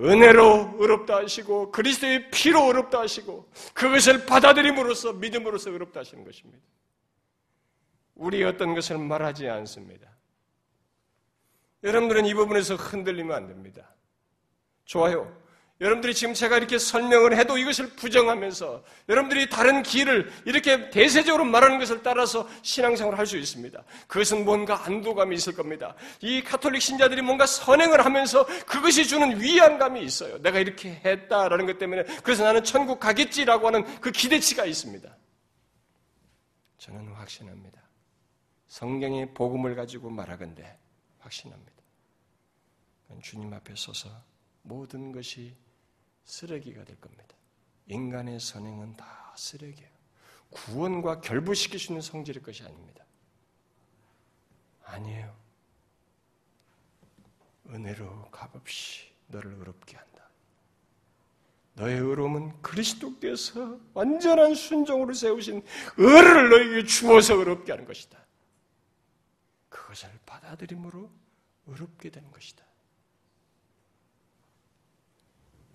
은혜로 0.00 0.76
의롭다 0.78 1.16
하시고 1.18 1.70
그리스도의 1.70 2.30
피로 2.30 2.66
의롭다 2.66 3.00
하시고 3.00 3.48
그것을 3.74 4.26
받아들임으로써 4.26 5.12
믿음으로써 5.12 5.70
의롭다 5.70 6.00
하시는 6.00 6.24
것입니다. 6.24 6.64
우리 8.14 8.42
어떤 8.44 8.74
것을 8.74 8.98
말하지 8.98 9.48
않습니다. 9.48 10.10
여러분들은 11.82 12.26
이 12.26 12.34
부분에서 12.34 12.76
흔들리면 12.76 13.36
안 13.36 13.46
됩니다. 13.48 13.94
좋아요. 14.84 15.41
여러분들이 15.82 16.14
지금 16.14 16.32
제가 16.32 16.58
이렇게 16.58 16.78
설명을 16.78 17.36
해도 17.36 17.58
이것을 17.58 17.88
부정하면서 17.96 18.84
여러분들이 19.08 19.50
다른 19.50 19.82
길을 19.82 20.30
이렇게 20.44 20.90
대세적으로 20.90 21.44
말하는 21.44 21.80
것을 21.80 22.02
따라서 22.02 22.48
신앙생활을 22.62 23.18
할 23.18 23.26
수 23.26 23.36
있습니다. 23.36 23.82
그것은 24.06 24.44
뭔가 24.44 24.84
안도감이 24.84 25.34
있을 25.36 25.54
겁니다. 25.54 25.94
이 26.20 26.42
카톨릭 26.42 26.82
신자들이 26.82 27.22
뭔가 27.22 27.46
선행을 27.46 28.04
하면서 28.04 28.44
그것이 28.66 29.06
주는 29.06 29.40
위안감이 29.40 30.02
있어요. 30.02 30.40
내가 30.42 30.58
이렇게 30.58 31.00
했다라는 31.04 31.66
것 31.66 31.78
때문에 31.78 32.04
그래서 32.22 32.44
나는 32.44 32.62
천국 32.62 33.00
가겠지라고 33.00 33.66
하는 33.66 34.00
그 34.00 34.10
기대치가 34.10 34.66
있습니다. 34.66 35.16
저는 36.78 37.12
확신합니다. 37.12 37.80
성경의 38.66 39.34
복음을 39.34 39.74
가지고 39.74 40.10
말하건대 40.10 40.78
확신합니다. 41.18 41.72
주님 43.22 43.52
앞에 43.52 43.74
서서 43.76 44.08
모든 44.62 45.12
것이 45.12 45.54
쓰레기가 46.24 46.84
될 46.84 47.00
겁니다. 47.00 47.36
인간의 47.86 48.40
선행은 48.40 48.96
다 48.96 49.34
쓰레기예요. 49.36 49.90
구원과 50.50 51.20
결부시킬 51.20 51.78
수 51.78 51.92
있는 51.92 52.02
성질의 52.02 52.42
것이 52.42 52.62
아닙니다. 52.62 53.04
아니에요. 54.84 55.34
은혜로 57.68 58.28
값없이 58.30 59.10
너를 59.28 59.54
의롭게 59.54 59.96
한다. 59.96 60.28
너의 61.74 61.98
의로움은 61.98 62.60
그리스도께서 62.60 63.80
완전한 63.94 64.54
순종으로 64.54 65.14
세우신 65.14 65.64
의를 65.96 66.50
너에게 66.50 66.84
주어서 66.86 67.34
의롭게 67.34 67.72
하는 67.72 67.86
것이다. 67.86 68.18
그것을 69.70 70.10
받아들임으로 70.26 71.10
의롭게 71.66 72.10
되는 72.10 72.30
것이다. 72.30 72.64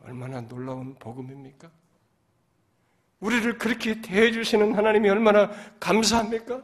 얼마나 0.07 0.39
놀라운 0.39 0.95
복음입니까? 0.95 1.69
우리를 3.19 3.57
그렇게 3.57 4.01
대해주시는 4.01 4.73
하나님이 4.73 5.09
얼마나 5.09 5.51
감사합니까? 5.79 6.63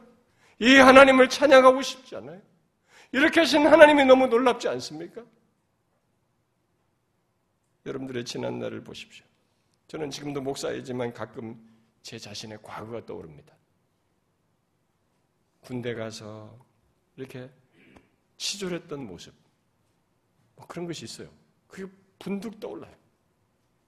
이 0.60 0.76
하나님을 0.76 1.28
찬양하고 1.28 1.82
싶지 1.82 2.16
않아요? 2.16 2.40
이렇게 3.12 3.40
하신 3.40 3.66
하나님이 3.66 4.06
너무 4.06 4.28
놀랍지 4.28 4.66
않습니까? 4.68 5.22
여러분들의 7.84 8.24
지난 8.24 8.58
날을 8.58 8.82
보십시오. 8.82 9.26
저는 9.88 10.10
지금도 10.10 10.40
목사이지만 10.40 11.12
가끔 11.12 11.60
제 12.02 12.18
자신의 12.18 12.58
과거가 12.62 13.04
떠오릅니다. 13.04 13.54
군대 15.60 15.92
가서 15.94 16.58
이렇게 17.16 17.50
치졸했던 18.38 19.06
모습, 19.06 19.34
뭐 20.56 20.66
그런 20.66 20.86
것이 20.86 21.04
있어요. 21.04 21.28
그게 21.68 21.90
분득 22.18 22.58
떠올라요. 22.58 23.03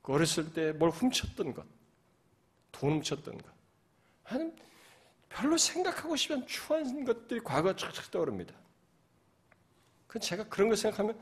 그 0.07 0.13
어렸을 0.13 0.53
때 0.53 0.73
뭘 0.73 0.91
훔쳤던 0.91 1.53
것, 1.53 1.67
돈 2.71 2.93
훔쳤던 2.93 3.39
것. 3.39 3.53
하는 4.23 4.57
별로 5.29 5.59
생각하고 5.59 6.15
싶은 6.15 6.47
추한 6.47 7.05
것들이 7.05 7.41
과거에 7.41 7.73
촥촥 7.73 8.13
떠오릅니다. 8.13 8.55
그 10.07 10.21
제가 10.21 10.45
그런 10.45 10.69
걸 10.69 10.77
생각하면 10.77 11.21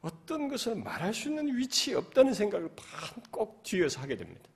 어떤 0.00 0.48
것을 0.48 0.76
말할 0.76 1.12
수 1.12 1.28
있는 1.28 1.54
위치에 1.58 1.94
없다는 1.94 2.32
생각을 2.32 2.70
꼭 3.30 3.62
뒤에서 3.64 4.00
하게 4.00 4.16
됩니다. 4.16 4.48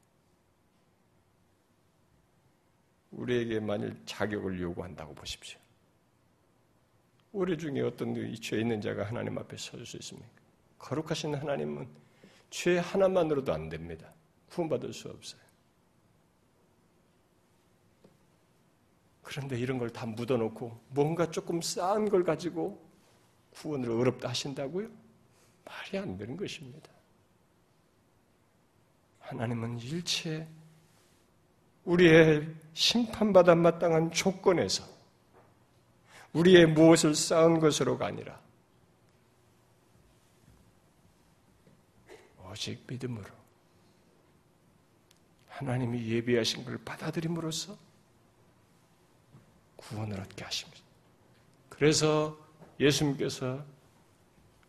우리에게 3.11 3.61
만일 3.61 3.95
자격을 4.07 4.59
요구한다고 4.59 5.15
보십시오. 5.15 5.61
우리 7.31 7.59
중에 7.59 7.83
어떤 7.83 8.17
위치에 8.17 8.61
있는 8.61 8.81
자가 8.81 9.05
하나님 9.05 9.37
앞에 9.37 9.59
서줄 9.59 9.85
수 9.85 9.99
있습니까? 9.99 10.31
거룩하신 10.79 11.35
하나님은 11.35 12.06
죄 12.51 12.79
하나만으로도 12.79 13.53
안 13.53 13.69
됩니다. 13.69 14.13
구원받을 14.51 14.93
수 14.93 15.09
없어요. 15.09 15.41
그런데 19.23 19.59
이런 19.59 19.79
걸 19.79 19.91
다 19.91 20.07
묻어놓고 20.07 20.81
뭔가 20.91 21.31
조금 21.31 21.61
쌓은 21.61 22.09
걸 22.09 22.23
가지고 22.25 22.81
구원을 23.51 23.91
어렵다 23.91 24.29
하신다고요? 24.29 24.89
말이 25.65 25.99
안 25.99 26.17
되는 26.17 26.37
것입니다. 26.37 26.89
하나님은 29.21 29.81
일체 29.81 30.47
우리의 31.85 32.55
심판받아 32.75 33.55
마땅한 33.57 34.13
조건에서 34.13 34.85
우리의 36.33 36.67
무엇을 36.67 37.15
쌓은 37.15 37.59
것으로가 37.59 38.07
아니라 38.07 38.41
오직 42.57 42.83
믿음으로 42.87 43.27
하나님이 45.49 46.09
예비하신 46.09 46.65
걸 46.65 46.79
받아들임으로써 46.85 47.77
구원을 49.77 50.19
얻게 50.19 50.43
하십니다. 50.43 50.81
그래서 51.69 52.37
예수님께서 52.81 53.63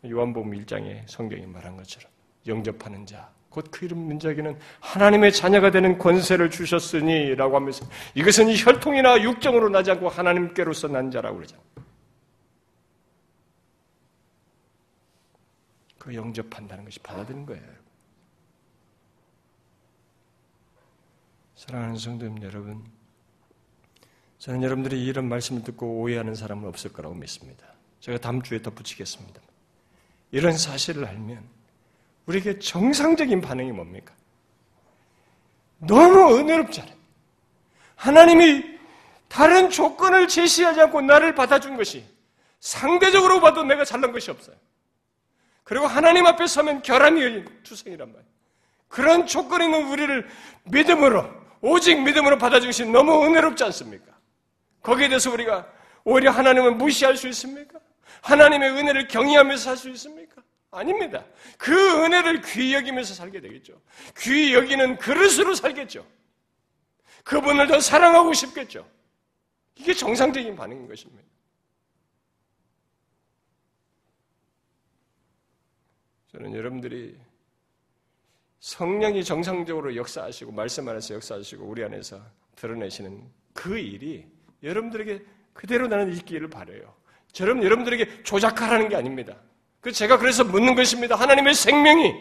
요한복음 0.06 0.52
1장에 0.52 1.08
성경이 1.08 1.46
말한 1.46 1.78
것처럼 1.78 2.12
영접하는 2.46 3.06
자, 3.06 3.32
곧 3.50 3.72
그 3.72 3.86
이름 3.86 4.00
문자에게는 4.00 4.60
하나님의 4.82 5.32
자녀가 5.32 5.72
되는 5.72 5.98
권세를 5.98 6.52
주셨으니 6.52 7.36
라고 7.36 7.56
하면서 7.56 7.86
이것은 8.16 8.54
혈통이나 8.54 9.24
육정으로 9.24 9.70
나지 9.70 9.92
않고 9.92 10.10
하나님께로서 10.10 10.90
난 10.90 11.10
자라고 11.10 11.38
그러잖아요. 11.38 11.66
그 15.98 16.16
영접한다는 16.16 16.86
것이 16.86 17.00
받아들인 17.00 17.46
거예요. 17.46 17.77
사랑하는 21.58 21.98
성도님 21.98 22.44
여러분, 22.44 22.86
저는 24.38 24.62
여러분들이 24.62 25.04
이런 25.04 25.28
말씀을 25.28 25.64
듣고 25.64 26.02
오해하는 26.02 26.36
사람은 26.36 26.68
없을 26.70 26.94
거라고 26.94 27.16
믿습니다. 27.16 27.66
제가 28.00 28.20
다음 28.20 28.44
주에 28.44 28.62
덧붙이겠습니다. 28.62 29.42
이런 30.30 30.56
사실을 30.56 31.06
알면 31.06 31.44
우리에게 32.28 32.60
정상적인 32.60 33.42
반응이 33.42 33.72
뭡니까? 33.72 34.14
너무 35.80 36.38
은혜롭잖아요. 36.38 36.96
하나님이 37.96 38.78
다른 39.28 39.72
조건을 39.72 40.28
제시하지 40.28 40.80
않고 40.82 41.02
나를 41.02 41.34
받아준 41.34 41.76
것이 41.76 42.06
상대적으로 42.60 43.42
봐도 43.42 43.64
내가 43.64 43.84
잘난 43.84 44.12
것이 44.12 44.30
없어요. 44.30 44.56
그리고 45.64 45.88
하나님 45.88 46.28
앞에 46.28 46.46
서면 46.46 46.84
결함이 46.84 47.20
열린 47.20 47.46
투성이란 47.64 48.10
말이에요. 48.10 48.28
그런 48.90 49.26
있는 49.26 49.88
우리를 49.88 50.30
믿음으로 50.66 51.37
오직 51.62 52.02
믿음으로 52.02 52.38
받아주신 52.38 52.92
너무 52.92 53.26
은혜롭지 53.26 53.64
않습니까? 53.66 54.16
거기에 54.82 55.08
대해서 55.10 55.32
우리가 55.32 55.72
오히려 56.04 56.32
하나님을 56.32 56.76
무시할 56.76 57.18
수 57.18 57.28
있습니까? 57.30 57.80
하나님의 58.22 58.72
은혜를 58.72 59.08
경외하면서 59.08 59.64
살 59.64 59.78
수 59.78 59.90
있습니까? 59.90 60.42
아닙니다. 60.72 61.26
그 61.58 61.74
은혜를 62.04 62.42
귀히 62.42 62.74
여기면서 62.74 63.14
살게 63.14 63.42
되겠죠. 63.42 63.82
귀히 64.20 64.54
여기는 64.54 64.98
그릇으로 64.98 65.56
살겠죠. 65.56 66.06
그분을 67.24 67.68
더 67.68 67.80
사랑하고 67.80 68.34
싶겠죠. 68.34 68.88
이게 69.76 69.94
정상적인 69.94 70.56
반응인 70.56 70.88
것입니다. 70.88 71.24
저는 76.32 76.54
여러분들이 76.56 77.18
성령이 78.60 79.24
정상적으로 79.24 79.96
역사하시고 79.96 80.52
말씀 80.52 80.88
안에서 80.88 81.16
역사하시고 81.16 81.66
우리 81.66 81.84
안에서 81.84 82.22
드러내시는 82.56 83.24
그 83.54 83.78
일이 83.78 84.26
여러분들에게 84.64 85.24
그대로 85.54 85.88
나는 85.88 86.14
있기를 86.14 86.50
바래요. 86.50 86.94
저럼 87.32 87.64
여러분들에게 87.64 88.24
조작하라는 88.24 88.90
게 88.90 88.96
아닙니다. 88.96 89.36
그 89.80 89.92
제가 89.92 90.18
그래서 90.18 90.44
묻는 90.44 90.76
것입니다. 90.76 91.16
하나님의 91.16 91.54
생명이 91.54 92.14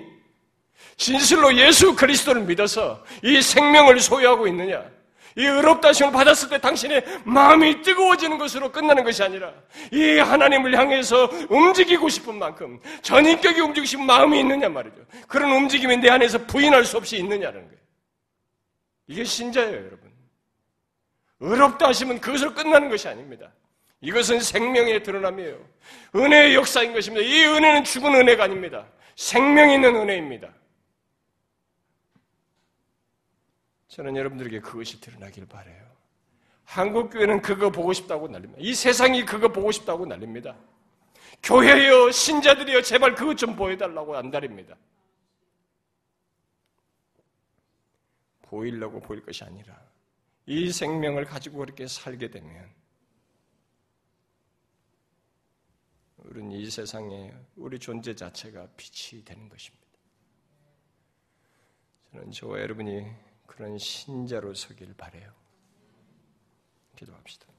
진실로 0.96 1.56
예수 1.56 1.94
그리스도를 1.94 2.42
믿어서 2.42 3.04
이 3.22 3.40
생명을 3.40 4.00
소유하고 4.00 4.46
있느냐? 4.48 4.84
이 5.36 5.44
의롭다심을 5.44 6.12
받았을 6.12 6.48
때 6.48 6.58
당신의 6.58 7.04
마음이 7.24 7.82
뜨거워지는 7.82 8.38
것으로 8.38 8.72
끝나는 8.72 9.04
것이 9.04 9.22
아니라 9.22 9.52
이 9.92 10.18
하나님을 10.18 10.76
향해서 10.78 11.28
움직이고 11.50 12.08
싶은 12.08 12.38
만큼 12.38 12.80
전인격이 13.02 13.60
움직이고 13.60 13.84
싶은 13.84 14.06
마음이 14.06 14.40
있느냐 14.40 14.70
말이죠. 14.70 14.96
그런 15.28 15.52
움직임이 15.52 15.98
내 15.98 16.08
안에서 16.08 16.38
부인할 16.46 16.84
수 16.84 16.96
없이 16.96 17.18
있느냐는 17.18 17.64
거예요. 17.64 17.76
이게 19.08 19.24
신자예요, 19.24 19.76
여러분. 19.76 20.10
의롭다 21.40 21.88
하시면 21.88 22.20
그것으로 22.20 22.54
끝나는 22.54 22.88
것이 22.88 23.06
아닙니다. 23.06 23.52
이것은 24.00 24.40
생명의 24.40 25.02
드러남이에요. 25.02 25.58
은혜의 26.14 26.54
역사인 26.54 26.94
것입니다. 26.94 27.26
이 27.26 27.44
은혜는 27.44 27.84
죽은 27.84 28.14
은혜가 28.14 28.44
아닙니다. 28.44 28.86
생명 29.16 29.70
있는 29.70 29.96
은혜입니다. 29.96 30.48
저는 33.96 34.14
여러분들에게 34.14 34.60
그것이 34.60 35.00
드러나길 35.00 35.46
바래요. 35.46 35.90
한국 36.64 37.08
교회는 37.08 37.40
그거 37.40 37.70
보고 37.70 37.94
싶다고 37.94 38.28
난립니다. 38.28 38.60
이 38.60 38.74
세상이 38.74 39.24
그거 39.24 39.48
보고 39.48 39.72
싶다고 39.72 40.04
난립니다. 40.04 40.54
교회여 41.42 42.10
신자들이여 42.10 42.82
제발 42.82 43.14
그것 43.14 43.38
좀 43.38 43.56
보여달라고 43.56 44.14
안달입니다. 44.14 44.76
보이려고 48.42 49.00
보일 49.00 49.22
것이 49.22 49.44
아니라 49.44 49.74
이 50.44 50.70
생명을 50.70 51.24
가지고 51.24 51.60
그렇게 51.60 51.86
살게 51.86 52.30
되면 52.30 52.68
우리는 56.18 56.52
이 56.52 56.68
세상에 56.68 57.32
우리 57.56 57.78
존재 57.78 58.14
자체가 58.14 58.68
빛이 58.76 59.24
되는 59.24 59.48
것입니다. 59.48 59.86
저는 62.12 62.30
저와 62.32 62.60
여러분이 62.60 63.25
그런 63.46 63.78
신자로 63.78 64.54
서길 64.54 64.94
바래요. 64.94 65.32
기도합시다. 66.96 67.55